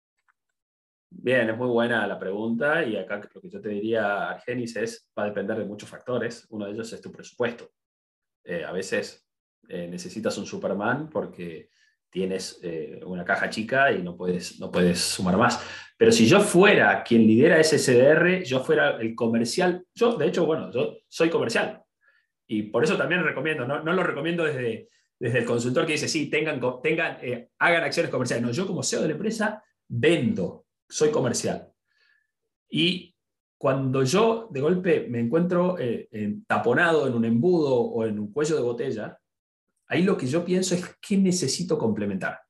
Bien, 1.13 1.51
es 1.51 1.57
muy 1.57 1.67
buena 1.67 2.07
la 2.07 2.19
pregunta 2.19 2.85
y 2.85 2.97
acá 2.97 3.21
lo 3.35 3.41
que 3.41 3.51
yo 3.51 3.61
te 3.61 3.69
diría, 3.69 4.31
Argenis, 4.31 4.77
es 4.77 5.11
va 5.19 5.25
a 5.25 5.27
depender 5.27 5.59
de 5.59 5.65
muchos 5.65 5.89
factores. 5.89 6.47
Uno 6.51 6.67
de 6.67 6.73
ellos 6.73 6.93
es 6.93 7.01
tu 7.01 7.11
presupuesto. 7.11 7.73
Eh, 8.45 8.65
a 8.65 8.71
veces 8.71 9.27
eh, 9.69 9.89
necesitas 9.89 10.39
un 10.39 10.47
Superman 10.47 11.11
porque 11.11 11.71
tienes 12.11 12.59
eh, 12.63 13.01
una 13.05 13.25
caja 13.25 13.49
chica 13.49 13.93
y 13.93 14.03
no 14.03 14.17
puedes, 14.17 14.59
no 14.59 14.71
puedes 14.71 14.99
sumar 14.99 15.37
más. 15.37 15.65
Pero 15.97 16.13
si 16.13 16.27
yo 16.27 16.41
fuera 16.41 17.03
quien 17.03 17.27
lidera 17.27 17.59
ese 17.59 17.79
CDR, 17.79 18.43
yo 18.43 18.61
fuera 18.61 19.01
el 19.01 19.15
comercial, 19.15 19.85
yo 19.95 20.17
de 20.17 20.27
hecho, 20.27 20.45
bueno, 20.45 20.73
yo 20.73 20.99
soy 21.09 21.31
comercial. 21.31 21.83
Y 22.47 22.65
por 22.65 22.83
eso 22.83 22.97
también 22.97 23.23
recomiendo, 23.23 23.67
no, 23.67 23.83
no 23.83 23.93
lo 23.93 24.03
recomiendo 24.03 24.45
desde, 24.45 24.89
desde 25.19 25.39
el 25.39 25.45
consultor 25.45 25.87
que 25.87 25.93
dice, 25.93 26.09
sí, 26.09 26.29
tengan, 26.29 26.61
tengan, 26.83 27.19
eh, 27.23 27.51
hagan 27.59 27.85
acciones 27.85 28.11
comerciales. 28.11 28.45
No, 28.45 28.51
yo 28.53 28.67
como 28.67 28.83
CEO 28.83 29.03
de 29.03 29.09
la 29.09 29.15
empresa 29.15 29.63
vendo, 29.89 30.67
soy 30.89 31.11
comercial. 31.11 31.69
Y 32.69 33.15
cuando 33.57 34.03
yo 34.03 34.49
de 34.51 34.61
golpe 34.61 35.07
me 35.09 35.21
encuentro 35.21 35.77
eh, 35.79 36.09
taponado 36.47 37.07
en 37.07 37.15
un 37.15 37.25
embudo 37.25 37.75
o 37.75 38.07
en 38.07 38.19
un 38.19 38.33
cuello 38.33 38.57
de 38.57 38.63
botella, 38.63 39.20
Ahí 39.91 40.05
lo 40.05 40.17
que 40.17 40.27
yo 40.27 40.45
pienso 40.45 40.77
es 40.77 40.97
qué 41.01 41.17
necesito 41.17 41.77
complementar. 41.77 42.41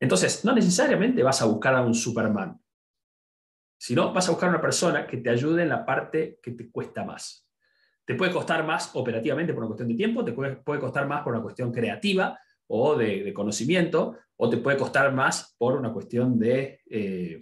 Entonces, 0.00 0.46
no 0.46 0.54
necesariamente 0.54 1.22
vas 1.22 1.42
a 1.42 1.44
buscar 1.44 1.74
a 1.74 1.82
un 1.82 1.94
Superman, 1.94 2.58
sino 3.78 4.14
vas 4.14 4.26
a 4.26 4.30
buscar 4.30 4.48
a 4.48 4.52
una 4.52 4.62
persona 4.62 5.06
que 5.06 5.18
te 5.18 5.28
ayude 5.28 5.62
en 5.62 5.68
la 5.68 5.84
parte 5.84 6.38
que 6.42 6.52
te 6.52 6.70
cuesta 6.70 7.04
más. 7.04 7.46
Te 8.06 8.14
puede 8.14 8.32
costar 8.32 8.64
más 8.64 8.90
operativamente 8.94 9.52
por 9.52 9.62
una 9.62 9.68
cuestión 9.68 9.90
de 9.90 9.94
tiempo, 9.94 10.24
te 10.24 10.32
puede, 10.32 10.62
costar 10.80 11.06
más 11.06 11.22
por 11.22 11.34
una 11.34 11.42
cuestión 11.42 11.70
creativa 11.70 12.38
o 12.66 12.96
de, 12.96 13.32
conocimiento, 13.34 14.16
o 14.36 14.48
te 14.48 14.56
puede 14.56 14.78
costar 14.78 15.12
más 15.12 15.54
por 15.58 15.74
una 15.74 15.92
cuestión 15.92 16.38
de, 16.38 16.80
eh, 16.88 17.40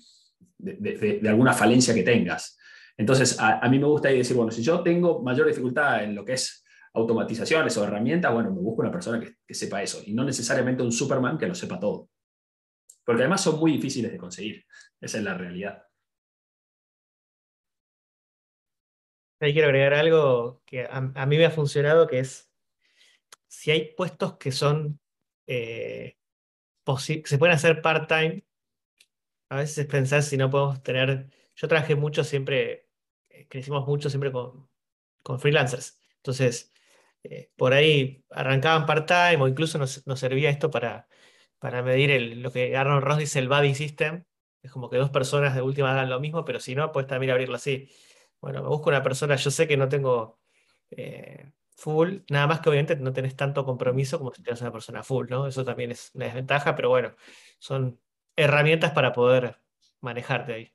de, 0.59 1.29
alguna 1.29 1.53
falencia 1.53 1.95
que 1.95 2.03
tengas. 2.03 2.59
Entonces, 2.97 3.39
a, 3.39 3.61
a, 3.61 3.69
mí 3.69 3.79
me 3.79 3.87
gusta 3.87 4.09
decir, 4.09 4.37
bueno, 4.37 4.51
si 4.51 4.63
yo 4.63 4.83
tengo 4.83 5.23
mayor 5.23 5.47
dificultad 5.47 6.03
en 6.03 6.17
lo 6.17 6.25
que 6.25 6.33
es 6.33 6.62
automatizaciones 6.95 7.77
o 7.77 7.85
herramientas, 7.85 8.33
bueno, 8.33 8.51
me 8.51 8.61
busco 8.61 8.83
una 8.83 8.93
persona 8.93 9.21
que, 9.21 9.55
sepa 9.55 9.83
eso 9.83 10.03
y 10.05 10.13
no 10.13 10.25
necesariamente 10.25 10.83
un 10.83 10.93
Superman 10.93 11.39
que 11.39 11.47
lo 11.47 11.55
sepa 11.55 11.81
todo. 11.81 12.11
Porque 13.05 13.23
además 13.23 13.43
son 13.43 13.59
muy 13.59 13.73
difíciles 13.73 14.13
de 14.13 14.19
conseguir. 14.19 14.65
Esa 15.01 15.19
es 15.19 15.25
la 15.25 15.35
realidad. 15.35 15.83
Ahí 19.41 19.53
quiero 19.53 19.69
agregar 19.69 19.95
algo 19.95 20.63
que 20.65 20.87
a, 20.89 21.27
mí 21.27 21.37
me 21.37 21.47
ha 21.47 21.51
funcionado, 21.51 22.07
que 22.07 22.21
es 22.21 22.53
si 23.49 23.73
hay 23.73 23.93
puestos 23.95 24.37
que 24.39 24.53
son 24.53 25.01
eh, 25.47 26.17
se 27.25 27.39
pueden 27.39 27.55
hacer 27.55 27.83
part-time, 27.83 28.45
a 29.49 29.57
veces 29.57 29.79
es 29.79 29.87
pensar 29.87 30.23
si 30.23 30.37
no 30.37 30.51
podemos 30.51 30.83
tener. 30.83 31.29
Yo 31.55 31.69
trabajé 31.69 31.95
mucho 31.95 32.25
siempre, 32.25 32.89
eh, 33.29 33.47
crecimos 33.49 33.87
mucho 33.87 34.09
siempre 34.09 34.33
con, 34.33 34.69
con 35.23 35.41
freelancers. 35.41 36.01
Entonces, 36.17 36.72
eh, 37.25 37.51
por 37.57 37.73
ahí 37.73 38.25
arrancaban 38.31 38.87
part-time 38.87 39.43
o 39.43 39.49
incluso 39.49 39.79
nos, 39.79 40.03
servía 40.17 40.51
esto 40.51 40.71
para, 40.71 41.09
para 41.59 41.83
medir 41.83 42.37
lo 42.39 42.53
que 42.53 42.77
Arnold 42.77 43.05
Ross 43.05 43.19
dice 43.19 43.39
el 43.39 43.49
buddy 43.49 43.75
system. 43.75 44.25
Es 44.63 44.71
como 44.71 44.89
que 44.89 44.97
dos 44.97 45.11
personas 45.11 45.55
de 45.55 45.63
última 45.63 45.93
hagan 45.93 46.11
lo 46.11 46.21
mismo, 46.21 46.45
pero 46.45 46.61
si 46.61 46.75
no, 46.75 46.93
puedes 46.93 47.09
también 47.09 47.33
abrirlo 47.33 47.57
así. 47.57 47.91
Bueno, 48.41 48.63
me 48.63 48.69
busco 48.69 48.91
una 48.91 49.03
persona, 49.03 49.37
yo 49.37 49.51
sé 49.51 49.69
que 49.69 49.77
no 49.77 49.89
tengo 49.89 50.41
eh, 50.91 51.53
full, 51.77 52.19
nada 52.31 52.47
más 52.47 52.61
que 52.61 52.69
obviamente 52.69 52.97
no 52.97 53.13
tenés 53.13 53.37
tanto 53.37 53.65
compromiso 53.65 54.19
como 54.19 54.33
si 54.33 54.43
tienes 54.43 54.61
una 54.61 54.73
persona 54.73 55.03
full, 55.03 55.27
¿no? 55.29 55.47
Eso 55.47 55.65
también 55.65 55.91
es 55.91 56.11
una 56.15 56.27
desventaja, 56.27 56.77
pero 56.77 56.91
bueno, 56.91 57.15
son 57.59 58.01
herramientas 58.37 58.93
para 58.93 59.13
poder 59.13 59.59
manejarte 60.01 60.53
ahí. 60.55 60.73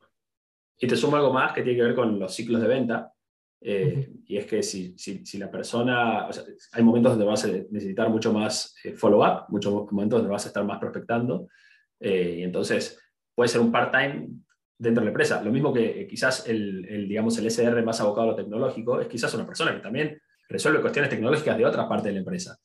Y 0.77 0.87
te 0.87 0.95
sumo 0.95 1.15
algo 1.17 1.33
más 1.33 1.53
que 1.53 1.61
tiene 1.61 1.77
que 1.77 1.83
ver 1.85 1.95
con 1.95 2.19
los 2.19 2.33
ciclos 2.33 2.61
de 2.61 2.67
venta. 2.67 3.13
Eh, 3.59 4.11
y 4.27 4.37
es 4.37 4.45
que 4.45 4.61
si, 4.61 4.95
si, 4.97 5.37
la 5.37 5.49
persona, 5.49 6.27
hay 6.71 6.83
momentos 6.83 7.13
donde 7.13 7.25
vas 7.25 7.43
a 7.45 7.47
necesitar 7.47 8.09
mucho 8.09 8.31
más 8.31 8.75
eh, 8.83 8.93
follow-up, 8.93 9.45
muchos 9.49 9.73
momentos 9.91 10.19
donde 10.19 10.31
vas 10.31 10.45
a 10.45 10.49
estar 10.49 10.63
más 10.63 10.79
prospectando, 10.79 11.47
eh, 11.99 12.37
y 12.39 12.43
entonces 12.43 12.99
puede 13.33 13.47
ser 13.47 13.61
un 13.61 13.71
part-time 13.71 14.27
dentro 14.77 15.01
de 15.01 15.05
la 15.05 15.11
empresa. 15.11 15.41
Lo 15.41 15.51
mismo 15.51 15.73
que 15.73 16.07
quizás 16.07 16.47
el, 16.47 16.85
el, 16.87 17.07
digamos, 17.07 17.37
el 17.39 17.47
SR 17.47 17.81
más 17.83 17.99
abocado 17.99 18.27
a 18.27 18.31
lo 18.31 18.35
tecnológico, 18.35 19.01
es 19.01 19.07
quizás 19.07 19.33
una 19.33 19.45
persona 19.45 19.73
que 19.73 19.81
también 19.81 20.21
resuelve 20.47 20.81
cuestiones 20.81 21.09
tecnológicas 21.09 21.57
de 21.57 21.65
otra 21.65 21.89
parte 21.89 22.09
de 22.09 22.13
la 22.13 22.19
empresa 22.19 22.57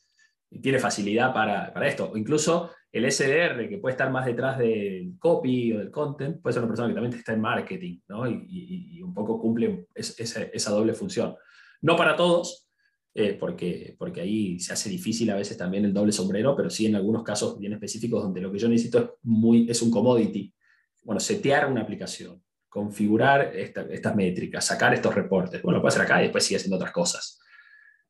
tiene 0.61 0.79
facilidad 0.79 1.33
para, 1.33 1.73
para 1.73 1.89
esto. 1.89 2.13
Incluso 2.15 2.71
el 2.93 3.11
SDR, 3.11 3.69
que 3.71 3.79
puede 3.79 3.93
estar 3.93 4.11
más 4.11 4.27
detrás 4.27 4.59
del 4.59 5.15
copy 5.19 5.73
o 5.73 5.79
del 5.79 5.91
content, 5.91 6.43
puede 6.43 6.53
ser 6.53 6.63
una 6.63 6.69
persona 6.69 6.89
que 6.89 6.95
también 6.95 7.15
está 7.15 7.33
en 7.33 7.41
marketing, 7.41 8.01
¿no? 8.09 8.29
y, 8.29 9.01
un 9.03 9.15
poco 9.15 9.41
cumple 9.41 9.87
esa, 9.95 10.71
doble 10.71 10.93
función. 10.93 11.35
No 11.81 11.97
para 11.97 12.15
todos, 12.15 12.69
eh, 13.15 13.37
porque, 13.39 13.97
porque 13.99 14.21
ahí 14.21 14.61
se 14.61 14.75
hace 14.75 14.91
difícil 14.91 15.31
a 15.31 15.37
veces 15.37 15.57
también 15.57 15.87
el 15.87 15.95
doble 15.95 16.13
sombrero, 16.13 16.55
pero 16.55 16.69
sí 16.69 16.87
en 16.87 16.95
algunos 16.95 17.25
casos 17.25 17.59
bien 17.59 17.73
específicos 17.73 18.23
donde 18.23 18.43
lo 18.43 18.53
que 18.53 18.59
yo 18.59 18.69
necesito 18.69 18.99
es, 18.99 19.09
muy, 19.23 19.69
es 19.71 19.81
un 19.81 19.91
commodity. 19.91 20.55
Bueno, 21.03 21.19
setear 21.19 21.71
una 21.71 21.81
aplicación, 21.81 22.43
configurar 22.69 23.57
estas 23.57 24.15
métricas, 24.15 24.67
sacar 24.67 24.93
estos 24.93 25.15
reportes. 25.15 25.63
Bueno, 25.63 25.81
puede 25.81 25.95
hacer 25.95 26.03
acá 26.03 26.21
y 26.21 26.25
después 26.25 26.45
sigue 26.45 26.59
haciendo 26.59 26.77
otras 26.77 26.93
cosas, 26.93 27.41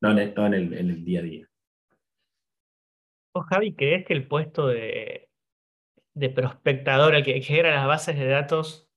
no 0.00 0.10
en 0.10 0.64
el 0.64 1.04
día 1.04 1.20
a 1.20 1.22
día. 1.22 1.51
¿Vos, 3.34 3.46
Javi, 3.48 3.74
crees 3.74 4.04
que 4.06 4.12
el 4.12 4.28
puesto 4.28 4.66
de, 4.68 5.30
prospectador, 6.34 7.14
el 7.14 7.24
que 7.24 7.40
genera 7.40 7.74
las 7.74 7.86
bases 7.86 8.18
de 8.18 8.26
datos, 8.26 8.90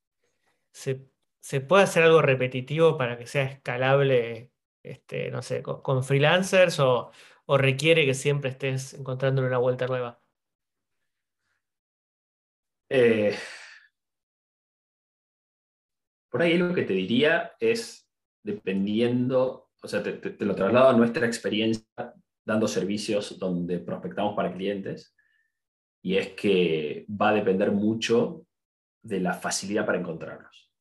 se, 0.71 1.07
puede 1.61 1.83
hacer 1.83 2.03
algo 2.03 2.21
repetitivo 2.21 2.97
para 2.97 3.17
que 3.17 3.27
sea 3.27 3.43
escalable, 3.43 4.51
este, 4.83 5.31
no 5.31 5.41
sé, 5.41 5.63
con, 5.63 6.03
freelancers 6.03 6.79
o, 6.79 7.11
requiere 7.47 8.05
que 8.05 8.13
siempre 8.13 8.49
estés 8.49 8.93
encontrando 8.95 9.41
una 9.45 9.57
vuelta 9.57 9.87
nueva? 9.87 10.21
Eh, 12.89 13.35
por 16.29 16.41
ahí 16.41 16.57
lo 16.57 16.73
que 16.73 16.83
te 16.83 16.93
diría 16.93 17.55
es, 17.59 18.09
dependiendo, 18.43 19.71
o 19.81 19.87
sea, 19.87 20.03
te 20.03 20.45
lo 20.45 20.55
traslado 20.55 20.89
a 20.89 20.93
nuestra 20.93 21.25
experiencia 21.25 21.85
dando 22.45 22.67
servicios 22.67 23.37
donde 23.39 23.79
prospectamos 23.79 24.35
para 24.35 24.53
clientes, 24.53 25.15
y 26.01 26.17
es 26.17 26.29
que 26.33 27.05
va 27.09 27.29
a 27.29 27.33
depender 27.33 27.71
mucho 27.71 28.45
de 29.01 29.19
la 29.19 29.33
facilidad 29.33 29.85
para 29.85 29.99
encontrarnos. 29.99 30.71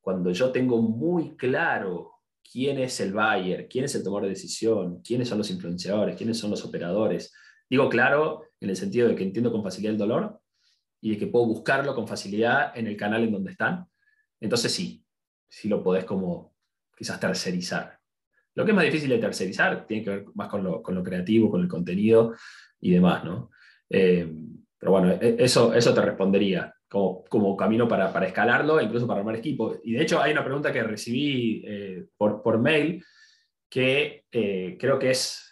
Cuando 0.00 0.30
yo 0.30 0.50
tengo 0.52 0.80
muy 0.80 1.36
claro 1.36 2.12
quién 2.50 2.78
es 2.78 3.00
el 3.00 3.12
buyer, 3.12 3.68
quién 3.68 3.84
es 3.84 3.94
el 3.94 4.04
tomador 4.04 4.24
de 4.24 4.30
decisión, 4.30 5.00
quiénes 5.02 5.28
son 5.28 5.38
los 5.38 5.50
influenciadores, 5.50 6.16
quiénes 6.16 6.38
son 6.38 6.50
los 6.50 6.64
operadores, 6.64 7.32
digo 7.68 7.88
claro 7.88 8.44
en 8.60 8.70
el 8.70 8.76
sentido 8.76 9.08
de 9.08 9.16
que 9.16 9.24
entiendo 9.24 9.50
con 9.50 9.62
facilidad 9.62 9.92
el 9.92 9.98
dolor 9.98 10.40
y 11.00 11.10
de 11.10 11.18
que 11.18 11.26
puedo 11.26 11.46
buscarlo 11.46 11.94
con 11.94 12.06
facilidad 12.06 12.76
en 12.76 12.86
el 12.86 12.96
canal 12.96 13.24
en 13.24 13.32
donde 13.32 13.52
están, 13.52 13.86
entonces 14.40 14.72
sí, 14.72 15.04
sí 15.48 15.68
lo 15.68 15.82
podés 15.82 16.04
como 16.04 16.54
quizás 16.96 17.18
tercerizar. 17.18 18.01
Lo 18.54 18.64
que 18.64 18.70
es 18.72 18.74
más 18.74 18.84
difícil 18.84 19.10
de 19.10 19.18
tercerizar 19.18 19.86
tiene 19.86 20.04
que 20.04 20.10
ver 20.10 20.24
más 20.34 20.48
con 20.48 20.62
lo, 20.62 21.02
creativo, 21.02 21.50
con 21.50 21.62
el 21.62 21.68
contenido 21.68 22.34
y 22.80 22.90
demás, 22.90 23.24
¿no? 23.24 23.50
Eh, 23.88 24.30
pero 24.78 24.92
bueno, 24.92 25.12
e, 25.12 25.36
eso, 25.38 25.72
eso 25.72 25.94
te 25.94 26.02
respondería 26.02 26.74
como, 26.88 27.24
como 27.24 27.56
camino 27.56 27.88
para, 27.88 28.12
para, 28.12 28.26
escalarlo 28.26 28.78
e 28.78 28.84
incluso 28.84 29.06
para 29.06 29.20
armar 29.20 29.36
equipo. 29.36 29.76
Y 29.82 29.92
de 29.92 30.02
hecho 30.02 30.20
hay 30.20 30.32
una 30.32 30.44
pregunta 30.44 30.72
que 30.72 30.82
recibí 30.82 31.62
eh, 31.66 32.06
por, 32.16 32.42
por, 32.42 32.58
mail 32.58 33.02
que 33.70 34.24
eh, 34.30 34.76
creo 34.78 34.98
que 34.98 35.10
es 35.10 35.48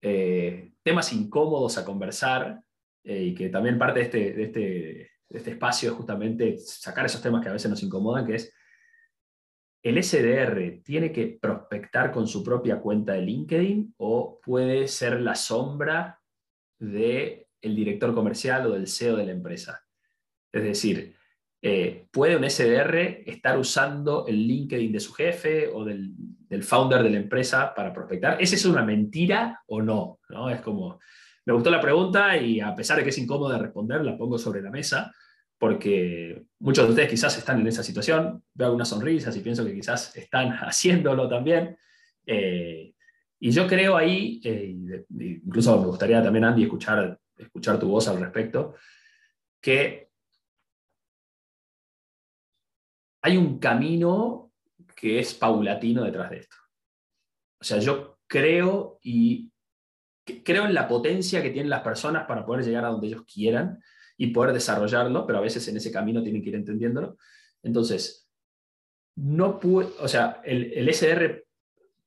temas 0.00 1.12
incómodos 1.12 1.76
a 1.76 1.84
conversar 1.84 2.60
y 3.02 3.34
que 3.34 3.48
también 3.48 3.78
parte 3.78 3.98
de 3.98 4.04
este, 4.04 4.32
de 4.32 4.42
este, 4.44 4.60
de 5.28 5.38
este 5.38 5.50
espacio 5.50 5.90
es 5.90 5.96
justamente 5.96 6.56
sacar 6.58 7.04
esos 7.04 7.20
temas 7.20 7.42
que 7.42 7.48
a 7.48 7.52
veces 7.52 7.68
nos 7.68 7.82
incomodan, 7.82 8.24
que 8.24 8.36
es 8.36 8.52
¿El 9.82 10.02
SDR 10.02 10.82
tiene 10.82 11.12
que 11.12 11.38
prospectar 11.40 12.10
con 12.10 12.26
su 12.26 12.42
propia 12.42 12.80
cuenta 12.80 13.12
de 13.12 13.22
LinkedIn 13.22 13.94
o 13.98 14.40
puede 14.42 14.88
ser 14.88 15.20
la 15.20 15.34
sombra 15.34 16.20
de 16.78 17.48
el 17.60 17.74
director 17.74 18.14
comercial 18.14 18.66
o 18.66 18.70
del 18.72 18.86
CEO 18.86 19.16
de 19.16 19.26
la 19.26 19.32
empresa. 19.32 19.84
Es 20.52 20.62
decir, 20.62 21.14
eh, 21.60 22.06
¿puede 22.12 22.36
un 22.36 22.48
SDR 22.48 23.22
estar 23.26 23.58
usando 23.58 24.26
el 24.26 24.46
LinkedIn 24.46 24.92
de 24.92 25.00
su 25.00 25.12
jefe 25.12 25.68
o 25.68 25.84
del, 25.84 26.14
founder 26.62 27.02
de 27.02 27.10
la 27.10 27.18
empresa 27.18 27.74
para 27.74 27.92
prospectar? 27.92 28.40
¿Esa 28.40 28.54
es 28.54 28.64
una 28.64 28.84
mentira 28.84 29.62
o 29.66 29.82
no? 29.82 30.20
¿no? 30.28 30.50
Es 30.50 30.60
como, 30.60 31.00
me 31.44 31.52
gustó 31.52 31.70
la 31.70 31.80
pregunta 31.80 32.36
y 32.36 32.60
a 32.60 32.74
pesar 32.74 32.98
de 32.98 33.04
que 33.04 33.10
es 33.10 33.18
incómodo 33.18 33.52
de 33.52 33.58
responder, 33.58 34.04
la 34.04 34.16
pongo 34.16 34.38
sobre 34.38 34.62
la 34.62 34.70
mesa 34.70 35.12
porque 35.58 36.44
muchos 36.60 36.84
de 36.84 36.90
ustedes 36.90 37.10
quizás 37.10 37.36
están 37.36 37.60
en 37.60 37.66
esa 37.66 37.82
situación, 37.82 38.44
veo 38.54 38.68
algunas 38.68 38.88
sonrisas 38.88 39.36
y 39.36 39.40
pienso 39.40 39.64
que 39.64 39.74
quizás 39.74 40.16
están 40.16 40.52
haciéndolo 40.60 41.28
también. 41.28 41.76
Eh, 42.24 42.94
y 43.40 43.50
yo 43.50 43.66
creo 43.66 43.96
ahí, 43.96 44.40
eh, 44.44 45.04
incluso 45.10 45.80
me 45.80 45.86
gustaría 45.86 46.22
también, 46.22 46.44
Andy, 46.44 46.64
escuchar, 46.64 47.20
escuchar 47.36 47.78
tu 47.78 47.88
voz 47.88 48.08
al 48.08 48.20
respecto, 48.20 48.74
que 49.60 50.10
hay 53.22 53.36
un 53.36 53.58
camino 53.58 54.52
que 54.94 55.18
es 55.18 55.34
paulatino 55.34 56.04
detrás 56.04 56.30
de 56.30 56.38
esto. 56.38 56.56
O 57.60 57.64
sea, 57.64 57.78
yo 57.78 58.18
creo 58.26 58.98
y 59.02 59.50
creo 60.44 60.66
en 60.66 60.74
la 60.74 60.86
potencia 60.86 61.42
que 61.42 61.50
tienen 61.50 61.70
las 61.70 61.82
personas 61.82 62.26
para 62.26 62.44
poder 62.44 62.64
llegar 62.64 62.84
a 62.84 62.88
donde 62.88 63.08
ellos 63.08 63.24
quieran 63.32 63.80
y 64.18 64.26
poder 64.26 64.52
desarrollarlo, 64.52 65.26
pero 65.26 65.38
a 65.38 65.42
veces 65.42 65.66
en 65.68 65.78
ese 65.78 65.90
camino 65.90 66.22
tienen 66.22 66.42
que 66.42 66.50
ir 66.50 66.56
entendiéndolo. 66.56 67.16
Entonces, 67.62 68.28
no 69.16 69.58
puede, 69.58 69.90
o 70.00 70.08
sea, 70.08 70.42
el, 70.44 70.72
el 70.74 70.88
SR 70.90 71.48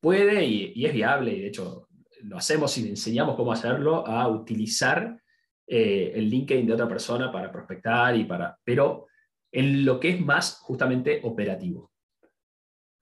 puede 0.01 0.43
y, 0.43 0.85
es 0.85 0.93
viable, 0.93 1.31
y 1.33 1.41
de 1.41 1.47
hecho 1.47 1.87
lo 2.23 2.37
hacemos 2.37 2.77
y 2.77 2.89
enseñamos 2.89 3.35
cómo 3.35 3.53
hacerlo, 3.53 4.05
a 4.05 4.27
utilizar 4.27 5.19
eh, 5.65 6.11
el 6.15 6.29
LinkedIn 6.29 6.67
de 6.67 6.73
otra 6.73 6.87
persona 6.87 7.31
para 7.31 7.51
prospectar 7.51 8.15
y 8.15 8.25
para, 8.25 8.57
pero 8.63 9.07
en 9.51 9.85
lo 9.85 9.99
que 9.99 10.09
es 10.09 10.21
más 10.21 10.59
justamente 10.59 11.21
operativo, 11.23 11.91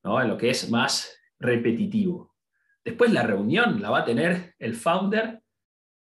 ¿no? 0.03 0.21
en 0.21 0.27
lo 0.27 0.37
que 0.37 0.51
es 0.51 0.69
más 0.69 1.17
repetitivo. 1.39 2.35
Después 2.83 3.11
la 3.11 3.23
reunión 3.23 3.81
la 3.81 3.89
va 3.89 3.99
a 3.99 4.05
tener 4.05 4.55
el 4.59 4.75
founder 4.75 5.41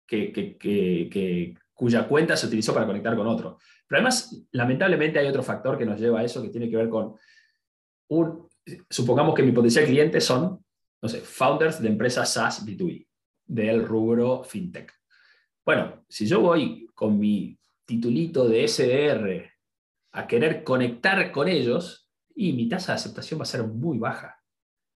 que, 0.07 0.33
que, 0.33 0.57
que, 0.57 1.55
cuya 1.77 2.09
cuenta 2.09 2.37
se 2.37 2.47
utilizó 2.47 2.73
para 2.73 2.87
conectar 2.87 3.15
con 3.15 3.27
otro. 3.27 3.59
Pero 3.87 3.99
además, 3.99 4.45
lamentablemente 4.53 5.19
hay 5.19 5.29
otro 5.29 5.43
factor 5.43 5.77
que 5.77 5.85
nos 5.85 6.01
lleva 6.01 6.21
a 6.21 6.25
eso 6.25 6.43
que 6.43 6.49
tiene 6.49 6.71
que 6.71 6.77
ver 6.77 6.89
con 6.89 7.15
un, 8.09 8.49
supongamos 8.89 9.35
que 9.35 9.43
mi 9.43 9.53
potencial 9.53 9.85
cliente 9.85 10.21
son, 10.21 10.65
no 11.03 11.09
sé, 11.09 11.21
founders 11.21 11.81
de 11.81 11.89
empresas 11.89 12.33
SaaS 12.33 12.67
B2B, 12.67 13.07
del 13.45 13.85
rubro 13.85 14.43
fintech. 14.43 14.93
Bueno, 15.65 16.05
si 16.09 16.27
yo 16.27 16.41
voy 16.41 16.89
con 16.95 17.19
mi 17.19 17.59
titulito 17.85 18.49
de 18.49 18.67
SDR 18.67 19.53
a 20.13 20.27
querer 20.27 20.65
conectar 20.65 21.31
con 21.31 21.47
ellos, 21.47 22.07
y 22.35 22.53
mi 22.53 22.69
tasa 22.69 22.93
de 22.93 22.97
aceptación 22.97 23.41
va 23.41 23.45
a 23.45 23.47
ser 23.47 23.63
muy 23.65 23.99
baja. 23.99 24.39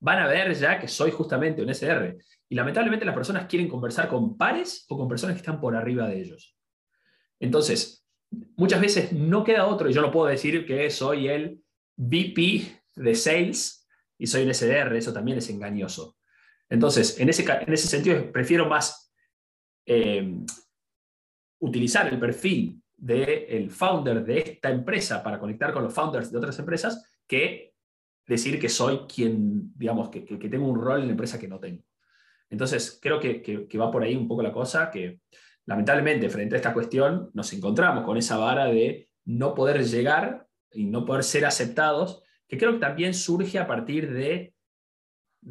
Van 0.01 0.19
a 0.19 0.27
ver 0.27 0.53
ya 0.53 0.79
que 0.79 0.87
soy 0.87 1.11
justamente 1.11 1.61
un 1.61 1.73
SDR. 1.73 2.17
Y 2.49 2.55
lamentablemente 2.55 3.05
las 3.05 3.15
personas 3.15 3.47
quieren 3.47 3.69
conversar 3.69 4.09
con 4.09 4.37
pares 4.37 4.85
o 4.89 4.97
con 4.97 5.07
personas 5.07 5.35
que 5.35 5.39
están 5.39 5.59
por 5.59 5.75
arriba 5.75 6.07
de 6.07 6.21
ellos. 6.21 6.58
Entonces, 7.39 8.05
muchas 8.55 8.81
veces 8.81 9.13
no 9.13 9.43
queda 9.43 9.67
otro, 9.67 9.89
y 9.89 9.93
yo 9.93 10.01
no 10.01 10.11
puedo 10.11 10.27
decir 10.27 10.65
que 10.65 10.89
soy 10.89 11.27
el 11.27 11.61
VP 11.97 12.81
de 12.95 13.15
Sales 13.15 13.87
y 14.17 14.27
soy 14.27 14.43
un 14.43 14.53
SDR, 14.53 14.95
eso 14.95 15.13
también 15.13 15.37
es 15.37 15.49
engañoso. 15.49 16.17
Entonces, 16.69 17.19
en 17.19 17.29
ese, 17.29 17.45
en 17.49 17.73
ese 17.73 17.87
sentido, 17.87 18.31
prefiero 18.31 18.67
más 18.67 19.11
eh, 19.85 20.35
utilizar 21.59 22.07
el 22.11 22.19
perfil 22.19 22.81
del 22.95 23.71
founder 23.71 24.23
de 24.23 24.39
esta 24.39 24.69
empresa 24.69 25.23
para 25.23 25.39
conectar 25.39 25.73
con 25.73 25.83
los 25.83 25.93
founders 25.93 26.31
de 26.31 26.37
otras 26.37 26.59
empresas 26.59 27.09
que 27.25 27.73
decir 28.27 28.59
que 28.59 28.69
soy 28.69 28.99
quien, 29.07 29.71
digamos, 29.75 30.09
que, 30.09 30.23
que, 30.25 30.49
tengo 30.49 30.67
un 30.67 30.79
rol 30.79 31.01
en 31.01 31.07
la 31.07 31.11
empresa 31.11 31.39
que 31.39 31.47
no 31.47 31.59
tengo. 31.59 31.83
Entonces, 32.49 32.99
creo 33.01 33.19
que, 33.19 33.41
que, 33.41 33.77
va 33.77 33.91
por 33.91 34.03
ahí 34.03 34.15
un 34.15 34.27
poco 34.27 34.43
la 34.43 34.51
cosa, 34.51 34.91
que 34.91 35.21
lamentablemente 35.69 36.31
frente 36.31 36.55
a 36.55 36.57
esta 36.57 36.73
cuestión 36.73 37.29
nos 37.35 37.53
encontramos 37.53 38.03
con 38.03 38.17
esa 38.17 38.37
vara 38.37 38.65
de 38.65 39.07
no 39.25 39.53
poder 39.53 39.85
llegar 39.85 40.47
y 40.71 40.85
no 40.85 41.05
poder 41.05 41.23
ser 41.23 41.45
aceptados, 41.45 42.23
que 42.47 42.57
creo 42.57 42.73
que 42.73 42.79
también 42.79 43.13
surge 43.13 43.59
a 43.59 43.67
partir 43.67 44.11
de, 44.11 44.55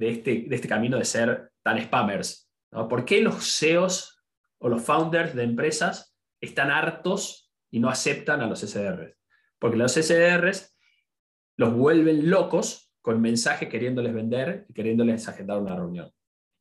este, 0.01 0.53
este 0.53 0.67
camino 0.67 0.99
de 0.99 1.05
ser 1.05 1.53
tan 1.63 1.81
spammers. 1.81 2.51
¿Por 2.69 3.05
qué 3.05 3.23
los 3.23 3.45
CEOs 3.59 4.21
o 4.59 4.69
los 4.69 4.83
founders 4.83 5.37
de 5.37 5.45
empresas 5.45 6.17
están 6.41 6.73
hartos 6.73 7.53
y 7.71 7.79
no 7.79 7.89
aceptan 7.89 8.41
a 8.41 8.49
los 8.49 8.59
SDRs? 8.63 9.17
Porque 9.61 9.77
los 9.77 9.93
SDRs 9.93 10.77
los 11.57 11.73
vuelven 11.75 12.29
locos 12.29 12.93
con 13.03 13.21
mensajes 13.21 13.69
queriéndoles 13.69 14.13
vender 14.13 14.67
y 14.69 14.75
queriéndoles 14.75 15.29
agendar 15.29 15.61
una 15.61 15.77
reunión. 15.77 16.11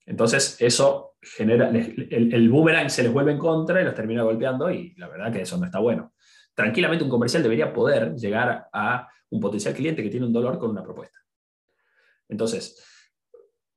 Entonces, 0.08 0.56
eso 0.62 1.18
genera, 1.22 1.70
el, 1.70 2.50
boomerang 2.50 2.90
se 2.90 3.04
les 3.04 3.12
vuelve 3.12 3.34
en 3.34 3.38
contra 3.38 3.82
y 3.82 3.84
los 3.86 3.94
termina 3.94 4.24
golpeando 4.24 4.72
y 4.72 4.96
la 4.96 5.10
verdad 5.10 5.34
que 5.34 5.42
eso 5.42 5.58
no 5.58 5.66
está 5.66 5.80
bueno. 5.80 6.14
Tranquilamente 6.56 7.04
un 7.04 7.10
comercial 7.10 7.44
debería 7.44 7.74
poder 7.74 8.16
llegar 8.16 8.70
a 8.72 9.10
un 9.30 9.42
potencial 9.42 9.74
cliente 9.74 10.02
que 10.02 10.10
tiene 10.10 10.26
un 10.26 10.32
dolor 10.32 10.58
con 10.58 10.72
una 10.72 10.82
propuesta. 10.82 11.20
Entonces, 12.30 12.82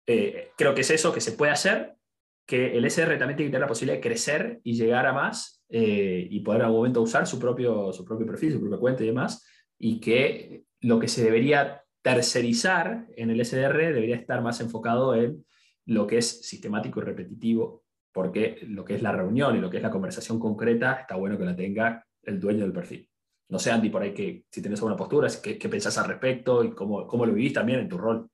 eh, 0.07 0.53
creo 0.57 0.73
que 0.73 0.83
es 0.83 0.91
eso 0.91 1.13
que 1.13 1.21
se 1.21 1.33
puede 1.33 1.51
hacer, 1.51 1.97
que 2.47 2.79
el 2.79 2.85
SR 2.85 3.19
también 3.19 3.37
tiene 3.37 3.49
que 3.49 3.53
tener 3.53 3.63
la 3.63 3.69
posibilidad 3.69 3.97
de 3.97 4.09
crecer 4.09 4.61
y 4.63 4.75
llegar 4.75 5.07
a 5.07 5.13
más 5.13 5.65
eh, 5.69 6.29
y 6.31 6.41
poder 6.41 6.61
en 6.61 6.67
algún 6.67 6.81
momento 6.81 7.03
usar 7.03 7.27
su 7.27 7.41
propio, 7.41 7.93
su 7.93 8.05
propio 8.05 8.27
perfil, 8.27 8.53
su 8.53 8.61
propia 8.61 8.79
cuenta 8.79 9.03
y 9.03 9.07
demás, 9.07 9.45
y 9.79 9.99
que 9.99 10.63
lo 10.81 11.01
que 11.01 11.09
se 11.09 11.25
debería 11.25 11.83
tercerizar 12.03 13.09
en 13.17 13.31
el 13.31 13.45
SDR 13.45 13.93
debería 13.93 14.17
estar 14.17 14.43
más 14.43 14.61
enfocado 14.61 15.15
en 15.17 15.45
lo 15.87 16.07
que 16.07 16.19
es 16.19 16.47
sistemático 16.47 17.01
y 17.01 17.05
repetitivo, 17.05 17.85
porque 18.13 18.59
lo 18.63 18.85
que 18.85 18.95
es 18.95 19.03
la 19.03 19.13
reunión 19.13 19.57
y 19.57 19.61
lo 19.61 19.71
que 19.71 19.79
es 19.79 19.83
la 19.83 19.91
conversación 19.91 20.39
concreta 20.39 20.95
está 20.95 21.17
bueno 21.17 21.39
que 21.39 21.45
la 21.45 21.57
tenga 21.57 22.07
el 22.23 22.41
dueño 22.41 22.65
del 22.65 22.73
perfil. 22.73 23.09
No 23.49 23.59
sé, 23.59 23.71
Andy, 23.71 23.91
por 23.91 24.03
ahí 24.03 24.15
que 24.15 24.45
si 24.51 24.61
tienes 24.63 24.79
alguna 24.79 24.97
postura, 24.97 25.29
¿qué, 25.43 25.59
qué 25.59 25.69
pensás 25.69 25.99
al 25.99 26.09
respecto 26.09 26.63
y 26.63 26.71
cómo, 26.71 27.07
cómo 27.07 27.27
lo 27.27 27.35
vivís 27.35 27.53
también 27.53 27.81
en 27.81 27.89
tu 27.89 27.99
rol? 27.99 28.31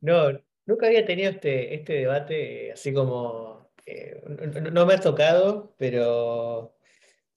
No, 0.00 0.32
nunca 0.66 0.86
había 0.86 1.06
tenido 1.06 1.30
este, 1.30 1.74
este 1.74 1.94
debate 1.94 2.72
así 2.72 2.92
como... 2.92 3.70
Eh, 3.86 4.22
no, 4.70 4.86
me 4.86 4.94
ha 4.94 5.00
tocado, 5.00 5.74
pero 5.76 6.76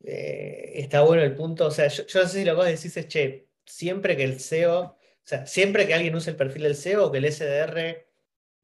eh, 0.03 0.73
está 0.75 1.01
bueno 1.01 1.23
el 1.23 1.33
punto. 1.33 1.67
O 1.67 1.71
sea, 1.71 1.87
yo, 1.87 2.03
no 2.03 2.27
sé 2.27 2.39
si 2.39 2.45
lo 2.45 2.51
que 2.51 2.57
vos 2.57 2.65
decís 2.65 2.97
es, 2.97 3.07
che, 3.07 3.47
siempre 3.65 4.15
que 4.15 4.23
el 4.25 4.39
SEO, 4.39 4.81
o 4.81 4.97
sea, 5.23 5.45
siempre 5.47 5.87
que 5.87 5.93
alguien 5.93 6.15
use 6.15 6.29
el 6.29 6.35
perfil 6.35 6.63
del 6.63 6.75
SEO 6.75 7.07
o 7.07 7.11
que 7.11 7.19
el 7.19 7.31
SDR 7.31 8.04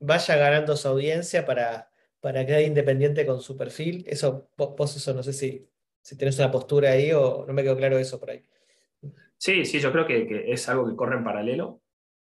vaya 0.01 0.35
ganando 0.35 0.75
su 0.75 0.87
audiencia 0.87 1.45
para, 1.45 1.89
para 2.19 2.45
quedar 2.45 2.61
independiente 2.61 3.25
con 3.25 3.39
su 3.41 3.55
perfil. 3.55 4.03
Eso, 4.07 4.49
vos 4.57 4.95
eso 4.95 5.13
no 5.13 5.23
sé 5.23 5.31
si, 5.31 5.67
si 6.01 6.17
tenés 6.17 6.37
una 6.39 6.51
postura 6.51 6.91
ahí 6.91 7.11
o 7.11 7.45
no 7.47 7.53
me 7.53 7.63
quedó 7.63 7.77
claro 7.77 7.97
eso 7.97 8.19
por 8.19 8.31
ahí. 8.31 8.43
Sí, 9.37 9.65
sí, 9.65 9.79
yo 9.79 9.91
creo 9.91 10.05
que, 10.05 10.51
es 10.51 10.67
algo 10.69 10.87
que 10.87 10.95
corre 10.95 11.17
en 11.17 11.23
paralelo. 11.23 11.81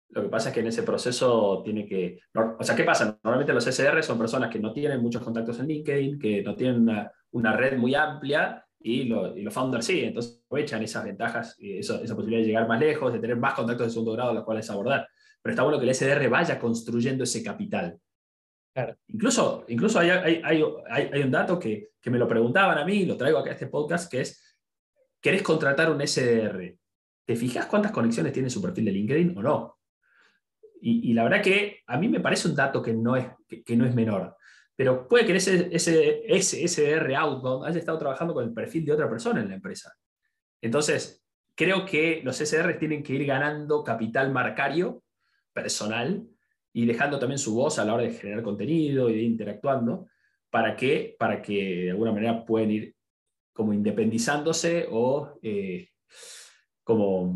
Lo 0.09 0.21
que 0.21 0.30
pasa 0.30 0.49
es 0.49 0.53
que 0.53 0.61
en 0.61 0.67
ese 0.67 0.84
proceso 0.84 1.61
tiene 1.63 1.88
que... 1.88 2.19
O 2.36 2.63
sea, 2.63 2.76
¿qué 2.76 2.84
pasa? 2.84 3.19
Normalmente 3.24 3.53
los 3.53 3.65
SDR 3.65 4.03
son 4.03 4.19
personas 4.19 4.51
que 4.51 4.59
no 4.59 4.71
tienen 4.71 5.01
muchos 5.01 5.24
contactos 5.24 5.59
en 5.59 5.67
LinkedIn, 5.67 6.19
que 6.19 6.43
no 6.43 6.55
tienen 6.55 6.88
una, 7.32 7.57
red 7.57 7.78
muy 7.78 7.95
amplia 7.95 8.63
y, 8.80 9.05
los 9.05 9.53
founders 9.53 9.86
sí, 9.86 10.03
entonces 10.03 10.43
aprovechan 10.45 10.84
esas 10.84 11.05
ventajas, 11.05 11.55
y 11.57 11.80
esa 11.80 11.97
posibilidad 11.99 12.41
de 12.41 12.47
llegar 12.47 12.67
más 12.67 12.80
lejos, 12.80 13.11
de 13.11 13.19
tener 13.19 13.38
más 13.38 13.55
contactos 13.55 13.88
de 13.88 13.91
segundo 13.91 14.11
grado 14.11 14.32
a 14.32 14.34
los 14.36 14.43
cuales 14.43 14.69
abordar 14.69 15.07
pero 15.43 15.51
está 15.51 15.63
bueno 15.63 15.77
que 15.77 15.85
el 15.85 15.93
SDR 15.93 16.29
vaya 16.29 16.57
construyendo 16.57 17.25
ese 17.25 17.43
capital. 17.43 17.99
Incluso, 19.07 19.65
incluso 19.67 19.99
hay, 19.99 20.09
hay, 20.09 20.41
hay, 20.89 21.21
un 21.21 21.29
dato 21.29 21.59
que, 21.59 21.91
que, 22.01 22.09
me 22.09 22.17
lo 22.17 22.27
preguntaban 22.27 22.77
a 22.77 22.85
mí, 22.85 23.05
lo 23.05 23.17
traigo 23.17 23.37
acá 23.37 23.51
a 23.51 23.53
este 23.53 23.67
podcast, 23.67 24.09
que 24.09 24.21
es, 24.21 24.57
¿querés 25.21 25.43
contratar 25.43 25.91
un 25.91 26.01
SDR? 26.01 26.75
¿Te 27.25 27.35
fijas 27.35 27.67
cuántas 27.67 27.91
conexiones 27.91 28.33
tiene 28.33 28.49
su 28.49 28.61
perfil 28.61 28.85
de 28.85 28.91
LinkedIn 28.91 29.37
o 29.37 29.43
no? 29.43 29.79
Y, 30.81 31.11
y 31.11 31.13
la 31.13 31.23
verdad 31.23 31.41
que 31.41 31.81
a 31.85 31.97
mí 31.97 32.07
me 32.07 32.19
parece 32.19 32.47
un 32.47 32.55
dato 32.55 32.81
que 32.81 32.93
no 32.93 33.15
es, 33.15 33.27
que, 33.47 33.75
no 33.75 33.85
es 33.85 33.93
menor. 33.93 34.35
Pero 34.75 35.07
puede 35.07 35.25
que 35.25 35.35
ese, 35.35 35.69
ese, 35.71 36.23
ese 36.25 36.67
SDR 36.67 37.15
outbound 37.15 37.67
haya 37.67 37.79
estado 37.79 37.99
trabajando 37.99 38.33
con 38.33 38.45
el 38.45 38.53
perfil 38.53 38.85
de 38.85 38.93
otra 38.93 39.09
persona 39.09 39.41
en 39.41 39.49
la 39.49 39.55
empresa. 39.55 39.93
Entonces, 40.61 41.23
creo 41.53 41.85
que 41.85 42.21
los 42.23 42.37
SDR 42.37 42.79
tienen 42.79 43.03
que 43.03 43.13
ir 43.13 43.25
ganando 43.25 43.83
capital 43.83 44.31
marcario 44.31 45.03
personal 45.54 46.28
y 46.74 46.86
dejando 46.86 47.20
también 47.20 47.38
su 47.38 47.54
voz 47.54 47.80
a 47.80 47.86
la 47.86 47.93
hora 47.93 48.04
de 48.04 48.14
generar 48.14 48.43
contenido 48.43 49.10
y 49.10 49.14
de 49.14 49.22
interactuando 49.22 50.08
para 50.49 50.76
que, 50.76 51.16
para 51.18 51.41
que 51.41 51.84
de 51.86 51.91
alguna 51.91 52.12
manera 52.12 52.45
puedan 52.45 52.72
ir 52.72 52.95
como 53.54 53.74
independizándose 53.74 54.88
o 54.89 55.39
eh, 55.41 55.89
como, 56.84 57.36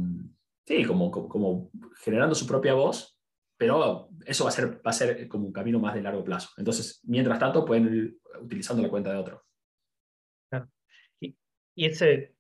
sí, 0.66 0.84
como, 0.84 1.12
como, 1.12 1.72
generando 2.04 2.36
su 2.36 2.46
propia 2.46 2.74
voz, 2.74 3.18
pero 3.56 4.10
eso 4.26 4.44
va 4.44 4.50
a, 4.50 4.54
ser, 4.54 4.78
va 4.86 4.92
a 4.92 4.94
ser 4.94 5.28
como 5.28 5.48
un 5.48 5.54
camino 5.54 5.80
más 5.80 5.94
de 5.96 6.02
largo 6.02 6.24
plazo. 6.24 6.50
Entonces, 6.58 7.02
mientras 7.06 7.40
tanto, 7.40 7.66
pueden 7.66 7.94
ir 7.94 8.18
utilizando 8.42 8.84
la 8.84 8.90
cuenta 8.90 9.12
de 9.12 9.18
otro. 9.18 9.44
Y 11.20 11.86
ese, 11.86 12.36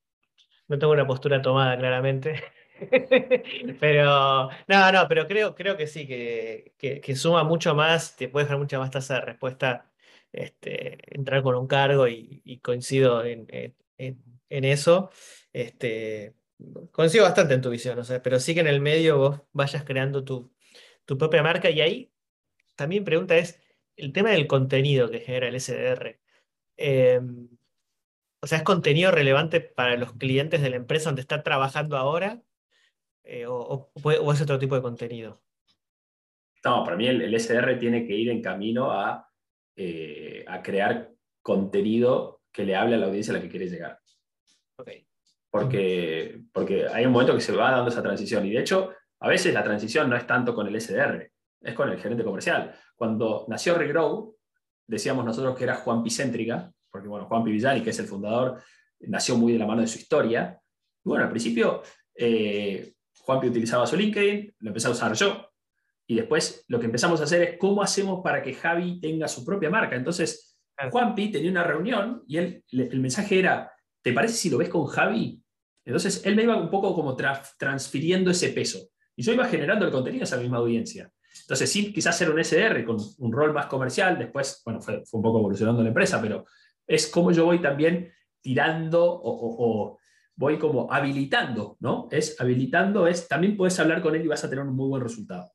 no 0.68 0.80
tengo 0.80 0.94
una 0.94 1.06
postura 1.06 1.42
tomada 1.42 1.78
claramente. 1.78 2.42
Pero, 3.80 4.50
no, 4.68 4.92
no, 4.92 5.08
pero 5.08 5.28
creo, 5.28 5.56
creo 5.56 5.78
que 5.78 5.88
sí, 5.88 6.08
que, 6.08 6.74
que, 6.78 7.16
suma 7.16 7.44
mucho 7.44 7.76
más, 7.76 8.16
te 8.16 8.28
puede 8.28 8.46
dejar 8.46 8.60
mucha 8.60 8.80
más 8.80 8.92
tasa 8.92 9.16
de 9.16 9.22
respuesta 9.22 9.92
este, 10.32 10.98
entrar 11.16 11.44
con 11.44 11.56
un 11.56 11.68
cargo 11.68 12.08
y, 12.08 12.60
coincido 12.64 13.24
en, 13.26 13.48
en, 13.98 14.64
eso. 14.66 15.10
Este, 15.54 16.36
coincido 16.92 17.24
bastante 17.24 17.54
en 17.54 17.62
tu 17.62 17.70
visión, 17.70 18.00
pero 18.24 18.40
sí 18.40 18.54
que 18.54 18.62
en 18.62 18.68
el 18.68 18.82
medio 18.82 19.18
vos 19.18 19.42
vayas 19.54 19.84
creando 19.84 20.24
tu, 20.24 20.52
tu 21.06 21.18
propia 21.18 21.44
marca 21.44 21.70
y 21.70 21.82
ahí 21.82 22.12
también 22.76 23.04
pregunta 23.04 23.38
es 23.38 23.60
el 23.98 24.14
tema 24.14 24.30
del 24.32 24.48
contenido 24.48 25.10
que 25.10 25.20
genera 25.22 25.48
el 25.50 25.56
SDR. 25.60 26.20
Em, 26.78 27.50
o 28.42 28.48
sea, 28.48 28.60
¿es 28.60 28.64
contenido 28.64 29.12
relevante 29.12 29.62
para 29.62 29.98
los 29.98 30.14
clientes 30.14 30.62
de 30.62 30.70
la 30.70 30.78
empresa 30.78 31.10
donde 31.10 31.22
está 31.22 31.44
trabajando 31.44 31.98
ahora? 31.98 32.44
Eh, 33.30 33.46
o, 33.46 33.92
es 34.32 34.42
otro 34.42 34.58
tipo 34.58 34.76
de 34.76 34.82
contenido? 34.82 35.42
No, 36.64 36.84
para 36.84 36.96
mí 36.96 37.08
el, 37.08 37.38
SDR 37.38 37.78
tiene 37.78 38.08
que 38.08 38.16
ir 38.16 38.30
en 38.30 38.42
camino 38.42 38.90
a, 38.92 39.30
eh, 39.76 40.46
a, 40.48 40.62
crear 40.62 41.12
contenido 41.42 42.42
que 42.52 42.64
le 42.64 42.76
hable 42.76 42.96
a 42.96 42.98
la 43.00 43.08
audiencia 43.08 43.34
a 43.34 43.38
la 43.38 43.42
que 43.42 43.50
quiere 43.50 43.68
llegar. 43.68 44.00
Porque, 45.50 46.42
porque 46.54 46.88
hay 46.88 47.06
un 47.06 47.12
momento 47.12 47.34
que 47.34 47.42
se 47.42 47.52
va 47.52 47.72
dando 47.72 47.90
esa 47.90 48.02
transición. 48.02 48.46
Y 48.46 48.52
de 48.52 48.60
hecho, 48.60 48.94
a 49.20 49.28
veces 49.28 49.54
la 49.54 49.64
transición 49.64 50.10
no 50.10 50.16
es 50.16 50.26
tanto 50.26 50.56
con 50.56 50.68
el 50.68 50.80
SDR, 50.80 51.30
es 51.62 51.74
con 51.74 51.90
el 51.90 52.00
gerente 52.00 52.24
comercial. 52.24 52.74
Cuando 52.96 53.46
nació 53.50 53.76
Regrow, 53.76 54.38
decíamos 54.86 55.26
nosotros 55.26 55.58
que 55.58 55.66
era 55.66 55.76
Juan 55.76 56.02
Picéntrica, 56.02 56.72
porque 56.90 57.10
bueno, 57.10 57.26
Juan 57.26 57.44
Villani, 57.44 57.82
que 57.82 57.90
es 57.90 58.00
el 58.00 58.08
fundador, 58.08 58.62
nació 59.02 59.36
muy 59.36 59.54
de 59.54 59.60
la 59.60 59.66
mano 59.66 59.82
de 59.82 59.88
su 59.88 60.00
historia. 60.00 60.60
Y 61.04 61.10
bueno, 61.10 61.26
al 61.26 61.30
principio 61.30 61.82
eh, 62.16 62.94
Juanpi 63.28 63.48
utilizaba 63.48 63.86
su 63.86 63.98
LinkedIn, 63.98 64.56
lo 64.60 64.70
empecé 64.70 64.88
a 64.88 64.92
usar 64.92 65.14
yo. 65.14 65.52
Y 66.08 66.16
después 66.16 66.64
lo 66.70 66.80
que 66.80 66.86
empezamos 66.86 67.20
a 67.20 67.26
hacer 67.26 67.42
es 67.42 67.58
cómo 67.58 67.84
hacemos 67.84 68.22
para 68.24 68.42
que 68.42 68.54
Javi 68.54 69.02
tenga 69.02 69.28
su 69.28 69.44
propia 69.44 69.70
marca. 69.70 69.98
Entonces, 69.98 70.62
Juanpi 70.90 71.30
tenía 71.30 71.52
una 71.52 71.66
reunión 71.66 72.24
y 72.26 72.38
él, 72.38 72.64
el 72.72 73.02
mensaje 73.02 73.38
era, 73.38 73.70
¿te 74.02 74.14
parece 74.14 74.36
si 74.36 74.50
lo 74.50 74.58
ves 74.58 74.70
con 74.70 74.86
Javi? 74.86 75.44
Entonces, 75.84 76.22
él 76.26 76.38
me 76.38 76.44
iba 76.44 76.56
un 76.56 76.70
poco 76.70 76.96
como 76.96 77.18
transfiriendo 77.18 78.32
ese 78.32 78.50
peso. 78.50 78.88
Y 79.14 79.24
yo 79.24 79.34
iba 79.34 79.46
generando 79.46 79.86
el 79.86 79.92
contenido 79.92 80.24
a 80.24 80.24
esa 80.24 80.38
misma 80.38 80.58
audiencia. 80.58 81.12
Entonces, 81.42 81.70
sí, 81.70 81.92
quizás 81.92 82.18
ser 82.18 82.32
un 82.32 82.42
SDR 82.42 82.86
con 82.86 82.96
un 83.18 83.32
rol 83.34 83.52
más 83.52 83.66
comercial, 83.66 84.18
después, 84.18 84.62
bueno, 84.64 84.80
fue, 84.80 85.04
fue 85.06 85.18
un 85.18 85.24
poco 85.24 85.40
evolucionando 85.40 85.82
la 85.82 85.90
empresa, 85.90 86.22
pero 86.22 86.46
es 86.86 87.08
como 87.08 87.34
yo 87.34 87.44
voy 87.44 87.60
también 87.60 88.10
tirando 88.42 89.04
o, 89.06 90.00
voy 90.38 90.58
como 90.58 90.92
habilitando, 90.92 91.78
¿no? 91.80 92.08
Es 92.12 92.40
habilitando, 92.40 93.08
es 93.08 93.28
también 93.28 93.58
puedes 93.58 93.78
hablar 93.80 94.02
con 94.02 94.16
él 94.16 94.24
y 94.24 94.28
vas 94.28 94.44
a 94.44 94.50
tener 94.50 94.64
un 94.64 94.76
muy 94.76 94.88
buen 94.88 95.04
resultado. 95.04 95.52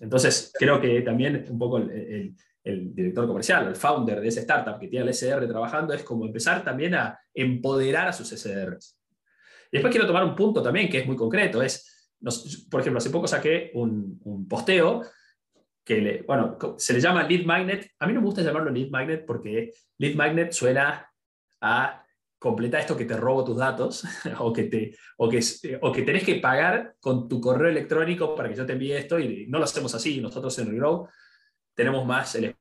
Entonces, 0.00 0.52
creo 0.58 0.80
que 0.80 1.00
también 1.02 1.46
un 1.48 1.58
poco 1.58 1.78
el, 1.78 2.34
director 2.94 3.26
comercial, 3.26 3.68
el 3.68 3.76
founder 3.76 4.20
de 4.20 4.28
esa 4.28 4.40
startup 4.40 4.78
que 4.78 4.88
tiene 4.88 5.06
el 5.06 5.14
SDR 5.14 5.46
trabajando, 5.46 5.94
es 5.94 6.02
como 6.02 6.26
empezar 6.26 6.64
también 6.64 6.94
a 6.94 7.18
empoderar 7.32 8.08
a 8.08 8.12
sus 8.12 8.28
SDRs. 8.28 8.98
Y 9.70 9.76
después 9.76 9.92
quiero 9.92 10.06
tomar 10.06 10.24
un 10.24 10.34
punto 10.34 10.62
también 10.62 10.88
que 10.88 10.98
es 10.98 11.06
muy 11.06 11.16
concreto, 11.16 11.62
es 11.62 11.94
por 12.70 12.80
ejemplo, 12.80 12.98
hace 12.98 13.10
poco 13.10 13.26
saqué 13.26 13.70
un, 13.74 14.46
posteo 14.48 15.02
que, 15.84 16.00
le, 16.00 16.22
bueno, 16.22 16.56
se 16.78 16.94
le 16.94 17.00
llama 17.00 17.22
lead 17.24 17.44
magnet. 17.44 17.90
A 17.98 18.06
mí 18.06 18.12
no 18.12 18.20
me 18.20 18.26
gusta 18.26 18.42
llamarlo 18.42 18.70
lead 18.70 18.88
magnet 18.88 19.26
porque 19.26 19.72
lead 19.98 20.14
magnet 20.14 20.52
suena 20.52 21.06
a 21.60 22.03
completar 22.44 22.80
esto 22.80 22.94
que 22.94 23.06
te 23.06 23.16
robo 23.16 23.42
tus 23.42 23.56
datos 23.56 24.04
o 24.38 24.52
que, 24.52 24.64
te, 24.64 24.94
o, 25.16 25.30
que, 25.30 25.40
o 25.80 25.90
que 25.90 26.02
tenés 26.02 26.24
que 26.24 26.34
pagar 26.34 26.94
con 27.00 27.26
tu 27.26 27.40
correo 27.40 27.70
electrónico 27.70 28.34
para 28.34 28.50
que 28.50 28.54
yo 28.54 28.66
te 28.66 28.74
envíe 28.74 28.92
esto 28.92 29.18
y 29.18 29.46
no 29.48 29.58
lo 29.58 29.64
hacemos 29.64 29.94
así. 29.94 30.20
Nosotros 30.20 30.58
en 30.58 30.68
Regrow 30.68 31.08
tenemos 31.74 32.04
más 32.04 32.34
el 32.34 32.54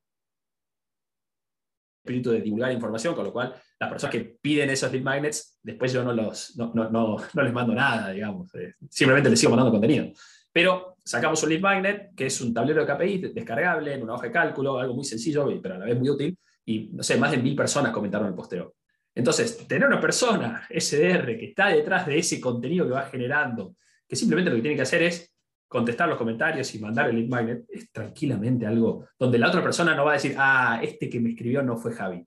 espíritu 2.02 2.32
de 2.32 2.40
divulgar 2.40 2.72
información, 2.72 3.14
con 3.14 3.26
lo 3.26 3.34
cual 3.34 3.54
las 3.78 3.90
personas 3.90 4.14
que 4.14 4.38
piden 4.42 4.70
esos 4.70 4.90
lead 4.90 5.04
magnets, 5.04 5.60
después 5.62 5.92
yo 5.92 6.02
no, 6.02 6.14
los, 6.14 6.56
no, 6.56 6.72
no, 6.74 6.90
no, 6.90 7.44
les 7.44 7.54
mando 7.54 7.74
nada, 7.76 8.12
digamos, 8.12 8.56
eh, 8.56 8.76
simplemente 8.90 9.30
les 9.30 9.38
sigo 9.38 9.50
mandando 9.50 9.72
contenido. 9.72 10.14
Pero 10.50 10.96
sacamos 11.04 11.44
un 11.44 11.50
lead 11.50 11.62
magnet, 11.62 12.16
que 12.16 12.28
es 12.28 12.40
un 12.40 12.54
tablero 12.54 12.86
de 12.86 12.94
KPI 12.94 13.34
descargable 13.34 13.96
en 13.96 14.04
una 14.04 14.14
hoja 14.14 14.28
de 14.28 14.32
cálculo, 14.32 14.80
algo 14.80 14.94
muy 14.94 15.04
sencillo, 15.04 15.46
pero 15.62 15.76
a 15.76 15.80
la 15.80 15.86
vez 15.86 16.00
muy 16.00 16.10
útil, 16.10 16.38
y 16.64 16.90
no 16.94 17.04
sé, 17.04 17.18
más 17.18 17.32
de 17.32 17.38
mil 17.38 17.54
personas 17.54 17.92
comentaron 17.92 18.30
el 18.30 18.34
posteo. 18.34 18.76
Entonces, 19.16 19.68
tener 19.68 19.88
una 19.88 20.02
persona 20.02 20.68
SDR 20.70 21.38
que 21.38 21.46
está 21.46 21.68
detrás 21.68 22.08
de 22.08 22.18
ese 22.18 22.40
contenido 22.42 22.86
que 22.86 22.94
va 22.94 23.06
generando, 23.06 23.76
que 24.08 24.16
simplemente 24.16 24.50
lo 24.50 24.56
que 24.56 24.62
tiene 24.62 24.76
que 24.76 24.82
hacer 24.82 25.04
es 25.04 25.34
contestar 25.68 26.08
los 26.08 26.18
comentarios 26.18 26.74
y 26.76 26.80
mandar 26.80 27.10
el 27.10 27.16
lead 27.16 27.30
magnet 27.30 27.66
es 27.70 27.92
tranquilamente 27.92 28.66
algo 28.66 29.08
donde 29.18 29.40
la 29.40 29.48
otra 29.48 29.64
persona 29.64 29.96
no 29.96 30.06
va 30.06 30.12
a 30.12 30.16
decir, 30.16 30.36
ah, 30.38 30.80
este 30.84 31.10
que 31.10 31.20
me 31.20 31.32
escribió 31.32 31.64
no 31.64 31.78
fue 31.78 31.94
Javi. 31.94 32.26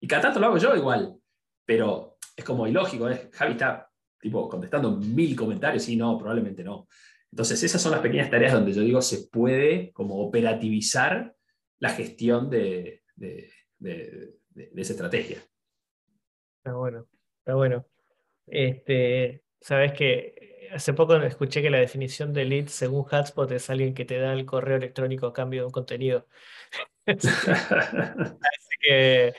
Y 0.00 0.06
cada 0.06 0.22
tanto 0.22 0.40
lo 0.40 0.46
hago 0.46 0.58
yo 0.58 0.74
igual, 0.74 1.14
pero 1.64 2.16
es 2.36 2.44
como 2.44 2.66
ilógico, 2.66 3.08
¿eh? 3.08 3.30
Javi 3.32 3.52
está 3.52 3.90
tipo 4.18 4.48
contestando 4.48 4.96
mil 4.96 5.36
comentarios 5.36 5.88
y 5.88 5.96
no, 5.96 6.16
probablemente 6.16 6.64
no. 6.64 6.88
Entonces 7.30 7.62
esas 7.62 7.82
son 7.82 7.92
las 7.92 8.00
pequeñas 8.00 8.30
tareas 8.30 8.52
donde 8.52 8.72
yo 8.72 8.80
digo 8.80 9.02
se 9.02 9.28
puede 9.28 9.92
como 9.92 10.16
operativizar 10.26 11.34
la 11.80 11.90
gestión 11.90 12.48
de, 12.48 13.02
de, 13.16 13.50
esa 14.76 14.92
estrategia. 14.92 15.38
Está 16.64 16.72
bueno, 16.76 17.06
está 17.40 17.54
bueno. 17.54 17.86
Este, 18.46 19.44
Sabes 19.60 19.92
que 19.94 20.68
hace 20.72 20.94
poco 20.94 21.16
escuché 21.16 21.62
que 21.62 21.70
la 21.70 21.78
definición 21.78 22.32
de 22.32 22.44
lead 22.46 22.68
según 22.68 23.04
Hotspot 23.04 23.50
es 23.52 23.70
alguien 23.70 23.94
que 23.94 24.04
te 24.06 24.18
da 24.18 24.32
el 24.32 24.46
correo 24.46 24.76
electrónico 24.78 25.26
a 25.26 25.32
cambio 25.34 25.62
de 25.62 25.66
un 25.66 25.72
contenido. 25.72 26.26
Así 27.06 28.76
que, 28.80 29.34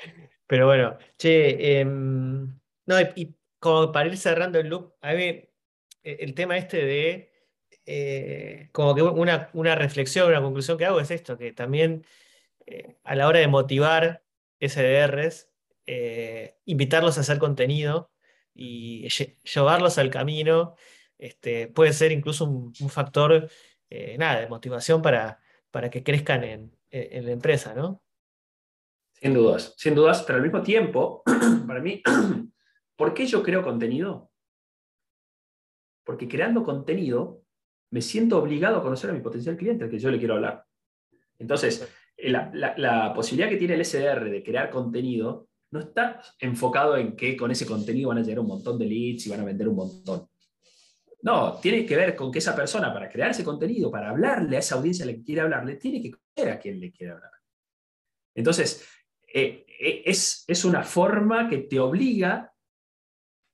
pero 0.48 0.68
bueno, 0.68 0.98
che, 1.18 1.80
em, 1.82 2.60
no, 2.86 3.02
y, 3.16 3.36
como 3.60 3.92
para 3.92 4.08
ir 4.10 4.18
cerrando 4.18 4.60
el 4.60 4.70
loop, 4.70 4.94
a 5.02 5.14
mí 5.14 5.24
e, 5.24 5.50
el 6.04 6.36
tema 6.36 6.58
este 6.58 6.86
de, 6.86 7.32
eh, 7.86 8.70
como 8.72 8.96
que 8.96 9.02
una, 9.04 9.50
una 9.54 9.76
reflexión, 9.76 10.30
una 10.30 10.42
conclusión 10.42 10.78
que 10.78 10.86
hago 10.86 11.00
es 11.00 11.12
esto, 11.12 11.38
que 11.38 11.54
también 11.54 12.06
eh, 12.68 12.98
a 13.04 13.16
la 13.16 13.28
hora 13.28 13.40
de 13.40 13.48
motivar 13.48 14.24
SDRs, 14.60 15.50
eh, 15.88 16.58
invitarlos 16.66 17.18
a 17.18 17.22
hacer 17.22 17.38
contenido 17.38 18.12
y 18.54 19.08
llevarlos 19.44 19.98
al 19.98 20.10
camino 20.10 20.76
este, 21.18 21.68
puede 21.68 21.94
ser 21.94 22.12
incluso 22.12 22.46
un, 22.46 22.74
factor 22.90 23.50
eh, 23.90 24.18
nada, 24.18 24.42
de 24.42 24.48
motivación 24.48 25.02
para, 25.02 25.40
para 25.72 25.90
que 25.90 26.04
crezcan 26.04 26.44
en, 26.44 26.72
la 26.92 27.32
empresa, 27.32 27.74
¿no? 27.74 28.02
Sin 29.12 29.34
dudas, 29.34 29.74
sin 29.78 29.96
dudas, 29.96 30.24
pero 30.24 30.38
al 30.38 30.44
mismo 30.44 30.62
tiempo, 30.62 31.24
para 31.68 31.82
mí, 31.82 32.02
¿por 32.96 33.14
qué 33.14 33.26
yo 33.26 33.44
creo 33.44 33.62
contenido? 33.62 34.32
Porque 36.06 36.28
creando 36.28 36.64
contenido 36.64 37.44
me 37.92 38.02
siento 38.02 38.38
obligado 38.38 38.78
a 38.78 38.82
conocer 38.82 39.10
a 39.10 39.14
mi 39.14 39.20
potencial 39.20 39.58
cliente 39.58 39.84
al 39.84 39.90
que 39.90 40.00
yo 40.00 40.10
le 40.10 40.20
quiero 40.20 40.36
hablar. 40.36 40.66
Entonces, 41.38 41.94
la, 42.18 42.52
la, 42.78 43.14
posibilidad 43.14 43.50
que 43.50 43.58
tiene 43.58 43.76
el 43.76 43.84
SDR 43.86 44.30
de 44.30 44.44
crear 44.44 44.70
contenido 44.70 45.50
no 45.72 45.80
está 45.80 46.22
enfocado 46.40 46.98
en 46.98 47.16
que 47.16 47.36
con 47.36 47.52
ese 47.52 47.66
contenido 47.66 48.10
van 48.10 48.20
a 48.20 48.22
llegar 48.22 48.40
un 48.40 48.48
montón 48.48 48.78
de 48.78 48.86
leads 48.86 49.28
y 49.28 49.30
van 49.30 49.42
a 49.42 49.46
vender 49.46 49.68
un 49.68 49.76
montón. 49.76 50.30
No, 51.22 51.60
tiene 51.60 51.86
que 51.86 51.96
ver 51.96 52.16
con 52.16 52.32
que 52.32 52.40
esa 52.40 52.56
persona, 52.56 52.94
para 52.94 53.10
crear 53.10 53.32
ese 53.32 53.44
contenido, 53.44 53.90
para 53.90 54.10
hablarle 54.10 54.58
a 54.58 54.60
esa 54.60 54.76
audiencia 54.76 55.04
a 55.04 55.08
la 55.08 55.14
que 55.14 55.24
quiere 55.24 55.42
hablarle, 55.42 55.76
tiene 55.78 56.02
que 56.02 56.12
conocer 56.12 56.54
a 56.54 56.60
quien 56.60 56.80
le 56.80 56.92
quiere 56.92 57.14
hablar. 57.14 57.32
Entonces, 58.36 58.88
eh, 59.34 59.66
eh, 59.68 60.04
es, 60.06 60.44
es 60.48 60.66
una 60.66 60.84
forma 60.84 61.50
que 61.50 61.58
te 61.60 61.80
obliga 61.80 62.54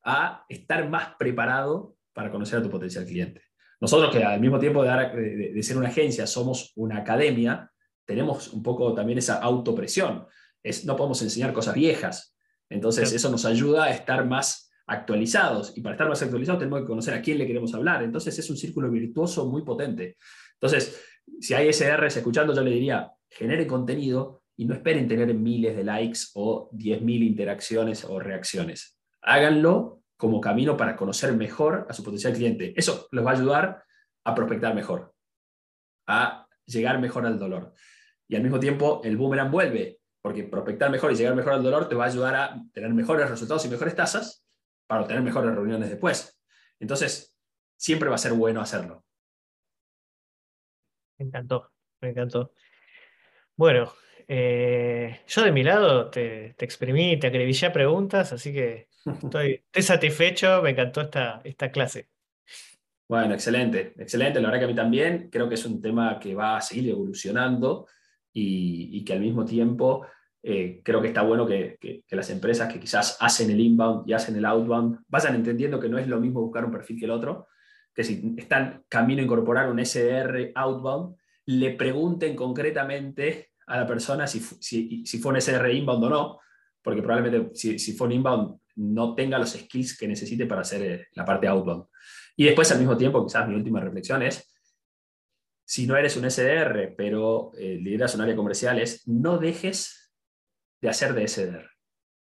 a 0.04 0.46
estar 0.50 0.90
más 0.90 1.16
preparado 1.18 1.96
para 2.14 2.30
conocer 2.30 2.60
a 2.60 2.64
tu 2.64 2.70
potencial 2.70 3.06
cliente. 3.06 3.44
Nosotros 3.80 4.14
que 4.14 4.24
al 4.24 4.40
mismo 4.40 4.60
tiempo 4.60 4.84
de, 4.84 5.52
de, 5.54 5.64
ser 5.64 5.78
una 5.78 5.88
agencia 5.88 6.28
somos 6.28 6.74
una 6.76 6.98
academia, 6.98 7.72
tenemos 8.06 8.54
un 8.54 8.62
poco 8.62 8.94
también 8.94 9.18
esa 9.18 9.40
autopresión. 9.40 10.28
Es, 10.64 10.86
no 10.86 10.96
podemos 10.96 11.22
enseñar 11.22 11.54
cosas 11.54 11.76
viejas. 11.76 12.36
Entonces 12.70 13.12
eso 13.12 13.30
nos 13.30 13.46
ayuda 13.46 13.86
a 13.86 13.92
estar 13.92 14.26
más 14.26 14.72
actualizados. 14.88 15.76
Y 15.76 15.82
para 15.82 15.96
estar 15.96 16.08
más 16.08 16.22
actualizados 16.22 16.60
tenemos 16.60 16.82
que 16.82 16.88
conocer 16.88 17.14
a 17.14 17.22
quién 17.22 17.38
le 17.38 17.48
queremos 17.48 17.74
hablar. 17.74 18.04
Entonces 18.04 18.38
es 18.38 18.50
un 18.50 18.58
círculo 18.58 18.90
virtuoso 18.90 19.48
muy 19.48 19.64
potente. 19.64 20.18
Entonces, 20.54 21.02
si 21.40 21.54
hay 21.54 21.72
SRs 21.72 22.18
escuchando, 22.18 22.54
yo 22.54 22.62
le 22.62 22.72
diría, 22.72 23.12
genere 23.30 23.66
contenido 23.66 24.44
y 24.56 24.66
no 24.66 24.74
esperen 24.74 25.08
tener 25.08 25.34
miles 25.34 25.76
de 25.76 25.84
likes 25.84 26.20
o 26.36 26.70
10.000 26.72 27.24
interacciones 27.26 28.06
o 28.06 28.20
reacciones. 28.20 29.00
Háganlo 29.22 30.04
como 30.18 30.40
camino 30.40 30.78
para 30.78 30.96
conocer 30.96 31.34
mejor 31.34 31.88
a 31.90 31.94
su 31.94 32.04
potencial 32.04 32.34
cliente. 32.34 32.74
Eso 32.78 33.08
les 33.12 33.26
va 33.26 33.32
a 33.32 33.34
ayudar 33.34 33.84
a 34.24 34.36
prospectar 34.36 34.76
mejor, 34.76 35.16
a 36.08 36.48
llegar 36.66 37.00
mejor 37.00 37.26
al 37.26 37.40
dolor. 37.40 37.74
Y 38.28 38.36
al 38.36 38.44
mismo 38.44 38.60
tiempo, 38.60 39.02
el 39.04 39.18
boomerang 39.18 39.50
vuelve. 39.50 40.01
Porque 40.22 40.44
prospectar 40.44 40.92
mejor 40.92 41.12
y 41.12 41.16
llegar 41.16 41.36
mejor 41.36 41.54
al 41.54 41.64
dolor 41.64 41.90
te 41.90 41.96
va 41.96 42.06
a 42.06 42.08
ayudar 42.08 42.36
a 42.36 42.64
tener 42.74 42.94
mejores 42.94 43.30
resultados 43.30 43.66
y 43.66 43.70
mejores 43.70 43.96
tasas 43.96 44.46
para 44.88 45.02
obtener 45.02 45.24
mejores 45.24 45.56
reuniones 45.56 45.90
después. 45.90 46.40
Entonces, 46.80 47.36
siempre 47.76 48.10
va 48.10 48.16
a 48.16 48.20
ser 48.20 48.34
bueno 48.34 48.62
hacerlo. 48.62 49.04
Me 51.18 51.26
encantó, 51.26 51.72
me 52.02 52.10
encantó. 52.10 52.54
Bueno, 53.56 53.94
eh, 54.28 55.22
yo 55.28 55.44
de 55.44 55.52
mi 55.52 55.64
lado 55.64 56.10
te, 56.10 56.54
te 56.58 56.66
exprimí, 56.66 57.20
te 57.20 57.28
acribillé 57.28 57.70
preguntas, 57.72 58.34
así 58.34 58.54
que 58.54 58.88
estoy, 59.24 59.64
estoy 59.66 59.84
satisfecho, 59.84 60.62
me 60.62 60.72
encantó 60.72 61.02
esta, 61.02 61.42
esta 61.44 61.72
clase. 61.72 62.10
Bueno, 63.08 63.34
excelente, 63.34 63.94
excelente. 63.98 64.40
La 64.40 64.48
verdad 64.48 64.60
que 64.60 64.66
a 64.66 64.70
mí 64.70 64.76
también 64.76 65.30
creo 65.30 65.50
que 65.50 65.56
es 65.56 65.66
un 65.66 65.82
tema 65.82 66.18
que 66.18 66.34
va 66.34 66.58
a 66.58 66.62
seguir 66.62 66.92
evolucionando 66.92 67.88
y, 68.34 69.04
que 69.04 69.14
al 69.14 69.20
mismo 69.20 69.46
tiempo 69.46 70.06
eh, 70.44 70.82
creo 70.84 71.02
que 71.02 71.10
está 71.10 71.22
bueno 71.22 71.46
que, 71.46 71.78
las 72.10 72.30
empresas 72.30 72.72
que 72.72 72.80
quizás 72.80 73.18
hacen 73.20 73.52
el 73.52 73.60
inbound 73.60 74.10
y 74.10 74.14
hacen 74.14 74.36
el 74.36 74.46
outbound 74.46 75.00
vayan 75.08 75.36
entendiendo 75.36 75.80
que 75.80 75.90
no 75.90 75.98
es 75.98 76.08
lo 76.08 76.20
mismo 76.20 76.42
buscar 76.42 76.66
un 76.66 76.72
perfil 76.72 77.00
que 77.00 77.06
el 77.06 77.12
otro, 77.12 77.48
que 77.94 78.04
si 78.04 78.36
están 78.38 78.84
camino 78.88 79.22
a 79.22 79.26
incorporar 79.26 79.70
un 79.70 79.84
SDR 79.84 80.52
outbound, 80.56 81.16
le 81.46 81.72
pregunten 81.72 82.36
concretamente 82.36 83.52
a 83.68 83.78
la 83.78 83.88
persona 83.88 84.28
si, 84.28 84.40
si, 84.40 85.20
fue 85.20 85.34
un 85.34 85.42
SDR 85.42 85.72
inbound 85.72 86.04
o 86.06 86.10
no, 86.10 86.40
porque 86.82 87.02
probablemente 87.02 87.56
si, 87.56 87.80
si 87.80 87.94
fue 87.94 88.08
un 88.08 88.14
inbound 88.14 88.62
no 88.76 89.16
tenga 89.16 89.38
los 89.38 89.52
skills 89.52 89.98
que 89.98 90.08
necesite 90.08 90.46
para 90.46 90.62
hacer 90.62 90.82
eh, 90.82 91.08
la 91.14 91.26
parte 91.26 91.48
outbound. 91.48 91.86
Y 92.36 92.46
después, 92.46 92.72
al 92.72 92.80
mismo 92.80 92.98
tiempo, 92.98 93.26
quizás 93.26 93.48
mi 93.48 93.56
última 93.56 93.80
reflexión 93.80 94.22
es, 94.24 94.51
si 95.72 95.88
no 95.88 95.96
eres 95.96 96.18
un 96.18 96.30
SDR, 96.30 96.96
pero 96.98 97.54
eh, 97.58 97.80
lideras 97.82 98.14
un 98.16 98.20
área 98.20 98.36
comercial, 98.36 98.78
es 98.78 99.08
no 99.08 99.38
dejes 99.38 100.14
de 100.82 100.90
hacer 100.90 101.14
de 101.14 101.26
SDR. 101.26 101.70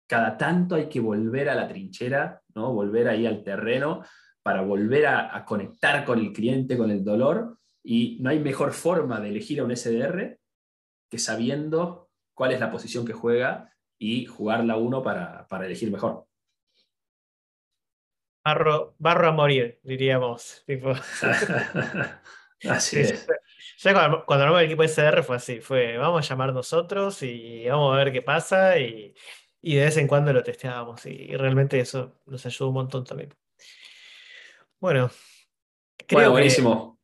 Cada 0.06 0.36
tanto 0.36 0.76
hay 0.76 0.90
que 0.90 1.00
volver 1.00 1.48
a 1.48 1.56
la 1.56 1.66
trinchera, 1.66 2.42
¿no? 2.54 2.74
volver 2.74 3.08
ahí 3.08 3.26
al 3.26 3.42
terreno 3.42 4.04
para 4.44 4.64
volver 4.64 5.08
a, 5.08 5.46
conectar 5.46 6.04
con 6.04 6.20
el 6.20 6.34
cliente, 6.34 6.78
con 6.78 6.92
el 6.92 7.06
dolor. 7.06 7.58
Y 7.82 8.18
no 8.20 8.32
hay 8.32 8.40
mejor 8.42 8.74
forma 8.74 9.22
de 9.22 9.30
elegir 9.30 9.62
a 9.62 9.64
un 9.64 9.78
SDR 9.78 10.38
que 11.10 11.18
sabiendo 11.18 12.10
cuál 12.34 12.52
es 12.52 12.60
la 12.60 12.70
posición 12.70 13.06
que 13.06 13.14
juega 13.14 13.74
y 13.98 14.26
jugarla 14.26 14.76
uno 14.76 15.02
para, 15.02 15.48
para 15.48 15.68
elegir 15.68 15.90
mejor. 15.90 16.26
Barro, 18.44 18.94
barro 18.98 19.30
a 19.30 19.32
morir, 19.32 19.80
diríamos. 19.84 20.64
Tipo. 20.66 20.92
así 22.70 23.00
es. 23.00 23.28
Ya 23.80 23.94
cuando, 23.94 24.26
cuando 24.26 24.60
el 24.60 24.66
equipo 24.66 24.88
SDR 24.88 25.24
fue 25.24 25.38
así, 25.38 25.60
fue 25.60 25.98
vamos 25.98 26.26
a 26.26 26.30
llamar 26.30 26.54
nosotros 26.54 27.22
y 27.24 27.68
vamos 27.68 27.94
a 27.94 27.98
ver 27.98 28.12
qué 28.12 28.22
pasa 28.22 28.78
y, 28.78 29.16
de 29.62 29.80
vez 29.80 29.98
en 29.98 30.08
cuando 30.08 30.32
lo 30.34 30.44
testeábamos 30.44 31.06
y, 31.06 31.36
realmente 31.36 31.80
eso 31.80 32.20
nos 32.26 32.46
ayudó 32.46 32.70
un 32.70 32.76
montón 32.76 33.04
también. 33.04 33.34
Bueno, 34.80 35.10
creo 36.08 36.32
buenísimo. 36.32 37.00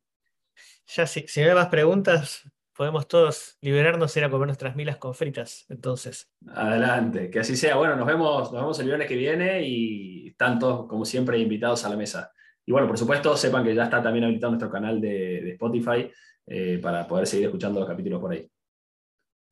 ya 0.86 1.06
si, 1.06 1.26
si 1.26 1.40
no 1.40 1.48
hay 1.48 1.54
más 1.54 1.68
preguntas, 1.68 2.48
podemos 2.78 3.08
todos 3.08 3.58
liberarnos 3.60 4.14
y 4.14 4.20
ir 4.20 4.24
a 4.24 4.30
comer 4.30 4.46
nuestras 4.46 4.76
milas 4.76 4.98
con 4.98 5.12
fritas, 5.12 5.66
entonces. 5.68 6.30
Adelante, 6.54 7.28
que 7.28 7.40
así 7.40 7.56
sea. 7.56 7.74
Bueno, 7.74 7.96
nos 7.96 8.06
vemos, 8.06 8.52
nos 8.52 8.62
vemos 8.62 8.78
el 8.78 8.86
viernes 8.86 9.08
que 9.08 9.16
viene 9.16 9.62
y 9.64 10.28
están 10.28 10.60
todos, 10.60 10.86
como 10.86 11.04
siempre, 11.04 11.40
invitados 11.40 11.84
a 11.84 11.88
la 11.88 11.96
mesa. 11.96 12.32
Y 12.68 12.70
bueno, 12.70 12.86
por 12.86 12.98
supuesto, 12.98 13.34
sepan 13.34 13.64
que 13.64 13.74
ya 13.74 13.84
está 13.84 14.02
también 14.02 14.24
habilitado 14.24 14.50
nuestro 14.50 14.70
canal 14.70 15.00
de, 15.00 15.52
Spotify 15.52 16.12
eh, 16.44 16.78
para 16.82 17.06
poder 17.08 17.26
seguir 17.26 17.46
escuchando 17.46 17.80
los 17.80 17.88
capítulos 17.88 18.20
por 18.20 18.30
ahí. 18.30 18.46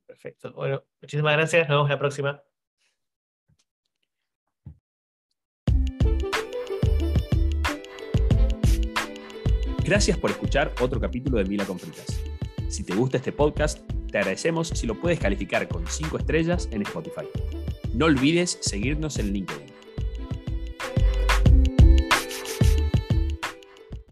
Perfecto. 0.04 0.52
Bueno, 0.52 0.84
muchísimas 1.00 1.32
gracias. 1.32 1.66
Nos 1.66 1.78
vemos 1.78 1.88
la 1.88 1.98
próxima. 1.98 2.42
Gracias 9.82 10.18
por 10.18 10.30
escuchar 10.30 10.74
otro 10.82 11.00
capítulo 11.00 11.38
de 11.38 11.46
Mila 11.46 11.64
con 11.64 11.78
Fritas. 11.78 12.22
Si 12.68 12.84
te 12.84 12.94
gusta 12.94 13.16
este 13.16 13.32
podcast, 13.32 13.90
te 14.12 14.18
agradecemos 14.18 14.68
si 14.68 14.86
lo 14.86 14.94
puedes 15.00 15.18
calificar 15.18 15.66
con 15.68 15.86
5 15.86 16.18
estrellas 16.18 16.68
en 16.70 16.82
Spotify. 16.82 17.26
No 17.94 18.04
olvides 18.04 18.58
seguirnos 18.60 19.18
en 19.18 19.32
LinkedIn. 19.32 19.75